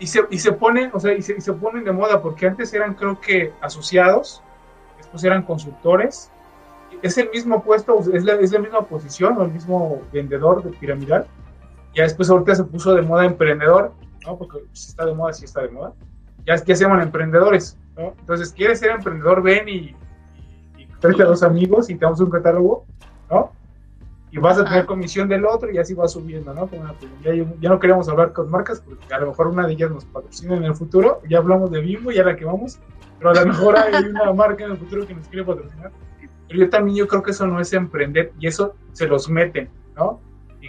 y 0.03 0.07
se, 0.09 0.27
y 0.31 0.39
se 0.39 0.51
ponen, 0.51 0.91
o 0.93 0.99
sea, 0.99 1.13
y 1.13 1.23
se, 1.23 1.37
y 1.37 1.41
se, 1.41 1.53
ponen 1.53 1.85
de 1.85 1.93
moda 1.93 2.21
porque 2.21 2.45
antes 2.49 2.75
eran 2.75 2.95
creo 2.95 3.21
que 3.21 3.53
asociados, 3.61 4.43
después 4.99 5.23
eran 5.23 5.43
consultores. 5.43 6.29
Es 7.03 7.17
el 7.19 7.31
mismo 7.31 7.63
puesto, 7.63 8.01
es 8.13 8.25
la, 8.25 8.35
es 8.35 8.51
la 8.51 8.59
misma 8.59 8.85
posición 8.85 9.39
o 9.39 9.45
el 9.45 9.53
mismo 9.53 10.03
vendedor 10.13 10.65
de 10.65 10.71
piramidal. 10.71 11.29
Ya 11.95 12.05
después 12.05 12.31
ahorita 12.31 12.55
se 12.55 12.65
puso 12.65 12.95
de 12.95 13.03
moda 13.03 13.25
emprendedor, 13.25 13.93
¿no? 14.25 14.39
Porque 14.39 14.59
si 14.73 14.91
está 14.91 15.07
de 15.07 15.15
moda, 15.15 15.33
si 15.33 15.45
está 15.45 15.63
de 15.63 15.69
moda. 15.69 15.93
Ya, 16.47 16.59
que 16.59 16.75
se 16.75 16.85
llaman 16.85 17.03
emprendedores, 17.03 17.79
¿no? 17.97 18.15
Entonces, 18.19 18.53
¿quieres 18.53 18.81
ser 18.81 18.91
emprendedor? 18.91 19.43
Ven 19.43 19.69
y, 19.69 19.95
y, 20.77 20.83
y 20.83 21.23
a 21.23 21.25
dos 21.25 21.43
amigos 21.43 21.91
y 21.91 21.95
te 21.95 22.05
damos 22.05 22.21
un 22.21 22.31
catálogo, 22.31 22.85
¿no? 23.31 23.53
y 24.33 24.39
vas 24.39 24.59
a 24.59 24.65
tener 24.65 24.87
comisión 24.87 25.29
del 25.29 25.45
otro 25.45 25.71
y 25.71 25.77
así 25.77 25.93
va 25.93 26.09
subiendo, 26.09 26.55
¿no? 26.55 26.69
ya, 27.23 27.69
no 27.69 27.79
queremos 27.79 28.09
hablar 28.09 28.33
con 28.33 28.51
marcas 28.51 28.81
porque 28.81 29.13
a 29.13 29.19
lo 29.21 29.27
mejor 29.27 29.49
una 29.49 29.67
de 29.67 29.75
ellas 29.75 29.91
nos 29.91 30.07
patrocina 30.07 30.57
en 30.57 30.65
el 30.65 30.75
futuro, 30.75 31.21
ya 31.29 31.37
hablamos 31.37 31.71
de 31.71 31.83
Bimbo, 31.83 32.11
ya 32.11 32.25
la 32.25 32.35
que 32.35 32.47
vamos, 32.47 32.81
pero 33.19 33.31
a 33.31 33.35
lo 33.35 33.47
mejor 33.47 33.77
hay 33.77 33.93
una 34.11 34.33
marca 34.33 34.65
en 34.65 34.71
el 34.71 34.79
futuro 34.79 35.07
que 35.07 35.15
nos 35.15 35.29
quiere 35.29 35.45
patrocinar. 35.45 35.93
Pero 36.49 36.61
yo 36.61 36.71
también 36.71 36.97
yo 36.97 37.07
creo 37.07 37.23
que 37.23 37.33
eso 37.33 37.47
no 37.47 37.61
es 37.61 37.75
emprender 37.75 38.33
y 38.41 38.47
eso 38.47 38.75
se 38.93 39.07
los 39.07 39.29
meten, 39.29 39.69
¿no? 39.97 40.19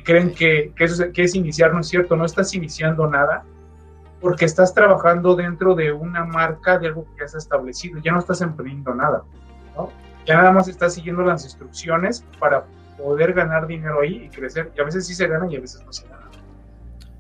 Creen 0.04 0.34
que, 0.34 0.74
que 0.76 0.84
eso 0.84 1.04
es, 1.04 1.12
que 1.12 1.24
es 1.24 1.36
iniciar, 1.36 1.74
no 1.74 1.80
es 1.80 1.88
cierto, 1.88 2.16
no 2.16 2.26
estás 2.26 2.54
iniciando 2.54 3.08
nada 3.08 3.44
porque 4.24 4.46
estás 4.46 4.74
trabajando 4.74 5.36
dentro 5.36 5.76
de 5.76 5.92
una 5.92 6.24
marca 6.24 6.80
de 6.80 6.88
algo 6.88 7.06
que 7.06 7.20
ya 7.20 7.26
está 7.26 7.38
establecido, 7.38 8.00
ya 8.00 8.14
no 8.14 8.20
estás 8.20 8.42
emprendiendo 8.42 8.96
nada, 8.96 9.24
¿no? 9.76 9.90
Ya 10.26 10.38
nada 10.38 10.52
más 10.54 10.70
estás 10.70 10.94
siguiendo 10.94 11.24
las 11.24 11.44
instrucciones 11.44 12.26
para 12.40 12.64
poder 12.98 13.34
ganar 13.34 13.68
dinero 13.68 14.00
ahí 14.00 14.24
y 14.24 14.30
crecer. 14.30 14.72
Y 14.78 14.80
a 14.80 14.86
veces 14.86 15.06
sí 15.06 15.14
se 15.14 15.28
gana 15.28 15.52
y 15.52 15.58
a 15.58 15.60
veces 15.60 15.84
no 15.86 15.92
se 15.92 16.08
gana. 16.08 16.30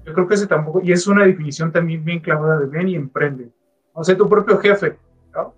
Yo 0.05 0.13
creo 0.13 0.27
que 0.27 0.35
ese 0.35 0.47
tampoco, 0.47 0.81
y 0.81 0.93
es 0.93 1.05
una 1.05 1.25
definición 1.25 1.73
también 1.73 2.05
bien 2.05 2.21
clavada 2.21 2.57
de 2.57 2.67
ven 2.67 2.87
y 2.87 2.95
emprende. 2.95 3.51
O 3.91 4.03
sea, 4.03 4.15
tu 4.15 4.29
propio 4.29 4.57
jefe, 4.59 4.97
¿no? 5.33 5.53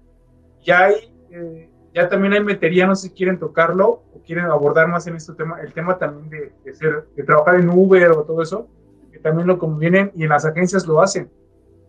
Ya 0.63 0.85
hay, 0.85 0.95
eh, 1.29 1.64
ya 1.95 2.09
también 2.09 2.33
hay 2.33 2.43
metería, 2.43 2.85
no 2.85 2.95
sé 2.95 3.07
si 3.07 3.13
quieren 3.13 3.39
tocarlo 3.39 4.03
o 4.13 4.21
quieren 4.25 4.45
abordar 4.45 4.89
más 4.89 5.07
en 5.07 5.15
este 5.15 5.33
tema, 5.33 5.61
el 5.61 5.73
tema 5.73 5.97
también 5.97 6.29
de, 6.29 6.51
de, 6.65 6.75
ser, 6.75 7.07
de 7.15 7.23
trabajar 7.23 7.55
en 7.55 7.69
Uber 7.69 8.11
o 8.11 8.23
todo 8.23 8.41
eso, 8.41 8.67
que 9.13 9.19
también 9.19 9.47
lo 9.47 9.57
convienen 9.57 10.11
y 10.13 10.23
en 10.23 10.29
las 10.29 10.43
agencias 10.43 10.85
lo 10.85 11.01
hacen. 11.01 11.31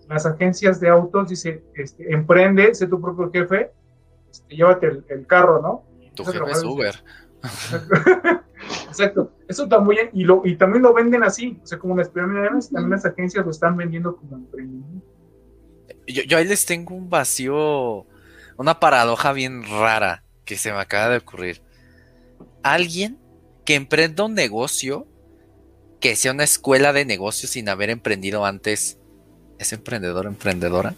En 0.03 0.09
las 0.09 0.25
agencias 0.25 0.79
de 0.79 0.89
autos 0.89 1.29
dice, 1.29 1.65
este, 1.75 2.15
emprende, 2.15 2.73
sé 2.77 2.87
tu 2.87 3.01
propio 3.01 3.33
jefe, 3.33 3.73
este, 4.31 4.55
llévate 4.55 4.87
el, 4.87 5.05
el, 5.09 5.27
carro, 5.27 5.61
¿no? 5.61 5.83
Tu 6.15 6.25
jefe 6.25 6.51
es 6.53 6.63
Uber. 6.63 6.95
Exacto. 8.87 9.33
Eso 9.49 9.67
también, 9.67 10.11
y, 10.13 10.23
lo, 10.23 10.43
y 10.45 10.55
también 10.55 10.85
lo 10.85 10.95
venden 10.95 11.25
así, 11.25 11.59
o 11.65 11.67
sea, 11.67 11.81
como 11.81 11.97
las 11.97 12.11
pirámides, 12.11 12.71
también 12.71 12.93
las 12.93 13.05
agencias 13.05 13.45
lo 13.45 13.51
están 13.51 13.77
vendiendo 13.77 14.15
como 14.15 14.37
emprendimiento. 14.37 15.05
Yo, 16.07 16.23
yo 16.23 16.39
ahí 16.39 16.47
les 16.47 16.65
tengo 16.65 16.95
un 16.95 17.11
vacío, 17.11 18.07
una 18.57 18.81
paradoja 18.81 19.33
bien 19.33 19.65
rara 19.65 20.23
que 20.45 20.57
se 20.57 20.73
me 20.73 20.79
acaba 20.79 21.11
de 21.11 21.19
ocurrir. 21.19 21.63
Alguien 22.63 23.19
que 23.65 23.75
emprenda 23.75 24.25
un 24.25 24.35
negocio 24.35 25.07
que 26.01 26.17
sea 26.17 26.33
una 26.33 26.45
escuela 26.45 26.93
de 26.93 27.05
negocios 27.05 27.53
sin 27.53 27.69
haber 27.69 27.91
emprendido 27.91 28.45
antes, 28.45 28.99
¿es 29.59 29.73
emprendedor 29.73 30.27
o 30.27 30.29
emprendedora? 30.29 30.95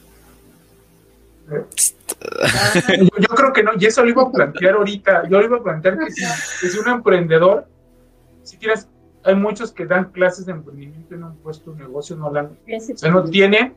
yo, 1.48 3.28
creo 3.34 3.52
que 3.52 3.62
no, 3.62 3.72
y 3.78 3.86
eso 3.86 4.02
lo 4.02 4.10
iba 4.10 4.22
a 4.22 4.30
plantear 4.30 4.74
ahorita. 4.74 5.28
Yo 5.28 5.38
lo 5.38 5.46
iba 5.46 5.56
a 5.58 5.62
plantear 5.62 5.98
que 5.98 6.10
si 6.10 6.66
es 6.66 6.76
un 6.76 6.88
emprendedor, 6.88 7.66
si 8.42 8.58
quieres, 8.58 8.88
hay 9.24 9.34
muchos 9.34 9.72
que 9.72 9.86
dan 9.86 10.10
clases 10.10 10.46
de 10.46 10.52
emprendimiento 10.52 11.14
y 11.14 11.18
no 11.18 11.28
han 11.28 11.36
puesto 11.36 11.70
un 11.70 11.78
negocio, 11.78 12.16
no 12.16 12.30
la 12.30 12.42
o 12.42 13.10
no 13.10 13.24
tienen. 13.24 13.74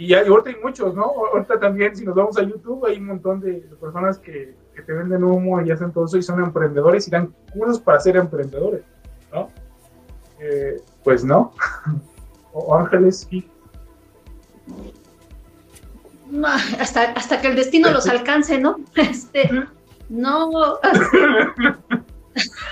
Y, 0.00 0.14
ahorita 0.14 0.50
hay 0.50 0.56
muchos, 0.62 0.94
¿no? 0.94 1.04
Ahorita 1.04 1.60
también, 1.60 1.94
si 1.94 2.04
nos 2.04 2.14
vamos 2.14 2.38
a 2.38 2.42
YouTube, 2.42 2.86
hay 2.86 2.96
un 2.96 3.06
montón 3.06 3.40
de, 3.40 3.54
personas 3.80 4.18
que, 4.18 4.54
te 4.74 4.92
venden 4.94 5.22
humo 5.22 5.60
y 5.60 5.70
hacen 5.70 5.92
todo 5.92 6.06
eso 6.06 6.16
y 6.16 6.22
son 6.22 6.42
emprendedores 6.42 7.06
y 7.06 7.10
dan 7.10 7.34
cursos 7.52 7.78
para 7.78 8.00
ser 8.00 8.16
emprendedores, 8.16 8.82
¿no? 9.30 9.50
Eh, 10.38 10.80
pues 11.04 11.22
no. 11.22 11.52
o 12.52 12.74
Ángeles, 12.74 13.26
sí 13.28 13.46
hasta, 16.78 17.02
hasta 17.12 17.40
que 17.40 17.48
el 17.48 17.56
destino 17.56 17.90
los 17.90 18.06
alcance, 18.06 18.58
¿no? 18.58 18.76
Este, 18.94 19.50
no. 20.08 20.78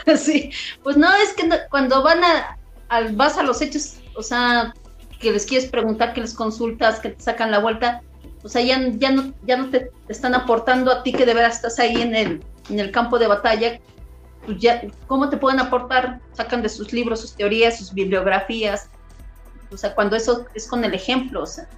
sí, 0.16 0.50
pues 0.82 0.96
no, 0.96 1.08
es 1.16 1.32
que 1.34 1.48
cuando 1.70 2.02
van 2.02 2.22
a, 2.24 2.58
al, 2.88 3.14
vas 3.16 3.38
a 3.38 3.42
los 3.42 3.60
hechos, 3.62 3.96
o 4.16 4.22
sea, 4.22 4.74
que 5.20 5.32
les 5.32 5.46
quieres 5.46 5.68
preguntar, 5.68 6.14
que 6.14 6.20
les 6.20 6.34
consultas, 6.34 7.00
que 7.00 7.10
te 7.10 7.22
sacan 7.22 7.50
la 7.50 7.58
vuelta, 7.58 8.02
o 8.42 8.48
sea, 8.48 8.62
ya, 8.62 8.80
ya, 8.96 9.10
no, 9.10 9.32
ya 9.46 9.56
no 9.56 9.70
te 9.70 9.90
están 10.08 10.34
aportando 10.34 10.92
a 10.92 11.02
ti 11.02 11.12
que 11.12 11.26
de 11.26 11.34
veras 11.34 11.56
estás 11.56 11.78
ahí 11.78 12.00
en 12.00 12.14
el, 12.14 12.44
en 12.70 12.80
el 12.80 12.90
campo 12.90 13.18
de 13.18 13.26
batalla, 13.26 13.80
pues 14.46 14.58
ya, 14.58 14.82
¿cómo 15.06 15.28
te 15.28 15.36
pueden 15.36 15.60
aportar? 15.60 16.20
Sacan 16.32 16.62
de 16.62 16.68
sus 16.68 16.92
libros, 16.92 17.20
sus 17.20 17.34
teorías, 17.34 17.78
sus 17.78 17.92
bibliografías, 17.92 18.88
o 19.70 19.76
sea, 19.76 19.94
cuando 19.94 20.16
eso 20.16 20.46
es 20.54 20.66
con 20.66 20.84
el 20.84 20.94
ejemplo, 20.94 21.42
o 21.42 21.46
sea, 21.46 21.68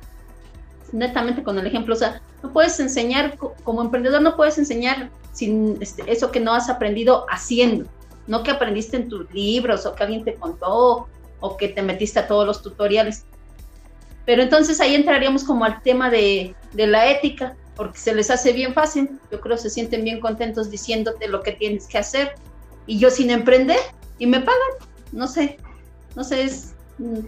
netamente 0.92 1.42
con 1.42 1.58
el 1.58 1.66
ejemplo, 1.66 1.94
o 1.94 1.98
sea, 1.98 2.20
no 2.42 2.52
puedes 2.52 2.78
enseñar, 2.80 3.36
como 3.36 3.82
emprendedor 3.82 4.22
no 4.22 4.36
puedes 4.36 4.58
enseñar 4.58 5.10
sin 5.32 5.78
este, 5.80 6.10
eso 6.10 6.30
que 6.30 6.40
no 6.40 6.52
has 6.52 6.68
aprendido 6.68 7.26
haciendo, 7.30 7.86
no 8.26 8.42
que 8.42 8.50
aprendiste 8.50 8.96
en 8.96 9.08
tus 9.08 9.32
libros 9.32 9.86
o 9.86 9.94
que 9.94 10.02
alguien 10.02 10.24
te 10.24 10.34
contó 10.34 11.08
o 11.40 11.56
que 11.56 11.68
te 11.68 11.82
metiste 11.82 12.18
a 12.20 12.28
todos 12.28 12.46
los 12.46 12.62
tutoriales. 12.62 13.24
Pero 14.30 14.42
entonces 14.42 14.80
ahí 14.80 14.94
entraríamos 14.94 15.42
como 15.42 15.64
al 15.64 15.82
tema 15.82 16.08
de, 16.08 16.54
de 16.72 16.86
la 16.86 17.10
ética, 17.10 17.56
porque 17.74 17.98
se 17.98 18.14
les 18.14 18.30
hace 18.30 18.52
bien 18.52 18.74
fácil, 18.74 19.18
yo 19.32 19.40
creo 19.40 19.56
se 19.56 19.68
sienten 19.68 20.04
bien 20.04 20.20
contentos 20.20 20.70
diciéndote 20.70 21.26
lo 21.26 21.42
que 21.42 21.50
tienes 21.50 21.88
que 21.88 21.98
hacer. 21.98 22.36
Y 22.86 23.00
yo 23.00 23.10
sin 23.10 23.30
emprender 23.30 23.80
y 24.20 24.28
me 24.28 24.38
pagan, 24.38 24.70
no 25.10 25.26
sé, 25.26 25.56
no 26.14 26.22
sé, 26.22 26.44
es, 26.44 26.76
mm, 26.98 27.26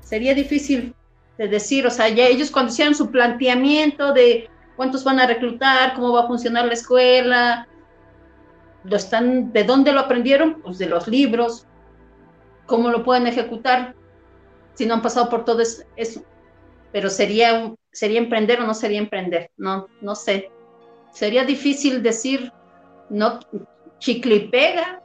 sería 0.00 0.32
difícil 0.32 0.94
de 1.36 1.46
decir, 1.46 1.86
o 1.86 1.90
sea, 1.90 2.08
ya 2.08 2.26
ellos 2.26 2.50
cuando 2.50 2.72
hicieron 2.72 2.94
su 2.94 3.10
planteamiento 3.10 4.14
de 4.14 4.48
cuántos 4.76 5.04
van 5.04 5.20
a 5.20 5.26
reclutar, 5.26 5.92
cómo 5.92 6.14
va 6.14 6.22
a 6.22 6.26
funcionar 6.26 6.64
la 6.64 6.72
escuela, 6.72 7.68
lo 8.82 8.96
están, 8.96 9.52
¿de 9.52 9.64
dónde 9.64 9.92
lo 9.92 10.00
aprendieron? 10.00 10.62
Pues 10.62 10.78
de 10.78 10.86
los 10.86 11.06
libros, 11.06 11.66
cómo 12.64 12.88
lo 12.88 13.04
pueden 13.04 13.26
ejecutar 13.26 13.94
si 14.74 14.86
no 14.86 14.94
han 14.94 15.02
pasado 15.02 15.28
por 15.28 15.44
todo 15.44 15.62
eso. 15.62 16.24
Pero 16.92 17.10
sería, 17.10 17.72
sería 17.92 18.18
emprender 18.18 18.60
o 18.60 18.66
no 18.66 18.74
sería 18.74 18.98
emprender, 18.98 19.50
no, 19.56 19.88
no 20.00 20.14
sé. 20.14 20.50
Sería 21.12 21.44
difícil 21.44 22.02
decir, 22.02 22.52
no, 23.08 23.40
chicle 23.98 24.36
y 24.36 24.48
pega, 24.48 25.02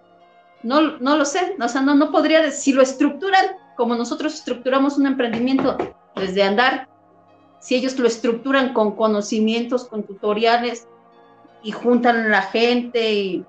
no, 0.63 0.97
no 0.97 1.17
lo 1.17 1.25
sé, 1.25 1.55
o 1.59 1.67
sea, 1.67 1.81
no, 1.81 1.95
no 1.95 2.11
podría 2.11 2.51
si 2.51 2.73
lo 2.73 2.81
estructuran 2.81 3.45
como 3.79 3.95
nosotros 3.95 4.33
estructuramos 4.33 4.97
un 4.97 5.07
emprendimiento 5.07 5.77
desde 6.13 6.43
andar, 6.43 6.89
si 7.61 7.75
ellos 7.75 7.97
lo 7.97 8.07
estructuran 8.07 8.73
con 8.73 8.95
conocimientos, 8.97 9.85
con 9.85 10.03
tutoriales 10.03 10.85
y 11.63 11.71
juntan 11.71 12.25
a 12.25 12.27
la 12.27 12.41
gente 12.41 13.13
y, 13.13 13.45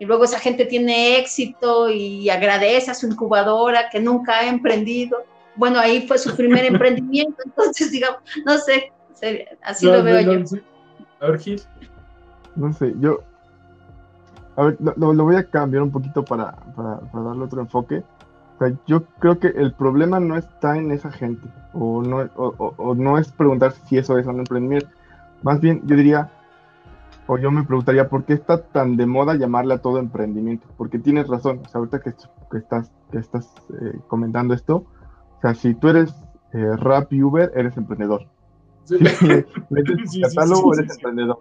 luego 0.00 0.24
esa 0.24 0.40
gente 0.40 0.64
tiene 0.64 1.18
éxito 1.18 1.90
y 1.90 2.28
agradece 2.28 2.90
a 2.90 2.94
su 2.94 3.06
incubadora 3.06 3.88
que 3.88 4.00
nunca 4.00 4.38
ha 4.38 4.48
emprendido. 4.48 5.18
Bueno, 5.58 5.78
ahí 5.78 6.06
fue 6.06 6.18
su 6.18 6.34
primer 6.34 6.64
emprendimiento, 6.72 7.36
entonces 7.44 7.90
digamos, 7.90 8.20
no 8.46 8.56
sé, 8.58 8.92
así 9.62 9.86
lo 9.86 10.02
veo 10.02 10.20
yo. 10.20 10.58
A 11.20 11.30
ver, 11.30 11.40
Gil. 11.40 11.60
No 12.56 12.72
sé, 12.72 12.94
yo, 12.98 13.20
a 14.56 14.64
ver, 14.64 14.78
lo, 14.80 15.24
voy 15.24 15.36
a 15.36 15.44
cambiar 15.44 15.82
un 15.82 15.90
poquito 15.90 16.24
para, 16.24 16.52
para 16.74 17.00
darle 17.12 17.44
otro 17.44 17.60
enfoque 17.60 18.02
yo 18.86 19.04
creo 19.18 19.38
que 19.38 19.48
el 19.48 19.72
problema 19.72 20.18
no 20.20 20.36
está 20.36 20.76
en 20.76 20.90
esa 20.90 21.10
gente, 21.10 21.46
o 21.72 22.02
no, 22.02 22.28
o, 22.36 22.94
no 22.94 23.18
es 23.18 23.30
preguntar 23.30 23.72
si 23.72 23.98
eso 23.98 24.18
es 24.18 24.26
un 24.26 24.40
emprendimiento. 24.40 24.88
Más 25.42 25.60
bien, 25.60 25.82
yo 25.86 25.94
diría, 25.94 26.30
o 27.26 27.38
yo 27.38 27.50
me 27.50 27.62
preguntaría, 27.62 28.08
¿por 28.08 28.24
qué 28.24 28.32
está 28.32 28.62
tan 28.62 28.96
de 28.96 29.06
moda 29.06 29.36
llamarle 29.36 29.74
a 29.74 29.78
todo 29.78 29.98
emprendimiento? 29.98 30.66
Porque 30.76 30.98
tienes 30.98 31.28
razón, 31.28 31.60
o 31.64 31.68
sea, 31.68 31.78
ahorita 31.78 32.00
que, 32.00 32.10
estás, 32.58 32.90
que 33.12 33.18
estás 33.18 33.52
eh, 33.80 33.98
comentando 34.08 34.54
esto, 34.54 34.84
o 35.38 35.40
sea, 35.40 35.54
si 35.54 35.74
tú 35.74 35.88
eres 35.88 36.12
eh, 36.52 36.76
rap 36.76 37.12
y 37.12 37.22
Uber, 37.22 37.52
eres 37.54 37.76
emprendedor. 37.76 38.26
Si 38.84 38.96
metes 39.70 40.18
catálogo, 40.22 40.74
eres 40.74 40.90
emprendedor. 40.90 41.40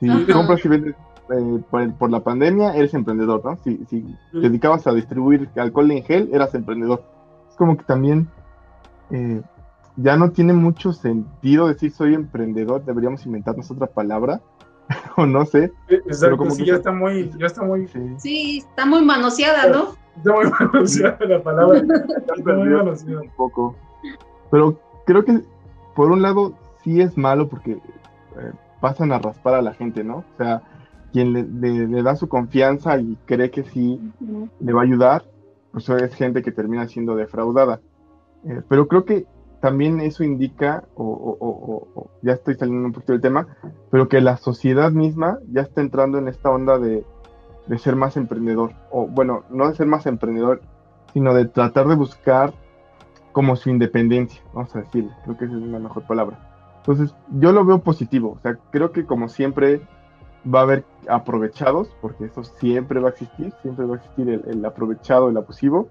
Si 0.00 0.08
compras 0.32 0.64
y 0.64 0.68
vendes 0.68 0.94
eh, 1.30 1.60
por, 1.98 2.10
la 2.10 2.20
pandemia, 2.20 2.74
eres 2.74 2.94
emprendedor, 2.94 3.44
¿no? 3.44 3.56
Si, 3.62 3.84
si 3.90 4.02
te 4.32 4.40
dedicabas 4.40 4.86
a 4.86 4.92
distribuir 4.92 5.48
alcohol 5.56 5.90
en 5.90 6.02
gel, 6.02 6.30
eras 6.32 6.54
emprendedor. 6.54 7.04
Es 7.50 7.56
como 7.56 7.76
que 7.76 7.84
también 7.84 8.28
eh, 9.10 9.42
ya 9.96 10.16
no 10.16 10.30
tiene 10.30 10.52
mucho 10.52 10.92
sentido 10.92 11.68
decir 11.68 11.92
soy 11.92 12.14
emprendedor, 12.14 12.84
deberíamos 12.84 13.24
inventarnos 13.26 13.70
otra 13.70 13.86
palabra, 13.86 14.40
o 15.16 15.26
no 15.26 15.44
sé. 15.44 15.72
Exacto, 15.88 16.36
como 16.36 16.50
sí, 16.52 16.64
ya 16.64 16.76
está 16.76 16.92
muy, 16.92 17.30
ya 17.38 17.46
está 17.46 17.62
muy... 17.62 17.88
Sí. 18.18 18.58
está 18.58 18.86
muy 18.86 19.04
manoseada, 19.04 19.68
¿no? 19.68 19.96
Está 20.18 20.32
muy 20.32 20.50
manoseada 20.50 21.26
la 21.26 21.42
palabra. 21.42 21.78
está 22.36 22.52
muy. 22.54 22.68
Un 22.68 23.30
poco. 23.36 23.76
Pero 24.50 24.78
creo 25.06 25.24
que, 25.24 25.40
por 25.94 26.10
un 26.10 26.22
lado, 26.22 26.54
sí 26.82 27.00
es 27.00 27.16
malo 27.16 27.48
porque 27.48 27.72
eh, 27.72 28.52
pasan 28.80 29.12
a 29.12 29.18
raspar 29.18 29.54
a 29.54 29.62
la 29.62 29.74
gente, 29.74 30.04
¿no? 30.04 30.18
O 30.18 30.36
sea, 30.36 30.62
quien 31.12 31.32
le, 31.60 32.02
da 32.02 32.16
su 32.16 32.28
confianza 32.28 32.98
y 32.98 33.16
cree 33.26 33.50
que 33.50 33.64
sí 33.64 34.00
le 34.60 34.72
va 34.72 34.82
a 34.82 34.84
ayudar, 34.84 35.24
pues 35.72 35.88
es 35.88 36.14
gente 36.14 36.42
que 36.42 36.52
termina 36.52 36.86
siendo 36.86 37.16
defraudada. 37.16 37.80
Eh, 38.44 38.62
pero 38.68 38.88
creo 38.88 39.04
que 39.04 39.26
también 39.60 40.00
eso 40.00 40.22
indica, 40.22 40.84
o, 40.94 42.08
ya 42.22 42.34
estoy 42.34 42.54
saliendo 42.54 42.86
un 42.86 42.92
poquito 42.92 43.12
del 43.12 43.20
tema, 43.20 43.48
pero 43.90 44.08
que 44.08 44.20
la 44.20 44.36
sociedad 44.36 44.92
misma 44.92 45.38
ya 45.50 45.62
está 45.62 45.80
entrando 45.80 46.18
en 46.18 46.28
esta 46.28 46.50
onda 46.50 46.78
de, 46.78 47.04
de 47.68 47.78
ser 47.78 47.96
más 47.96 48.16
emprendedor, 48.16 48.72
o 48.90 49.06
bueno, 49.06 49.44
no 49.50 49.68
de 49.68 49.74
ser 49.74 49.86
más 49.86 50.06
emprendedor, 50.06 50.60
sino 51.12 51.34
de 51.34 51.46
tratar 51.46 51.86
de 51.86 51.94
buscar 51.94 52.52
como 53.32 53.56
su 53.56 53.70
independencia, 53.70 54.42
vamos 54.52 54.74
a 54.74 54.80
decirle, 54.80 55.12
creo 55.24 55.36
que 55.36 55.44
esa 55.44 55.56
es 55.56 55.62
una 55.62 55.78
mejor 55.78 56.06
palabra. 56.06 56.38
Entonces, 56.78 57.14
yo 57.38 57.52
lo 57.52 57.64
veo 57.64 57.80
positivo, 57.80 58.36
o 58.38 58.40
sea, 58.40 58.58
creo 58.70 58.92
que 58.92 59.04
como 59.04 59.28
siempre 59.28 59.82
va 60.52 60.60
a 60.60 60.62
haber 60.62 60.84
aprovechados, 61.08 61.94
porque 62.00 62.24
eso 62.24 62.42
siempre 62.42 63.00
va 63.00 63.08
a 63.08 63.12
existir, 63.12 63.52
siempre 63.62 63.84
va 63.84 63.94
a 63.94 63.98
existir 63.98 64.42
el, 64.46 64.64
aprovechado, 64.64 65.28
el 65.28 65.36
abusivo. 65.36 65.88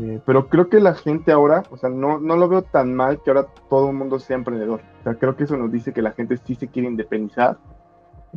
Eh, 0.00 0.20
pero 0.26 0.48
creo 0.48 0.68
que 0.68 0.80
la 0.80 0.94
gente 0.94 1.32
ahora, 1.32 1.62
o 1.70 1.76
sea, 1.76 1.88
no, 1.88 2.18
no 2.18 2.36
lo 2.36 2.48
veo 2.48 2.62
tan 2.62 2.94
mal 2.94 3.22
que 3.22 3.30
ahora 3.30 3.46
todo 3.70 3.90
el 3.90 3.96
mundo 3.96 4.18
sea 4.18 4.36
emprendedor. 4.36 4.80
O 5.00 5.02
sea, 5.04 5.14
creo 5.14 5.36
que 5.36 5.44
eso 5.44 5.56
nos 5.56 5.72
dice 5.72 5.92
que 5.92 6.02
la 6.02 6.12
gente 6.12 6.36
sí 6.38 6.54
se 6.54 6.68
quiere 6.68 6.88
independizar, 6.88 7.58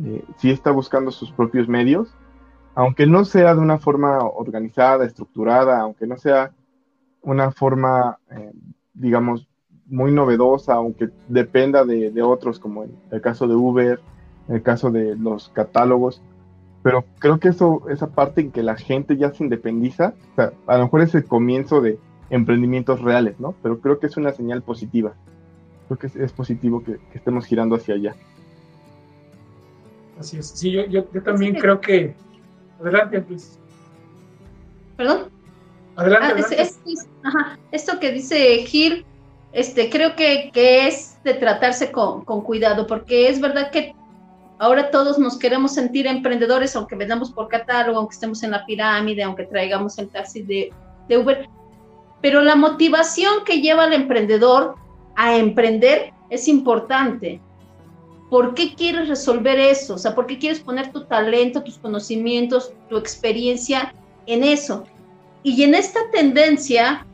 eh, 0.04 0.24
sí 0.36 0.50
está 0.50 0.70
buscando 0.70 1.10
sus 1.10 1.30
propios 1.32 1.68
medios, 1.68 2.14
aunque 2.80 3.06
no 3.06 3.24
sea 3.24 3.54
de 3.54 3.60
una 3.60 3.78
forma 3.78 4.18
organizada, 4.18 5.04
estructurada, 5.04 5.80
aunque 5.80 6.06
no 6.06 6.16
sea 6.16 6.52
una 7.22 7.50
forma, 7.50 8.18
eh, 8.30 8.52
digamos, 8.94 9.48
muy 9.86 10.12
novedosa, 10.12 10.74
aunque 10.74 11.08
dependa 11.28 11.84
de, 11.84 12.10
de 12.10 12.22
otros, 12.22 12.58
como 12.58 12.84
en 12.84 12.96
el 13.10 13.20
caso 13.20 13.46
de 13.46 13.54
Uber, 13.54 14.00
el 14.48 14.62
caso 14.62 14.90
de 14.90 15.16
los 15.16 15.48
catálogos, 15.50 16.22
pero 16.82 17.04
creo 17.18 17.38
que 17.38 17.48
eso, 17.48 17.82
esa 17.90 18.08
parte 18.08 18.40
en 18.40 18.50
que 18.50 18.62
la 18.62 18.76
gente 18.76 19.16
ya 19.16 19.32
se 19.32 19.44
independiza, 19.44 20.14
a 20.66 20.78
lo 20.78 20.84
mejor 20.84 21.02
es 21.02 21.14
el 21.14 21.24
comienzo 21.24 21.80
de 21.80 21.98
emprendimientos 22.30 23.02
reales, 23.02 23.38
¿no? 23.38 23.54
Pero 23.62 23.80
creo 23.80 23.98
que 23.98 24.06
es 24.06 24.16
una 24.16 24.32
señal 24.32 24.62
positiva. 24.62 25.14
Creo 25.88 25.98
que 25.98 26.06
es, 26.06 26.32
positivo 26.32 26.82
que, 26.82 26.98
estemos 27.12 27.44
girando 27.44 27.76
hacia 27.76 27.96
allá. 27.96 28.14
Así 30.18 30.38
es. 30.38 30.46
Sí, 30.48 30.70
yo, 30.72 30.86
yo, 30.86 31.22
también 31.22 31.54
creo 31.56 31.80
que... 31.80 32.14
Adelante, 32.80 33.20
pues. 33.20 33.58
¿Perdón? 34.96 35.30
Adelante. 35.96 36.44
Ah, 37.24 37.56
esto 37.72 38.00
que 38.00 38.12
dice 38.12 38.64
Gil, 38.66 39.04
este, 39.52 39.90
creo 39.90 40.16
que, 40.16 40.50
que 40.52 40.86
es 40.88 41.18
de 41.24 41.34
tratarse 41.34 41.92
con, 41.92 42.24
con, 42.24 42.42
cuidado, 42.42 42.86
porque 42.86 43.28
es 43.28 43.40
verdad 43.40 43.70
que 43.70 43.94
Ahora 44.60 44.90
todos 44.90 45.18
nos 45.18 45.38
queremos 45.38 45.72
sentir 45.72 46.06
emprendedores, 46.06 46.76
aunque 46.76 46.94
vendamos 46.94 47.32
por 47.32 47.48
catálogo, 47.48 47.98
aunque 47.98 48.12
estemos 48.12 48.42
en 48.42 48.50
la 48.50 48.66
pirámide, 48.66 49.22
aunque 49.22 49.44
traigamos 49.44 49.96
el 49.96 50.10
taxi 50.10 50.42
de, 50.42 50.70
Uber. 51.16 51.48
Pero 52.20 52.42
la 52.42 52.56
motivación 52.56 53.42
que 53.46 53.62
lleva 53.62 53.84
al 53.84 53.94
emprendedor 53.94 54.74
a 55.16 55.34
emprender 55.34 56.12
es 56.28 56.46
importante. 56.46 57.40
¿Por 58.30 58.54
qué 58.54 58.74
quieres 58.74 59.08
resolver 59.08 59.58
eso? 59.58 59.94
O 59.94 59.98
sea, 59.98 60.14
¿por 60.14 60.26
qué 60.26 60.38
quieres 60.38 60.60
poner 60.60 60.92
tu 60.92 61.04
talento, 61.04 61.64
tus 61.64 61.78
conocimientos, 61.78 62.72
tu 62.88 62.96
experiencia 62.96 63.92
en 64.26 64.44
eso? 64.44 64.84
Y 65.42 65.62
en 65.64 65.74
esta 65.74 66.00
tendencia, 66.12 67.06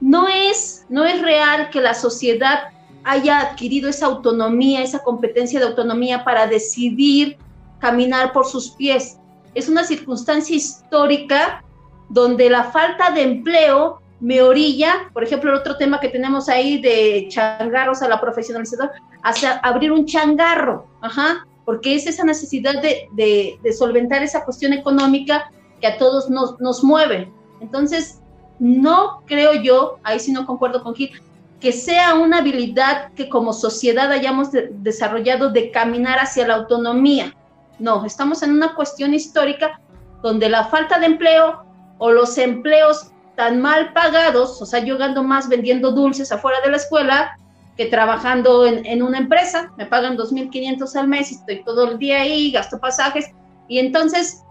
no, 0.00 0.28
es, 0.28 0.86
no 0.88 1.04
es 1.04 1.20
real 1.20 1.70
que 1.70 1.80
la 1.80 1.94
sociedad 1.94 2.68
haya 3.02 3.40
adquirido 3.40 3.88
esa 3.88 4.06
autonomía, 4.06 4.82
esa 4.82 5.02
competencia 5.02 5.58
de 5.58 5.66
autonomía 5.66 6.22
para 6.22 6.46
decidir 6.46 7.38
caminar 7.80 8.32
por 8.32 8.46
sus 8.46 8.70
pies. 8.70 9.18
Es 9.54 9.68
una 9.68 9.84
circunstancia 9.84 10.54
histórica 10.54 11.64
donde 12.08 12.50
la 12.50 12.64
falta 12.64 13.10
de 13.10 13.22
empleo 13.22 14.01
me 14.22 14.40
orilla, 14.40 15.10
por 15.12 15.24
ejemplo, 15.24 15.50
el 15.50 15.56
otro 15.56 15.76
tema 15.76 15.98
que 15.98 16.08
tenemos 16.08 16.48
ahí 16.48 16.80
de 16.80 17.26
changarros 17.28 18.02
a 18.02 18.08
la 18.08 18.20
profesionalización, 18.20 18.88
hacia 19.24 19.58
abrir 19.58 19.90
un 19.90 20.06
changarro, 20.06 20.86
ajá, 21.00 21.44
porque 21.64 21.96
es 21.96 22.06
esa 22.06 22.22
necesidad 22.22 22.80
de, 22.80 23.58
solventar 23.76 24.22
esa 24.22 24.44
cuestión 24.44 24.72
económica 24.72 25.50
que 25.80 25.88
a 25.88 25.98
todos 25.98 26.30
nos, 26.30 26.60
nos 26.60 26.84
mueve. 26.84 27.32
Entonces, 27.60 28.20
no 28.60 29.22
creo 29.26 29.54
yo, 29.54 29.98
ahí 30.04 30.20
sí 30.20 30.30
no 30.30 30.46
concuerdo 30.46 30.84
con 30.84 30.94
Gil, 30.94 31.10
que 31.58 31.72
sea 31.72 32.14
una 32.14 32.38
habilidad 32.38 33.12
que 33.14 33.28
como 33.28 33.52
sociedad 33.52 34.12
hayamos 34.12 34.50
desarrollado 34.52 35.50
de 35.50 35.72
caminar 35.72 36.20
hacia 36.20 36.46
la 36.46 36.54
autonomía. 36.54 37.34
No, 37.80 38.04
estamos 38.04 38.44
en 38.44 38.52
una 38.52 38.76
cuestión 38.76 39.14
histórica 39.14 39.80
donde 40.22 40.48
la 40.48 40.66
falta 40.66 41.00
de 41.00 41.06
empleo 41.06 41.64
o 41.98 42.12
los 42.12 42.38
empleos 42.38 43.12
tan 43.36 43.60
mal 43.60 43.92
pagados, 43.92 44.60
o 44.60 44.66
sea, 44.66 44.80
yo 44.80 44.98
gano 44.98 45.22
más 45.22 45.48
vendiendo 45.48 45.92
dulces 45.92 46.32
afuera 46.32 46.58
de 46.62 46.70
la 46.70 46.76
escuela 46.76 47.36
que 47.76 47.86
trabajando 47.86 48.66
en, 48.66 49.02
una 49.02 49.18
empresa, 49.18 49.72
me 49.78 49.86
pagan 49.86 50.16
2.500 50.16 50.94
al 50.94 51.08
mes 51.08 51.32
y 51.32 51.36
estoy 51.36 51.64
todo 51.64 51.90
el 51.90 51.98
día 51.98 52.20
ahí, 52.20 52.50
gasto 52.52 52.78
pasajes, 52.78 53.30
y 53.66 53.78
entonces 53.78 54.42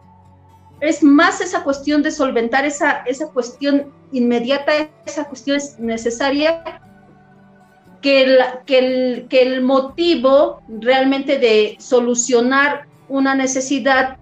es 0.80 1.04
más 1.04 1.40
esa 1.40 1.64
cuestión 1.64 2.02
de 2.02 2.10
solventar 2.10 2.66
esa, 2.66 3.04
esa 3.06 3.28
cuestión 3.28 3.94
inmediata, 4.12 4.90
esa 5.06 5.26
cuestión 5.26 5.58
es 5.58 5.78
necesaria, 5.80 6.82
que 8.02 8.24
el, 8.24 8.40
que, 8.66 8.80
el, 8.80 9.28
que 9.28 9.44
el 9.44 9.62
motivo 9.62 10.64
realmente 10.68 11.38
de 11.38 11.78
solucionar 11.80 12.88
una 13.08 13.36
necesidad 13.36 14.18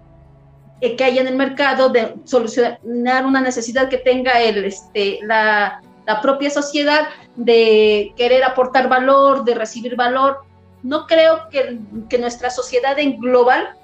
que 0.80 1.04
haya 1.04 1.20
en 1.20 1.28
el 1.28 1.36
mercado, 1.36 1.90
de 1.90 2.14
solucionar 2.24 3.26
una 3.26 3.40
necesidad 3.40 3.88
que 3.88 3.98
tenga 3.98 4.40
el, 4.40 4.64
este, 4.64 5.18
la, 5.22 5.82
la 6.06 6.20
propia 6.20 6.50
sociedad, 6.50 7.08
de 7.36 8.12
querer 8.16 8.44
aportar 8.44 8.88
valor, 8.88 9.44
de 9.44 9.54
recibir 9.54 9.96
valor. 9.96 10.38
No 10.82 11.06
creo 11.06 11.48
que, 11.50 11.78
que 12.08 12.18
nuestra 12.18 12.50
sociedad 12.50 12.98
en 12.98 13.20
global 13.20 13.76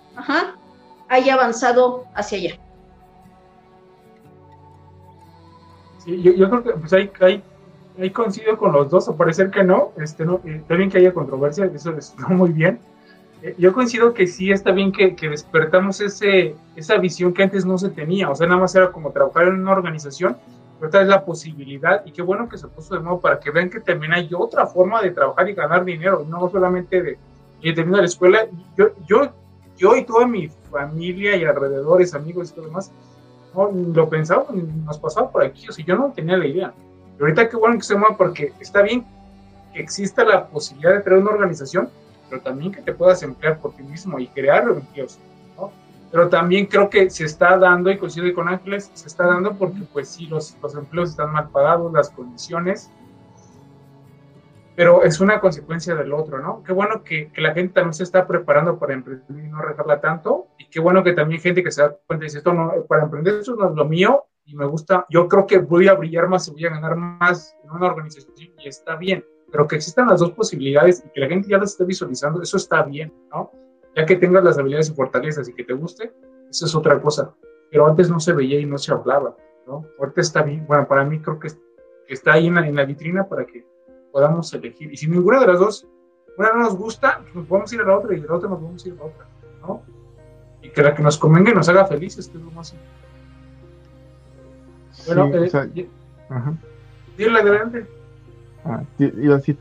haya 1.09 1.35
avanzado 1.35 2.05
hacia 2.15 2.39
allá. 2.39 2.61
Sí, 5.99 6.23
yo, 6.23 6.33
yo 6.33 6.49
creo 6.49 6.63
que 6.63 6.73
pues 6.73 6.93
hay, 6.93 7.11
hay, 7.21 7.43
hay, 7.99 8.11
coincido 8.11 8.57
con 8.57 8.73
los 8.73 8.91
dos, 8.91 9.09
o 9.09 9.17
parecer 9.17 9.51
que 9.51 9.65
no, 9.65 9.93
este, 9.99 10.25
no 10.25 10.41
eh, 10.45 10.63
bien 10.69 10.91
que 10.91 10.99
haya 10.99 11.13
controversia, 11.13 11.67
eso 11.67 11.97
está 11.97 12.29
muy 12.29 12.51
bien, 12.51 12.75
eh, 12.75 12.81
yo 13.59 13.73
coincido 13.73 14.15
que 14.15 14.27
sí 14.27 14.51
está 14.51 14.73
bien 14.73 14.93
que, 14.93 15.15
que, 15.15 15.29
despertamos 15.29 16.01
ese, 16.01 16.55
esa 16.75 16.97
visión 16.99 17.33
que 17.33 17.43
antes 17.43 17.65
no 17.65 17.79
se 17.79 17.91
tenía, 17.91 18.31
o 18.31 18.35
sea, 18.35 18.47
nada 18.47 18.61
más 18.61 18.75
era 18.75 18.91
como 18.91 19.13
trabajar 19.13 19.49
en 19.49 19.61
una 19.61 19.73
organización, 19.73 20.37
pero 20.79 20.89
esta 20.89 21.03
es 21.03 21.09
la 21.09 21.25
posibilidad 21.25 22.05
y 22.05 22.13
qué 22.13 22.23
bueno 22.23 22.49
que 22.49 22.59
se 22.59 22.69
puso 22.69 22.95
de 22.95 23.01
modo 23.01 23.21
para 23.21 23.41
que 23.41 23.51
vean 23.51 23.71
que 23.71 23.81
también 23.81 24.13
hay 24.13 24.29
otra 24.35 24.67
forma 24.67 25.03
de 25.03 25.11
trabajar 25.11 25.49
y 25.49 25.55
ganar 25.55 25.85
dinero, 25.85 26.25
no 26.29 26.49
solamente 26.51 27.03
de, 27.03 27.19
de 27.63 27.73
terminar 27.73 28.01
la 28.01 28.07
escuela. 28.07 28.47
Yo, 28.77 28.91
yo, 29.07 29.33
yo 29.77 29.97
y 29.97 30.05
toda 30.05 30.27
mi 30.27 30.49
familia 30.71 31.37
y 31.37 31.45
alrededores, 31.45 32.15
amigos 32.15 32.51
y 32.51 32.55
todo 32.55 32.67
demás, 32.67 32.93
no, 33.55 33.71
lo 33.71 34.09
pensaba, 34.09 34.47
nos 34.85 34.99
pasaba 34.99 35.31
por 35.31 35.43
aquí, 35.43 35.69
o 35.69 35.73
sea, 35.73 35.85
yo 35.85 35.97
no 35.97 36.13
tenía 36.15 36.37
la 36.37 36.47
idea. 36.47 36.75
Y 37.19 37.23
ahorita 37.23 37.49
qué 37.49 37.57
bueno 37.57 37.77
que 37.77 37.85
se 37.85 37.97
mueva 37.97 38.17
porque 38.17 38.53
está 38.61 38.83
bien 38.83 39.07
que 39.73 39.81
exista 39.81 40.25
la 40.25 40.47
posibilidad 40.47 40.95
de 40.95 41.01
tener 41.01 41.19
una 41.19 41.31
organización, 41.31 41.89
pero 42.29 42.43
también 42.43 42.73
que 42.73 42.83
te 42.83 42.93
puedas 42.93 43.23
emplear 43.23 43.59
por 43.59 43.75
ti 43.75 43.83
mismo 43.83 44.19
y 44.19 44.29
crear 44.29 44.69
empleos, 44.69 45.19
¿no? 45.57 45.73
Pero 46.11 46.29
también 46.29 46.67
creo 46.67 46.89
que 46.89 47.11
se 47.11 47.25
está 47.25 47.57
dando, 47.59 47.91
y 47.91 47.99
coincido 47.99 48.33
con 48.35 48.49
Ángeles, 48.49 48.91
se 48.95 49.09
está 49.09 49.27
dando 49.27 49.57
porque 49.57 49.81
pues 49.93 50.09
sí, 50.09 50.27
los, 50.27 50.57
los 50.63 50.75
empleos 50.75 51.11
están 51.11 51.33
mal 51.33 51.51
pagados, 51.51 51.93
las 51.93 52.11
condiciones, 52.11 52.91
pero 54.75 55.03
es 55.03 55.21
una 55.21 55.41
consecuencia 55.41 55.95
del 55.95 56.13
otro, 56.13 56.39
¿no? 56.39 56.63
Qué 56.63 56.73
bueno 56.73 57.03
que, 57.03 57.31
que, 57.33 57.41
la 57.41 57.55
gente 57.55 57.75
también 57.75 57.95
se 57.95 58.03
está 58.03 58.27
preparando 58.27 58.79
para 58.79 58.93
emprender 58.93 59.45
y 59.45 59.49
no 59.49 59.63
retarla 59.63 60.01
tanto, 60.01 60.49
y 60.59 60.67
qué 60.69 60.81
bueno 60.81 61.03
que 61.03 61.13
también 61.13 61.41
gente 61.41 61.63
que 61.63 61.71
se 61.71 61.83
da 61.83 61.97
cuenta 62.07 62.25
y 62.25 62.27
dice, 62.27 62.39
esto 62.39 62.53
no, 62.53 62.73
para 62.87 63.05
emprender 63.05 63.35
eso 63.41 63.57
no 63.57 63.71
es 63.71 63.75
lo 63.75 63.87
mío, 63.87 64.25
y 64.45 64.55
me 64.55 64.67
gusta, 64.67 65.07
yo 65.09 65.27
creo 65.29 65.47
que 65.47 65.59
voy 65.59 65.89
a 65.89 65.95
brillar 65.95 66.29
más 66.29 66.47
y 66.49 66.53
voy 66.53 66.67
a 66.67 66.71
ganar 66.71 66.95
más 66.95 67.57
en 67.65 67.71
una 67.71 67.87
organización, 67.87 68.51
y 68.59 68.69
está 68.69 68.97
bien, 68.97 69.25
pero 69.57 69.67
que 69.67 69.77
existan 69.77 70.07
las 70.07 70.21
dos 70.21 70.33
posibilidades 70.33 71.03
y 71.03 71.09
que 71.09 71.19
la 71.19 71.29
gente 71.29 71.49
ya 71.49 71.57
las 71.57 71.71
esté 71.71 71.87
visualizando, 71.87 72.43
eso 72.43 72.59
está 72.59 72.83
bien, 72.83 73.11
¿no? 73.33 73.51
Ya 73.97 74.05
que 74.05 74.17
tengas 74.17 74.45
las 74.45 74.59
habilidades 74.59 74.91
y 74.91 74.95
fortalezas 74.95 75.49
y 75.49 75.55
que 75.55 75.65
te 75.65 75.73
guste, 75.73 76.13
eso 76.51 76.67
es 76.67 76.75
otra 76.75 77.01
cosa. 77.01 77.35
Pero 77.71 77.87
antes 77.87 78.11
no 78.11 78.21
se 78.21 78.35
veía 78.35 78.61
y 78.61 78.67
no 78.67 78.77
se 78.77 78.93
hablaba, 78.93 79.35
¿no? 79.67 79.87
Ahorita 79.99 80.21
está 80.21 80.43
bien, 80.43 80.67
bueno, 80.67 80.87
para 80.87 81.07
mí 81.07 81.21
creo 81.23 81.39
que 81.39 81.49
está 82.07 82.35
ahí 82.35 82.49
en 82.49 82.77
la, 82.77 82.85
vitrina 82.85 83.27
para 83.27 83.47
que 83.47 83.65
podamos 84.13 84.53
elegir. 84.53 84.93
Y 84.93 84.99
si 84.99 85.07
ninguna 85.07 85.41
de 85.41 85.47
las 85.47 85.59
dos, 85.59 85.89
una 86.37 86.53
no 86.53 86.59
nos 86.59 86.77
gusta, 86.77 87.21
pues 87.23 87.35
nos 87.35 87.47
podemos 87.47 87.73
ir 87.73 87.81
a 87.81 87.85
la 87.85 87.97
otra 87.97 88.15
y 88.15 88.21
de 88.21 88.29
la 88.29 88.35
otra 88.35 88.51
nos 88.51 88.59
podemos 88.59 88.87
ir 88.87 88.93
a 88.93 88.97
la 88.97 89.05
otra, 89.05 89.27
¿no? 89.63 89.83
Y 90.61 90.69
que 90.69 90.83
la 90.83 90.95
que 90.95 91.03
nos 91.03 91.17
convenga 91.17 91.53
y 91.53 91.55
nos 91.55 91.71
haga 91.71 91.87
felices, 91.87 92.29
que 92.29 92.37
es 92.37 92.45
lo 92.45 92.51
más 92.51 92.77
Bueno, 95.07 95.31
sí, 95.49 95.81
eh, 95.81 95.89
dile 97.17 97.39
adelante. 97.39 97.97
Ah, 98.69 98.83
iba 98.99 99.35
a 99.35 99.39
decir, 99.39 99.59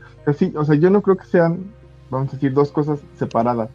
o 0.56 0.64
sea, 0.64 0.74
yo 0.74 0.90
no 0.90 1.00
creo 1.00 1.16
que 1.16 1.26
sean, 1.26 1.72
vamos 2.10 2.30
a 2.30 2.32
decir, 2.32 2.52
dos 2.52 2.72
cosas 2.72 3.00
separadas. 3.16 3.70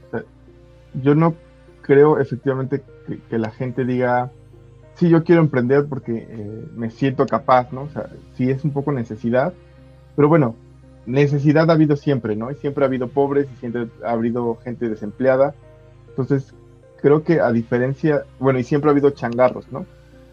yo 0.93 1.15
no 1.15 1.35
creo 1.81 2.19
efectivamente 2.19 2.83
que, 3.29 3.37
la 3.37 3.49
gente 3.49 3.85
diga, 3.85 4.29
sí, 4.95 5.09
yo 5.09 5.23
quiero 5.23 5.41
emprender 5.41 5.85
porque 5.87 6.27
eh, 6.29 6.67
me 6.75 6.91
siento 6.91 7.25
capaz, 7.25 7.71
¿no? 7.71 7.83
O 7.83 7.89
sea, 7.89 8.09
sí 8.35 8.49
es 8.49 8.65
un 8.65 8.71
poco 8.71 8.91
necesidad, 8.91 9.53
pero 10.17 10.27
bueno, 10.27 10.55
necesidad 11.05 11.69
ha 11.69 11.73
habido 11.73 11.95
siempre, 11.95 12.35
¿no? 12.35 12.51
Y 12.51 12.55
siempre 12.55 12.83
ha 12.83 12.87
habido 12.87 13.07
pobres 13.07 13.47
y 13.53 13.59
siempre 13.59 13.87
ha 14.05 14.11
habido 14.11 14.57
gente 14.57 14.89
desempleada. 14.89 15.55
Entonces, 16.09 16.53
creo 17.01 17.23
que 17.23 17.39
a 17.39 17.51
diferencia, 17.51 18.25
bueno, 18.37 18.59
y 18.59 18.63
siempre 18.63 18.89
ha 18.89 18.91
habido 18.91 19.11
changarros, 19.11 19.71
¿no? 19.71 19.85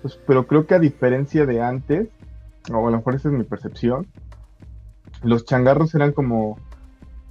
Pues, 0.02 0.18
pero 0.26 0.46
creo 0.46 0.66
que 0.66 0.74
a 0.74 0.80
diferencia 0.80 1.46
de 1.46 1.60
antes, 1.60 2.08
o 2.72 2.88
a 2.88 2.90
lo 2.90 2.96
mejor 2.98 3.14
esa 3.14 3.28
es 3.28 3.34
mi 3.34 3.44
percepción, 3.44 4.06
los 5.22 5.44
changarros 5.44 5.94
eran 5.94 6.12
como, 6.12 6.58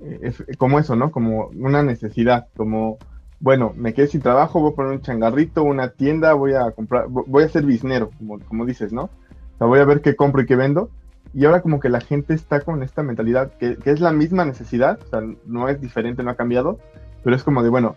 eh, 0.02 0.34
como 0.58 0.80
eso, 0.80 0.96
¿no? 0.96 1.12
Como 1.12 1.48
una 1.48 1.84
necesidad, 1.84 2.48
como, 2.56 2.98
bueno, 3.40 3.74
me 3.76 3.94
quedé 3.94 4.08
sin 4.08 4.22
trabajo, 4.22 4.60
voy 4.60 4.72
a 4.72 4.76
poner 4.76 4.92
un 4.94 5.02
changarrito, 5.02 5.64
una 5.64 5.90
tienda, 5.90 6.34
voy 6.34 6.54
a 6.54 6.72
comprar, 6.72 7.08
voy 7.08 7.44
a 7.44 7.50
ser 7.50 7.66
biznero, 7.66 8.10
como, 8.18 8.40
como 8.40 8.66
dices, 8.66 8.92
¿no? 8.94 9.04
O 9.04 9.58
sea, 9.58 9.68
voy 9.68 9.80
a 9.80 9.86
ver 9.86 10.02
qué 10.02 10.16
compro 10.16 10.42
y 10.42 10.46
qué 10.46 10.56
vendo. 10.56 10.90
Y 11.34 11.46
ahora 11.46 11.62
como 11.62 11.80
que 11.80 11.90
la 11.90 12.02
gente 12.02 12.34
está 12.34 12.62
con 12.62 12.84
esta 12.84 13.04
mentalidad, 13.04 13.52
que, 13.58 13.78
es 13.84 14.00
la 14.00 14.12
misma 14.12 14.46
necesidad, 14.46 15.00
o 15.06 15.08
sea, 15.08 15.22
no 15.46 15.70
es 15.70 15.82
diferente, 15.82 16.24
no 16.24 16.32
ha 16.32 16.36
cambiado, 16.36 16.80
pero 17.24 17.36
es 17.36 17.44
como 17.44 17.64
de, 17.64 17.70
bueno, 17.70 17.96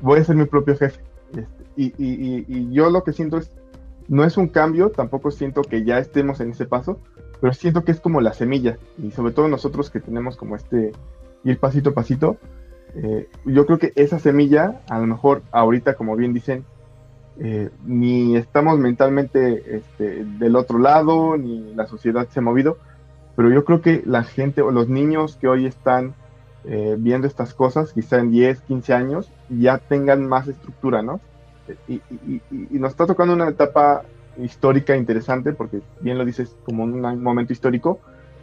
voy 0.00 0.20
a 0.20 0.24
ser 0.24 0.36
mi 0.36 0.46
propio 0.46 0.76
jefe. 0.76 1.00
Este, 1.30 1.64
y, 1.76 1.86
y, 1.98 2.44
y 2.48 2.72
yo 2.72 2.90
lo 2.90 3.04
que 3.04 3.12
siento 3.12 3.38
es, 3.38 3.52
no 4.08 4.24
es 4.24 4.36
un 4.36 4.48
cambio, 4.48 4.90
tampoco 4.90 5.30
siento 5.30 5.62
que 5.62 5.84
ya 5.84 5.98
estemos 5.98 6.40
en 6.40 6.50
ese 6.50 6.66
paso, 6.66 6.98
pero 7.40 7.52
siento 7.52 7.84
que 7.84 7.92
es 7.92 8.00
como 8.00 8.20
la 8.20 8.32
semilla, 8.32 8.76
y 8.98 9.10
sobre 9.10 9.32
todo 9.32 9.48
nosotros 9.48 9.90
que 9.90 10.00
tenemos 10.00 10.36
como 10.36 10.56
este 10.56 10.92
ir 11.44 11.58
pasito 11.58 11.90
a 11.90 11.94
pasito, 11.94 12.36
eh, 12.94 13.28
yo 13.44 13.66
creo 13.66 13.78
que 13.78 13.92
esa 13.96 14.18
semilla, 14.18 14.80
a 14.88 14.98
lo 14.98 15.06
mejor 15.06 15.42
ahorita, 15.52 15.94
como 15.94 16.16
bien 16.16 16.32
dicen, 16.32 16.64
eh, 17.38 17.70
ni 17.86 18.36
estamos 18.36 18.78
mentalmente 18.78 19.76
este, 19.76 20.24
del 20.24 20.56
otro 20.56 20.78
lado, 20.78 21.36
ni 21.36 21.74
la 21.74 21.86
sociedad 21.86 22.28
se 22.28 22.40
ha 22.40 22.42
movido, 22.42 22.78
pero 23.36 23.50
yo 23.50 23.64
creo 23.64 23.80
que 23.80 24.02
la 24.04 24.24
gente 24.24 24.60
o 24.60 24.70
los 24.70 24.88
niños 24.88 25.36
que 25.36 25.48
hoy 25.48 25.66
están 25.66 26.14
eh, 26.64 26.96
viendo 26.98 27.26
estas 27.26 27.54
cosas, 27.54 27.92
quizá 27.92 28.18
en 28.18 28.30
10, 28.30 28.60
15 28.62 28.92
años, 28.92 29.30
ya 29.48 29.78
tengan 29.78 30.28
más 30.28 30.48
estructura, 30.48 31.02
¿no? 31.02 31.20
y, 31.88 32.00
nos 32.70 32.90
está 32.90 33.06
tocando 33.06 33.32
una 33.32 33.48
etapa 33.48 34.02
histórica 34.42 34.96
interesante, 34.96 35.52
porque 35.52 35.80
bien 36.00 36.18
lo 36.18 36.24
dices 36.24 36.56
como 36.64 36.84
un 36.84 37.22
momento 37.22 37.52
histórico, 37.52 38.00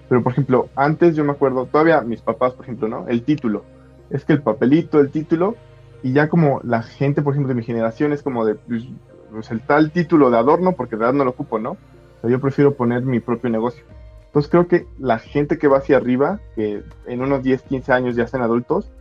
pero 0.10 0.24
por 0.24 0.32
ejemplo, 0.32 0.70
antes 0.76 1.16
yo 1.16 1.24
me 1.24 1.32
acuerdo, 1.32 1.66
todavía 1.66 2.02
mis 2.02 2.22
papás, 2.22 2.54
por 2.54 2.66
ejemplo, 2.66 2.88
¿no? 2.88 3.08
El 3.08 3.24
título, 3.24 3.64
es 4.10 4.26
que 4.26 4.34
el 4.34 4.42
papelito, 4.42 5.00
el 5.00 5.12
título, 5.12 5.56
y 6.04 6.14
ya 6.14 6.30
como 6.30 6.62
la 6.64 6.84
gente, 6.84 7.22
por 7.22 7.34
ejemplo, 7.34 7.50
de 7.50 7.56
mi 7.56 7.64
generación 7.64 8.14
es 8.14 8.22
como 8.22 8.46
de, 8.46 8.56
pues, 8.56 9.52
el 9.52 9.62
tal 9.62 9.92
título 9.92 10.30
de 10.30 10.38
adorno, 10.38 10.74
porque 10.74 10.96
de 10.96 11.00
verdad 11.00 11.14
no 11.14 11.24
lo 11.26 11.32
ocupo, 11.32 11.60
¿no? 11.60 11.78
yo 12.24 12.42
prefiero 12.42 12.74
poner 12.74 13.04
mi 13.04 13.20
propio 13.20 13.50
negocio. 13.50 13.84
Entonces 14.26 14.52
creo 14.52 14.68
que 14.68 14.86
la 15.00 15.20
gente 15.20 15.58
que 15.58 15.68
va 15.68 15.78
hacia 15.78 15.98
arriba, 15.98 16.40
que 16.56 16.84
en 17.06 17.22
unos 17.22 17.42
10, 17.44 17.62
15 17.62 17.94
años 17.94 18.16
ya 18.16 18.28
sean 18.28 18.44
adultos, 18.44 18.92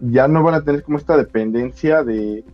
ya 0.00 0.26
no 0.26 0.42
van 0.42 0.54
a 0.54 0.62
tener 0.62 0.82
como 0.82 0.98
esta 0.98 1.16
dependencia 1.16 2.02
de, 2.02 2.44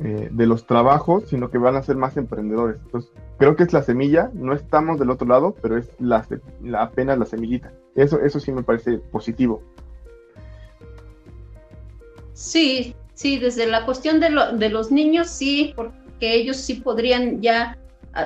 eh, 0.00 0.28
de 0.30 0.46
los 0.46 0.66
trabajos, 0.66 1.28
sino 1.28 1.50
que 1.50 1.58
van 1.58 1.76
a 1.76 1.82
ser 1.82 1.96
más 1.96 2.16
emprendedores. 2.16 2.80
Entonces, 2.84 3.12
creo 3.38 3.54
que 3.54 3.62
es 3.62 3.72
la 3.72 3.82
semilla, 3.82 4.28
no 4.34 4.52
estamos 4.52 4.98
del 4.98 5.10
otro 5.10 5.28
lado, 5.28 5.54
pero 5.62 5.78
es 5.78 5.88
la, 6.00 6.26
apenas 6.78 7.16
la 7.16 7.26
semillita. 7.26 7.72
Eso, 7.94 8.20
eso 8.20 8.40
sí 8.40 8.50
me 8.50 8.64
parece 8.64 8.98
positivo. 8.98 9.62
Sí, 12.32 12.96
sí, 13.14 13.38
desde 13.38 13.68
la 13.68 13.84
cuestión 13.84 14.18
de, 14.18 14.30
los 14.30 14.90
niños, 14.90 15.28
sí, 15.28 15.72
porque 15.76 16.34
ellos 16.34 16.56
sí 16.56 16.74
podrían 16.74 17.40
ya 17.40 17.78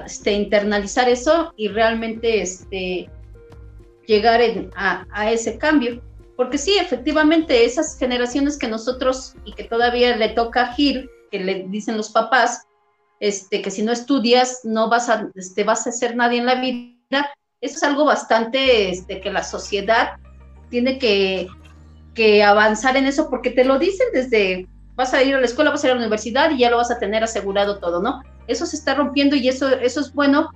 este, 0.07 0.33
internalizar 0.33 1.09
eso 1.11 1.53
y 1.57 1.69
realmente 1.69 2.41
este, 2.41 3.11
llegar 4.07 4.41
a, 4.75 5.31
ese 5.31 5.59
cambio. 5.59 6.01
Porque 6.35 6.57
sí, 6.57 6.79
efectivamente, 6.81 7.67
esas 7.67 7.99
generaciones 7.99 8.57
que 8.57 8.69
nosotros 8.69 9.35
y 9.45 9.53
que 9.53 9.65
todavía 9.65 10.17
le 10.17 10.31
toca 10.31 10.73
Gil, 10.73 11.11
que 11.31 11.41
le 11.41 11.67
dicen 11.69 11.97
los 11.97 12.11
papás, 12.11 12.67
este, 13.21 13.63
que 13.63 13.71
si 13.71 13.83
no 13.83 13.93
estudias 13.93 14.61
no 14.65 14.89
vas 14.89 15.09
a, 15.09 15.29
este, 15.35 15.65
vas 15.65 15.87
a 15.87 15.93
ser 15.93 16.17
nadie 16.17 16.39
en 16.39 16.47
la 16.47 16.61
vida. 16.61 17.33
Eso 17.61 17.77
es 17.77 17.83
algo 17.83 18.05
bastante 18.05 18.91
este, 18.91 19.21
que 19.21 19.31
la 19.31 19.43
sociedad 19.43 20.17
tiene 20.71 20.99
que, 20.99 21.49
que 22.15 22.45
avanzar 22.45 22.97
en 22.97 23.07
eso 23.07 23.29
porque 23.29 23.51
te 23.51 23.65
lo 23.65 23.79
dicen 23.79 24.07
desde, 24.13 24.69
vas 24.95 25.15
a 25.15 25.23
ir 25.23 25.35
a 25.35 25.41
la 25.41 25.47
escuela, 25.47 25.71
vas 25.71 25.83
a 25.83 25.89
ir 25.89 25.93
a 25.93 25.95
la 25.97 26.03
universidad 26.03 26.51
y 26.51 26.59
ya 26.59 26.71
lo 26.71 26.77
vas 26.77 26.91
a 26.91 26.99
tener 26.99 27.25
asegurado 27.25 27.79
todo, 27.79 28.01
¿no? 28.01 28.21
eso 28.49 28.67
se 28.67 28.77
está 28.77 28.95
rompiendo 28.95 29.37
y 29.37 29.49
eso, 29.49 29.69
eso 29.69 30.01
es 30.01 30.13
bueno 30.13 30.51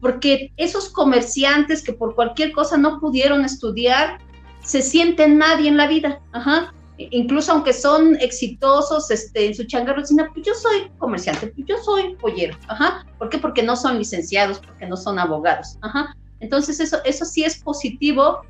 porque 0.00 0.52
esos 0.58 0.90
comerciantes 0.90 1.82
que 1.82 1.94
por 1.94 2.14
cualquier 2.14 2.52
cosa 2.52 2.76
no 2.76 3.00
pudieron 3.00 3.44
estudiar, 3.44 4.18
se 4.62 4.82
sienten 4.82 5.38
nadie 5.38 5.68
en 5.68 5.78
la 5.78 5.86
vida, 5.86 6.20
ajá. 6.32 6.74
Incluso 6.98 7.52
aunque 7.52 7.74
son 7.74 8.16
exitosos 8.20 9.10
este, 9.10 9.46
en 9.46 9.54
su 9.54 9.64
changarro, 9.64 10.00
dicen, 10.00 10.18
pues 10.32 10.46
yo 10.46 10.54
soy 10.54 10.90
comerciante, 10.98 11.48
pues 11.48 11.66
yo 11.66 11.76
soy 11.78 12.14
pollero, 12.16 12.56
ajá. 12.68 13.06
¿Por 13.18 13.28
qué? 13.28 13.38
Porque 13.38 13.62
no 13.62 13.76
son 13.76 13.98
licenciados, 13.98 14.60
porque 14.60 14.86
no 14.86 14.96
son 14.96 15.18
abogados, 15.18 15.76
ajá. 15.82 16.16
Entonces 16.40 16.80
eso, 16.80 16.98
eso 17.04 17.24
sí 17.24 17.44
es 17.44 17.58
positivo, 17.58 18.40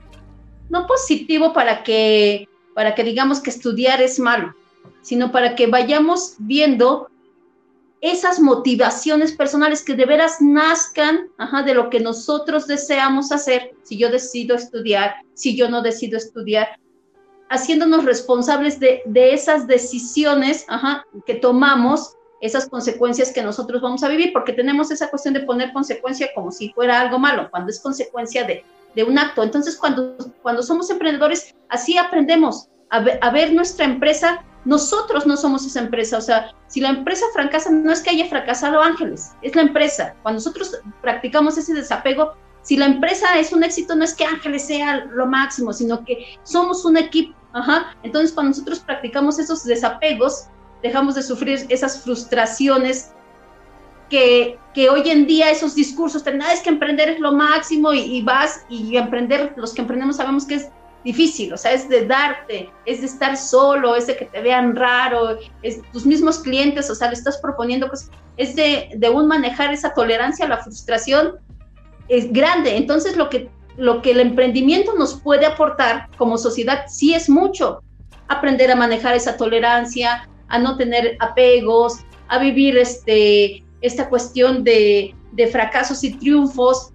no 0.70 0.86
positivo 0.86 1.53
para 1.53 1.82
que, 1.82 2.49
para 2.74 2.94
que 2.94 3.03
digamos 3.03 3.40
que 3.40 3.51
estudiar 3.51 4.01
es 4.01 4.20
malo, 4.20 4.55
sino 5.03 5.32
para 5.32 5.57
que 5.57 5.66
vayamos 5.66 6.36
viendo 6.38 7.09
esas 8.01 8.38
motivaciones 8.38 9.32
personales 9.32 9.82
que 9.82 9.94
de 9.94 10.05
veras 10.05 10.40
nazcan 10.40 11.28
de 11.64 11.74
lo 11.74 11.90
que 11.90 11.99
nosotros 11.99 12.66
deseamos 12.66 13.32
hacer, 13.32 13.72
si 13.82 13.97
yo 13.97 14.11
decido 14.11 14.55
estudiar, 14.55 15.16
si 15.34 15.57
yo 15.57 15.68
no 15.68 15.82
decido 15.82 16.16
estudiar, 16.16 16.78
haciéndonos 17.49 18.05
responsables 18.05 18.80
de, 18.80 19.03
esas 19.14 19.66
decisiones 19.66 20.66
que 21.26 21.34
tomamos, 21.34 22.16
esas 22.40 22.68
consecuencias 22.68 23.32
que 23.32 23.42
nosotros 23.42 23.80
vamos 23.82 24.03
a 24.03 24.09
vivir, 24.09 24.32
porque 24.32 24.53
tenemos 24.53 24.90
esa 24.90 25.09
cuestión 25.09 25.34
de 25.34 25.40
poner 25.40 25.72
consecuencia 25.72 26.28
como 26.34 26.53
si 26.53 26.70
fuera 26.72 27.01
algo 27.01 27.18
malo, 27.18 27.49
cuando 27.51 27.70
es 27.70 27.80
consecuencia 27.80 28.44
de, 28.44 28.64
un 29.07 29.18
acto. 29.18 29.42
Entonces, 29.42 29.76
cuando, 29.76 30.16
cuando 30.40 30.62
somos 30.62 30.88
emprendedores, 30.88 31.55
así 31.68 31.99
aprendemos 31.99 32.68
a 32.88 33.30
ver 33.30 33.53
nuestra 33.53 33.84
empresa 33.84 34.42
nosotros 34.66 35.28
no 35.28 35.36
somos 35.36 35.64
esa 35.64 35.78
empresa, 35.78 36.18
o 36.18 36.20
sea, 36.20 36.53
si 36.66 36.80
la 36.80 36.88
empresa 36.88 37.24
fracasa, 37.32 37.70
no 37.70 37.92
es 37.92 38.01
que 38.01 38.11
haya 38.11 38.26
fracasado 38.26 38.82
Ángeles, 38.82 39.30
es 39.40 39.55
la 39.55 39.62
empresa. 39.62 40.16
Cuando 40.22 40.38
nosotros 40.38 40.76
practicamos 41.01 41.57
ese 41.57 41.72
desapego, 41.72 42.32
si 42.62 42.76
la 42.76 42.86
empresa 42.86 43.38
es 43.38 43.53
un 43.53 43.62
éxito, 43.62 43.94
no 43.94 44.03
es 44.03 44.12
que 44.12 44.24
Ángeles 44.24 44.66
sea 44.66 45.05
lo 45.05 45.24
máximo, 45.26 45.72
sino 45.72 46.05
que 46.05 46.36
somos 46.42 46.84
un 46.84 46.97
equipo. 46.97 47.36
Ajá. 47.57 47.96
Entonces, 48.02 48.32
cuando 48.32 48.50
nosotros 48.50 48.80
practicamos 48.80 49.38
esos 49.38 49.64
desapegos, 49.64 50.48
dejamos 50.82 51.14
de 51.14 51.22
sufrir 51.22 51.64
esas 51.70 52.02
frustraciones 52.02 53.12
que, 54.11 54.59
que 54.74 54.90
hoy 54.90 55.09
en 55.09 55.26
día 55.26 55.50
esos 55.50 55.74
discursos, 55.74 56.22
nada 56.26 56.52
es 56.52 56.61
que 56.61 56.68
emprender 56.68 57.09
es 57.09 57.18
lo 57.18 57.32
máximo 57.32 57.94
y, 57.94 58.00
y 58.00 58.22
vas 58.22 58.66
y 58.68 58.98
emprender, 58.98 59.54
los 59.57 59.72
que 59.72 59.80
emprendemos 59.80 60.16
sabemos 60.16 60.44
que 60.44 60.57
es 60.57 60.68
difícil, 61.02 61.54
o 61.54 61.57
sea, 61.57 61.72
es 61.72 61.88
de 61.88 62.07
darte, 62.07 62.70
es 62.84 63.00
de 63.00 63.07
estar 63.07 63.36
solo, 63.38 63.96
es 63.96 64.07
de 64.07 64.16
que 64.16 64.26
te 64.26 64.42
vean 64.42 64.76
raro, 64.76 65.38
es 65.62 65.80
tus 65.92 66.04
mismos 66.04 66.40
clientes, 66.40 66.90
o 66.90 66.94
sea, 66.94 67.09
le 67.09 67.14
estás 67.14 67.38
proponiendo 67.38 67.88
cosas, 67.88 68.11
es 68.36 68.54
de, 68.54 68.90
de 68.94 69.09
un 69.09 69.28
manejar 69.28 69.72
esa 69.72 69.94
tolerancia 69.94 70.44
a 70.44 70.48
la 70.48 70.59
frustración, 70.59 71.36
es 72.09 72.30
grande. 72.32 72.76
Entonces, 72.76 73.16
lo 73.16 73.30
que, 73.30 73.50
lo 73.77 74.03
que 74.03 74.12
el 74.12 74.20
emprendimiento 74.20 74.95
nos 74.95 75.14
puede 75.20 75.47
aportar 75.47 76.09
como 76.16 76.39
sociedad 76.39 76.85
sí 76.89 77.14
es 77.14 77.29
mucho. 77.29 77.83
Aprender 78.29 78.70
a 78.70 78.77
manejar 78.77 79.14
esa 79.14 79.37
tolerancia, 79.37 80.29
a 80.49 80.59
no 80.59 80.77
tener 80.77 81.16
apegos, 81.20 81.99
a 82.29 82.39
vivir 82.39 82.77
este, 82.77 83.64
esta 83.81 84.09
cuestión 84.09 84.64
de, 84.64 85.14
de 85.33 85.47
fracasos 85.47 86.03
y 86.05 86.14
triunfos. 86.14 86.93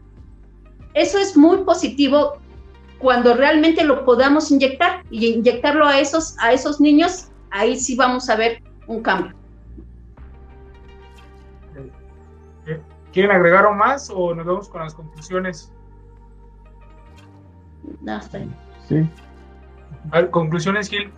Eso 0.94 1.18
es 1.20 1.38
muy 1.38 1.60
positivo 1.60 2.42
cuando 3.02 3.34
realmente 3.34 3.84
lo 3.84 4.06
podamos 4.06 4.52
inyectar 4.52 5.04
y 5.10 5.28
inyectarlo 5.34 5.86
a 5.86 6.00
esos, 6.00 6.36
a 6.40 6.54
esos 6.54 6.80
niños, 6.80 7.30
ahí 7.50 7.80
sí 7.80 7.96
vamos 7.96 8.30
a 8.30 8.36
ver 8.36 8.62
un 8.88 9.02
cambio. 9.02 9.36
¿Quieren 13.12 13.32
agregar 13.32 13.66
o 13.66 13.74
más 13.74 14.10
o 14.10 14.34
nos 14.34 14.46
vamos 14.46 14.70
con 14.70 14.82
las 14.82 14.94
conclusiones? 14.94 15.74
No, 18.02 18.18
está 18.18 18.38
bien. 18.38 18.54
Sí. 18.88 19.10
A 20.12 20.22
ver, 20.22 20.30
conclusiones, 20.32 20.89
Gil. 20.89 21.12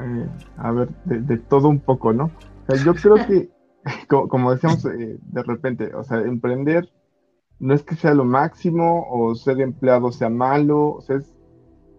Eh, 0.00 0.28
a 0.56 0.72
ver, 0.72 0.88
de, 1.04 1.36
todo 1.38 1.68
un 1.68 1.80
poco, 1.80 2.12
¿no? 2.12 2.24
O 2.66 2.74
sea, 2.74 2.84
yo 2.84 2.94
creo 2.94 3.26
que, 3.26 3.50
como, 4.28 4.52
decíamos 4.52 4.84
eh, 4.86 5.18
de 5.20 5.42
repente, 5.42 5.94
o 5.94 6.02
sea, 6.02 6.18
emprender 6.18 6.88
no 7.60 7.74
es 7.74 7.82
que 7.82 7.94
sea 7.94 8.14
lo 8.14 8.24
máximo 8.24 9.06
o 9.08 9.34
ser 9.34 9.60
empleado 9.60 10.12
sea 10.12 10.28
malo, 10.28 10.94
o 10.94 11.00
sea, 11.00 11.16
es 11.16 11.34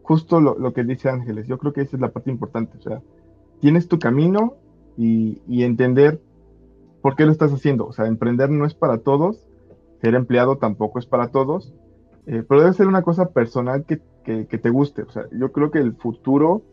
justo 0.03 0.39
lo, 0.39 0.73
que 0.73 0.83
dice 0.83 1.09
Ángeles. 1.09 1.47
Yo 1.47 1.57
creo 1.57 1.73
que 1.73 1.81
esa 1.81 1.95
es 1.95 2.01
la 2.01 2.11
parte 2.11 2.29
importante, 2.29 2.77
o 2.77 2.81
sea, 2.81 3.01
tienes 3.59 3.87
tu 3.87 3.97
camino 3.97 4.55
y, 4.97 5.63
entender 5.63 6.21
por 7.01 7.15
qué 7.15 7.25
lo 7.25 7.31
estás 7.31 7.51
haciendo. 7.51 7.87
O 7.87 7.93
sea, 7.93 8.05
emprender 8.05 8.49
no 8.49 8.65
es 8.65 8.75
para 8.75 8.99
todos, 8.99 9.47
ser 10.01 10.15
empleado 10.15 10.57
tampoco 10.57 10.99
es 10.99 11.05
para 11.05 11.29
todos, 11.29 11.73
eh, 12.27 12.43
pero 12.47 12.61
debe 12.61 12.73
ser 12.73 12.87
una 12.87 13.03
cosa 13.03 13.29
personal 13.29 13.85
que, 13.85 14.01
te 14.25 14.69
guste. 14.69 15.03
O 15.03 15.09
sea, 15.11 15.25
yo 15.31 15.51
creo 15.51 15.69
que 15.69 15.79
el 15.79 15.95
futuro 15.95 16.63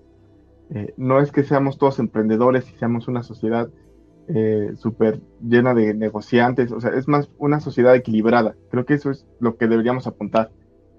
eh, 0.70 0.94
no 0.96 1.20
es 1.20 1.32
que 1.32 1.44
seamos 1.44 1.76
todos 1.76 1.98
emprendedores 1.98 2.70
y 2.70 2.74
seamos 2.76 3.09
una 3.09 3.22
sociedad 3.22 3.68
eh, 4.28 4.72
súper 4.76 5.20
llena 5.42 5.74
de 5.74 5.94
negociantes, 5.94 6.70
o 6.70 6.80
sea, 6.80 6.92
es 6.92 7.09
más 7.09 7.28
una 7.38 7.61
sociedad 7.61 7.94
equilibrada. 7.94 8.55
Creo 8.70 8.86
que 8.86 8.94
eso 8.94 9.11
es 9.11 9.26
lo 9.40 9.57
que 9.57 9.66
deberíamos 9.66 10.07
apuntar. 10.07 10.50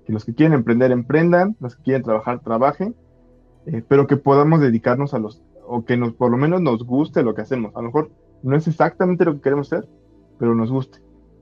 Que 0.06 0.12
los 0.12 0.26
que 0.26 0.36
quieren 0.36 0.54
emprender, 0.54 0.91
emprendan, 0.91 1.56
los 1.62 1.76
que 1.78 1.84
quieren 1.84 2.04
trabajar, 2.04 2.41
trabajen, 2.41 2.95
eh, 3.66 3.82
pero 3.88 4.08
que 4.08 4.18
podamos 4.18 4.60
dedicarnos 4.60 5.14
a 5.14 5.20
los, 5.20 5.41
o 5.66 5.86
que 5.86 5.95
nos, 5.95 6.14
por 6.14 6.32
lo 6.32 6.38
menos 6.38 6.62
nos 6.62 6.84
guste 6.84 7.24
lo 7.24 7.34
que 7.34 7.41
hacemos. 7.41 7.74
A 7.76 7.80
lo 7.80 7.86
mejor 7.86 8.12
no 8.43 8.58
es 8.58 8.68
exactamente 8.68 9.24
lo 9.24 9.36
que 9.36 9.41
queremos 9.41 9.72
hacer, 9.72 9.88
pero 10.38 10.54
nos 10.54 10.70
guste. 10.70 10.99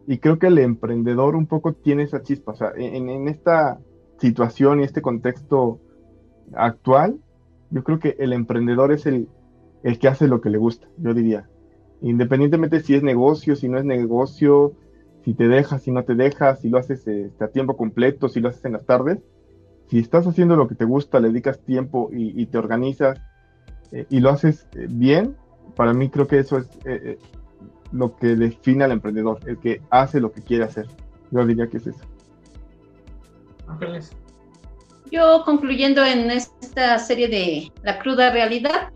Y 0.08 0.18
creo 0.18 0.40
que 0.40 0.48
el 0.48 0.58
emprendedor 0.58 1.36
un 1.36 1.48
poco 1.48 1.74
tiene 1.74 2.04
esa 2.04 2.24
chispa, 2.24 2.54
o 2.54 2.56
sea, 2.56 2.72
en, 2.76 3.10
en 3.10 3.28
esta 3.28 3.80
situación 4.18 4.80
y 4.80 4.84
este 4.84 5.02
contexto 5.02 5.80
actual, 6.54 7.20
yo 7.70 7.84
creo 7.84 8.00
que 8.00 8.16
el 8.20 8.34
emprendedor 8.34 8.92
es 8.92 9.06
el, 9.06 9.28
el 9.84 10.00
que 10.00 10.08
hace 10.08 10.28
lo 10.28 10.42
que 10.42 10.50
le 10.50 10.58
gusta, 10.58 10.88
yo 10.98 11.14
diría. 11.14 11.48
Independientemente 12.02 12.80
si 12.82 12.96
es 12.96 13.04
negocio, 13.04 13.56
si 13.56 13.70
no 13.70 13.78
es 13.78 13.86
negocio, 13.86 14.74
si 15.24 15.34
te 15.34 15.48
dejas, 15.48 15.84
si 15.84 15.92
no 15.92 16.04
te 16.04 16.16
dejas, 16.16 16.60
si 16.60 16.70
lo 16.70 16.78
haces 16.78 17.08
este, 17.08 17.44
a 17.44 17.48
tiempo 17.48 17.78
completo, 17.78 18.28
si 18.28 18.40
lo 18.40 18.50
haces 18.50 18.66
en 18.66 18.74
las 18.74 18.86
tardes, 18.86 19.20
si 19.88 20.00
estás 20.00 20.26
haciendo 20.26 20.56
lo 20.56 20.68
que 20.68 20.76
te 20.76 20.86
gusta, 20.86 21.20
le 21.20 21.30
dedicas 21.30 21.60
tiempo 21.60 22.10
y, 22.12 22.46
te 22.46 22.58
organizas 22.58 23.22
eh, 23.92 24.06
y 24.10 24.20
lo 24.20 24.30
haces 24.30 24.68
eh, 24.76 24.88
bien, 24.90 25.36
para 25.76 25.94
mí 25.94 26.10
creo 26.10 26.28
que 26.28 26.40
eso 26.40 26.58
es 26.58 26.70
eh, 26.86 27.18
lo 27.92 28.16
que 28.16 28.36
define 28.36 28.84
al 28.84 28.92
emprendedor, 28.92 29.40
el 29.46 29.60
que 29.60 29.82
hace 29.90 30.20
lo 30.20 30.32
que 30.32 30.42
quiere 30.42 30.64
hacer. 30.64 30.88
Yo 31.32 31.46
diría 31.46 31.68
que 31.68 31.78
es 31.78 31.88
eso. 31.88 32.00
Yo 35.12 35.44
concluyendo 35.46 36.06
en 36.06 36.32
esta 36.32 36.98
serie 37.00 37.28
de 37.28 37.72
La 37.84 38.00
cruda 38.00 38.32
realidad, 38.32 38.92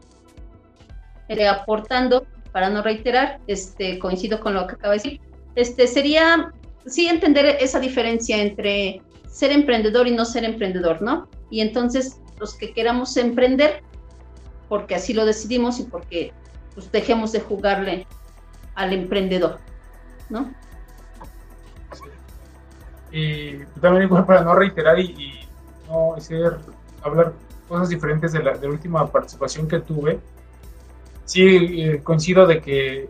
aportando 1.50 2.26
para 2.52 2.70
no 2.70 2.82
reiterar, 2.82 3.40
este, 3.48 4.00
coincido 4.00 4.40
con 4.40 4.54
lo 4.54 4.68
que 4.68 4.76
acaba 4.76 4.94
de 4.94 5.00
decir, 5.00 5.22
este, 5.56 5.88
sería, 5.88 6.54
sí, 6.86 7.08
entender 7.08 7.58
esa 7.60 7.80
diferencia 7.80 8.42
entre 8.42 9.02
ser 9.28 9.52
emprendedor 9.52 10.08
y 10.08 10.16
no 10.16 10.24
ser 10.24 10.46
emprendedor, 10.46 11.02
¿no? 11.02 11.28
Y 11.50 11.60
entonces, 11.60 12.22
los 12.40 12.56
que 12.56 12.74
queramos 12.74 13.18
emprender, 13.18 13.82
porque 14.70 14.96
así 14.96 15.14
lo 15.14 15.26
decidimos 15.26 15.80
y 15.80 15.84
porque 15.84 16.32
pues, 16.74 16.90
dejemos 16.92 17.32
de 17.34 17.42
jugarle 17.42 18.08
al 18.76 18.94
emprendedor, 18.94 19.60
¿no? 20.30 20.54
Y 23.12 23.60
también 23.80 24.10
para 24.10 24.44
no 24.44 24.56
reiterar 24.56 25.00
y, 25.00 25.48
no 25.88 26.16
hacer, 26.16 26.58
hablar 27.02 27.34
cosas 27.68 27.90
diferentes 27.90 28.34
de 28.34 28.44
la, 28.44 28.58
última 28.68 29.10
participación 29.10 29.68
que 29.68 29.80
tuve, 29.80 30.20
sí 31.24 31.82
eh, 31.82 32.02
coincido 32.04 32.46
de 32.46 32.62
que 32.62 33.10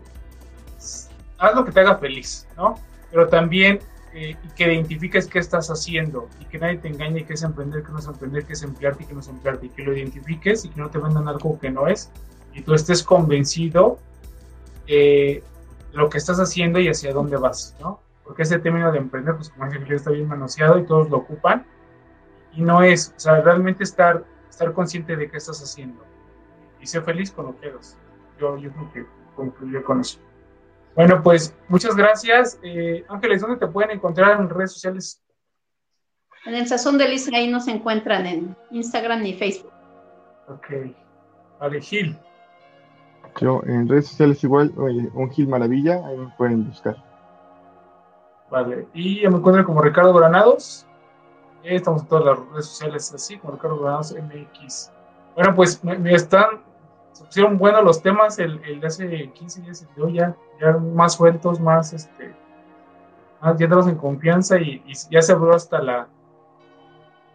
haz 1.38 1.54
lo 1.54 1.64
que 1.64 1.72
te 1.72 1.80
haga 1.80 1.96
feliz, 1.96 2.46
¿no? 2.56 2.76
Pero 3.10 3.28
también 3.28 3.80
eh, 4.14 4.36
que 4.54 4.72
identifiques 4.72 5.26
qué 5.26 5.40
estás 5.40 5.68
haciendo 5.68 6.28
y 6.40 6.44
que 6.44 6.58
nadie 6.58 6.78
te 6.78 6.88
engañe 6.88 7.24
qué 7.24 7.34
es 7.34 7.42
emprender, 7.42 7.82
qué 7.82 7.90
no 7.90 7.98
es 7.98 8.06
emprender, 8.06 8.44
qué 8.44 8.52
es 8.52 8.62
emplearte 8.62 9.02
y 9.02 9.06
qué 9.06 9.14
no 9.14 9.20
es 9.20 9.28
emplearte, 9.28 9.66
y 9.66 9.68
que 9.70 9.82
lo 9.82 9.96
identifiques 9.96 10.64
y 10.64 10.68
que 10.68 10.80
no 10.80 10.88
te 10.88 10.98
vendan 10.98 11.26
algo 11.28 11.58
que 11.58 11.70
no 11.70 11.88
es 11.88 12.10
y 12.56 12.62
tú 12.62 12.74
estés 12.74 13.02
convencido 13.02 13.98
de 14.86 15.44
lo 15.96 16.08
que 16.08 16.18
estás 16.18 16.38
haciendo 16.38 16.78
y 16.78 16.88
hacia 16.88 17.12
dónde 17.12 17.36
vas, 17.36 17.76
¿no? 17.80 18.00
Porque 18.24 18.42
ese 18.42 18.58
término 18.58 18.92
de 18.92 18.98
emprender, 18.98 19.36
pues 19.36 19.50
como 19.50 19.70
dije, 19.70 19.94
está 19.94 20.10
bien 20.10 20.28
manoseado 20.28 20.78
y 20.78 20.86
todos 20.86 21.08
lo 21.10 21.18
ocupan 21.18 21.66
y 22.52 22.62
no 22.62 22.82
es, 22.82 23.14
o 23.16 23.20
sea, 23.20 23.40
realmente 23.40 23.84
estar, 23.84 24.24
estar 24.48 24.72
consciente 24.72 25.16
de 25.16 25.30
qué 25.30 25.36
estás 25.36 25.62
haciendo 25.62 26.04
y 26.80 26.86
ser 26.86 27.02
feliz 27.02 27.30
con 27.30 27.46
lo 27.46 27.60
que 27.60 27.68
hagas 27.68 27.98
yo, 28.38 28.56
yo 28.58 28.70
creo 28.70 28.92
que 28.92 29.06
concluye 29.34 29.82
con 29.82 30.00
eso. 30.00 30.18
Bueno, 30.94 31.22
pues 31.22 31.54
muchas 31.68 31.94
gracias. 31.94 32.58
Eh, 32.62 33.04
Ángeles, 33.08 33.42
¿dónde 33.42 33.58
te 33.58 33.66
pueden 33.66 33.90
encontrar 33.90 34.40
en 34.40 34.48
redes 34.48 34.72
sociales? 34.72 35.22
En 36.46 36.54
el 36.54 36.66
Sazón 36.66 36.96
de 36.96 37.08
Lisa, 37.08 37.30
ahí 37.34 37.48
nos 37.50 37.68
encuentran 37.68 38.26
en 38.26 38.56
Instagram 38.70 39.24
y 39.26 39.34
Facebook. 39.34 39.72
Ok. 40.48 40.94
Vale, 41.60 41.80
Gil. 41.80 42.18
Yo 43.40 43.60
en 43.64 43.88
redes 43.88 44.08
sociales 44.08 44.42
igual, 44.44 44.72
un 44.76 45.30
Gil 45.30 45.48
Maravilla, 45.48 46.06
ahí 46.06 46.16
me 46.16 46.28
pueden 46.36 46.68
buscar. 46.68 46.96
Vale, 48.50 48.86
y 48.94 49.26
me 49.28 49.36
encuentro 49.36 49.64
como 49.64 49.82
Ricardo 49.82 50.14
Granados. 50.14 50.86
Estamos 51.62 52.02
en 52.02 52.08
todas 52.08 52.24
las 52.24 52.38
redes 52.50 52.66
sociales 52.66 53.12
así, 53.12 53.36
como 53.38 53.54
Ricardo 53.54 53.78
Granados 53.80 54.14
MX. 54.14 54.92
Bueno, 55.34 55.54
pues 55.54 55.82
me, 55.84 56.14
están, 56.14 56.62
se 57.12 57.24
pusieron 57.24 57.58
buenos 57.58 57.84
los 57.84 58.00
temas 58.00 58.38
el, 58.38 58.60
el, 58.64 58.80
de 58.80 58.86
hace 58.86 59.30
15 59.32 59.62
días 59.62 59.86
de 59.94 60.02
hoy, 60.02 60.14
ya, 60.14 60.34
ya 60.60 60.72
más 60.78 61.14
sueltos, 61.14 61.60
más, 61.60 61.92
este, 61.92 62.34
más, 63.42 63.58
ya 63.58 63.66
en 63.66 63.96
confianza 63.96 64.58
y, 64.58 64.82
y 64.86 64.94
ya 65.10 65.20
se 65.20 65.32
abrió 65.32 65.54
hasta 65.54 65.82
la, 65.82 66.08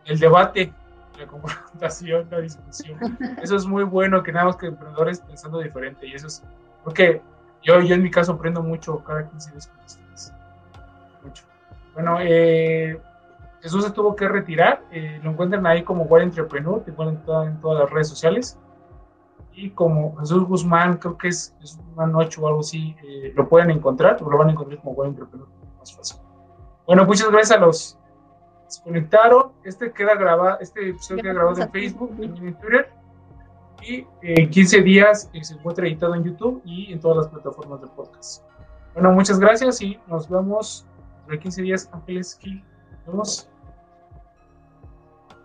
el 0.06 0.20
debate 0.20 0.74
la 1.22 1.28
confrontación, 1.28 2.28
la 2.30 2.40
discusión. 2.40 3.18
Eso 3.42 3.56
es 3.56 3.66
muy 3.66 3.84
bueno, 3.84 4.24
que 4.24 4.32
nada 4.32 4.48
más 4.48 4.56
que 4.56 4.68
emprendedores 4.68 5.20
pensando 5.22 5.60
diferente. 5.60 6.08
Y 6.08 6.14
eso 6.14 6.28
es, 6.28 6.44
porque 6.84 7.22
yo, 7.64 7.80
yo 7.82 7.96
en 7.96 8.04
mi 8.04 8.12
caso 8.12 8.34
aprendo 8.34 8.62
mucho 8.62 9.04
cada 9.04 9.30
15 9.30 9.52
días 9.52 9.68
con 9.68 9.86
ustedes. 9.86 10.34
Mucho. 11.24 11.44
Bueno, 11.94 12.18
eh, 12.22 13.00
Jesús 13.62 13.86
se 13.86 13.92
tuvo 13.92 14.16
que 14.16 14.28
retirar. 14.28 14.84
Eh, 14.92 15.20
lo 15.24 15.32
encuentran 15.32 15.66
ahí 15.68 15.84
como 15.84 16.04
Wild 16.04 16.26
Entrepreneur, 16.26 16.84
te 16.84 16.92
ponen 16.92 17.16
en 17.16 17.62
todas 17.62 17.80
las 17.80 17.90
redes 17.90 18.10
sociales. 18.10 18.58
Y 19.54 19.72
como 19.72 20.16
Jesús 20.18 20.46
Guzmán, 20.46 20.98
creo 20.98 21.18
que 21.18 21.28
es, 21.28 21.56
es 21.62 21.78
Guzmán 21.78 22.16
8 22.16 22.42
o 22.42 22.48
algo 22.48 22.60
así, 22.62 22.96
eh, 23.04 23.34
lo 23.36 23.50
pueden 23.50 23.70
encontrar, 23.70 24.18
o 24.24 24.30
lo 24.30 24.38
van 24.38 24.48
a 24.48 24.52
encontrar 24.54 24.80
como 24.80 24.94
Wild 24.94 25.12
Entrepreneur, 25.12 25.48
más 25.78 25.94
fácil. 25.94 26.22
Bueno, 26.88 27.06
muchas 27.06 27.30
gracias 27.30 27.58
a 27.58 27.62
los 27.62 28.00
se 28.72 28.84
conectaron. 28.84 29.52
Este 29.64 29.92
queda 29.92 30.16
grabado, 30.16 30.58
este 30.60 30.90
episodio 30.90 31.24
queda 31.24 31.34
grabado 31.34 31.62
en 31.62 31.72
Facebook, 31.72 32.16
en 32.22 32.34
Twitter. 32.34 32.90
Y 33.82 34.06
en 34.22 34.50
15 34.50 34.82
días 34.82 35.30
eh, 35.34 35.44
se 35.44 35.56
encuentra 35.56 35.88
editado 35.88 36.14
en 36.16 36.24
YouTube 36.24 36.62
y 36.66 36.94
en 36.94 37.00
todas 37.00 37.18
las 37.18 37.28
plataformas 37.28 37.82
de 37.82 37.88
podcast. 37.88 38.44
Bueno, 38.94 39.12
muchas 39.12 39.40
gracias 39.40 39.82
y 39.82 40.00
nos 40.08 40.30
vemos 40.30 40.86
en 41.30 41.40
15 41.40 41.62
días. 41.64 41.90
Ángeles 41.92 42.38
Gil. 42.40 42.64
Nos 42.92 43.08
vemos. 43.08 43.50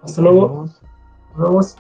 Hasta 0.03 0.23
luego. 0.23 0.67
Nos 1.35 1.49
vemos. 1.49 1.77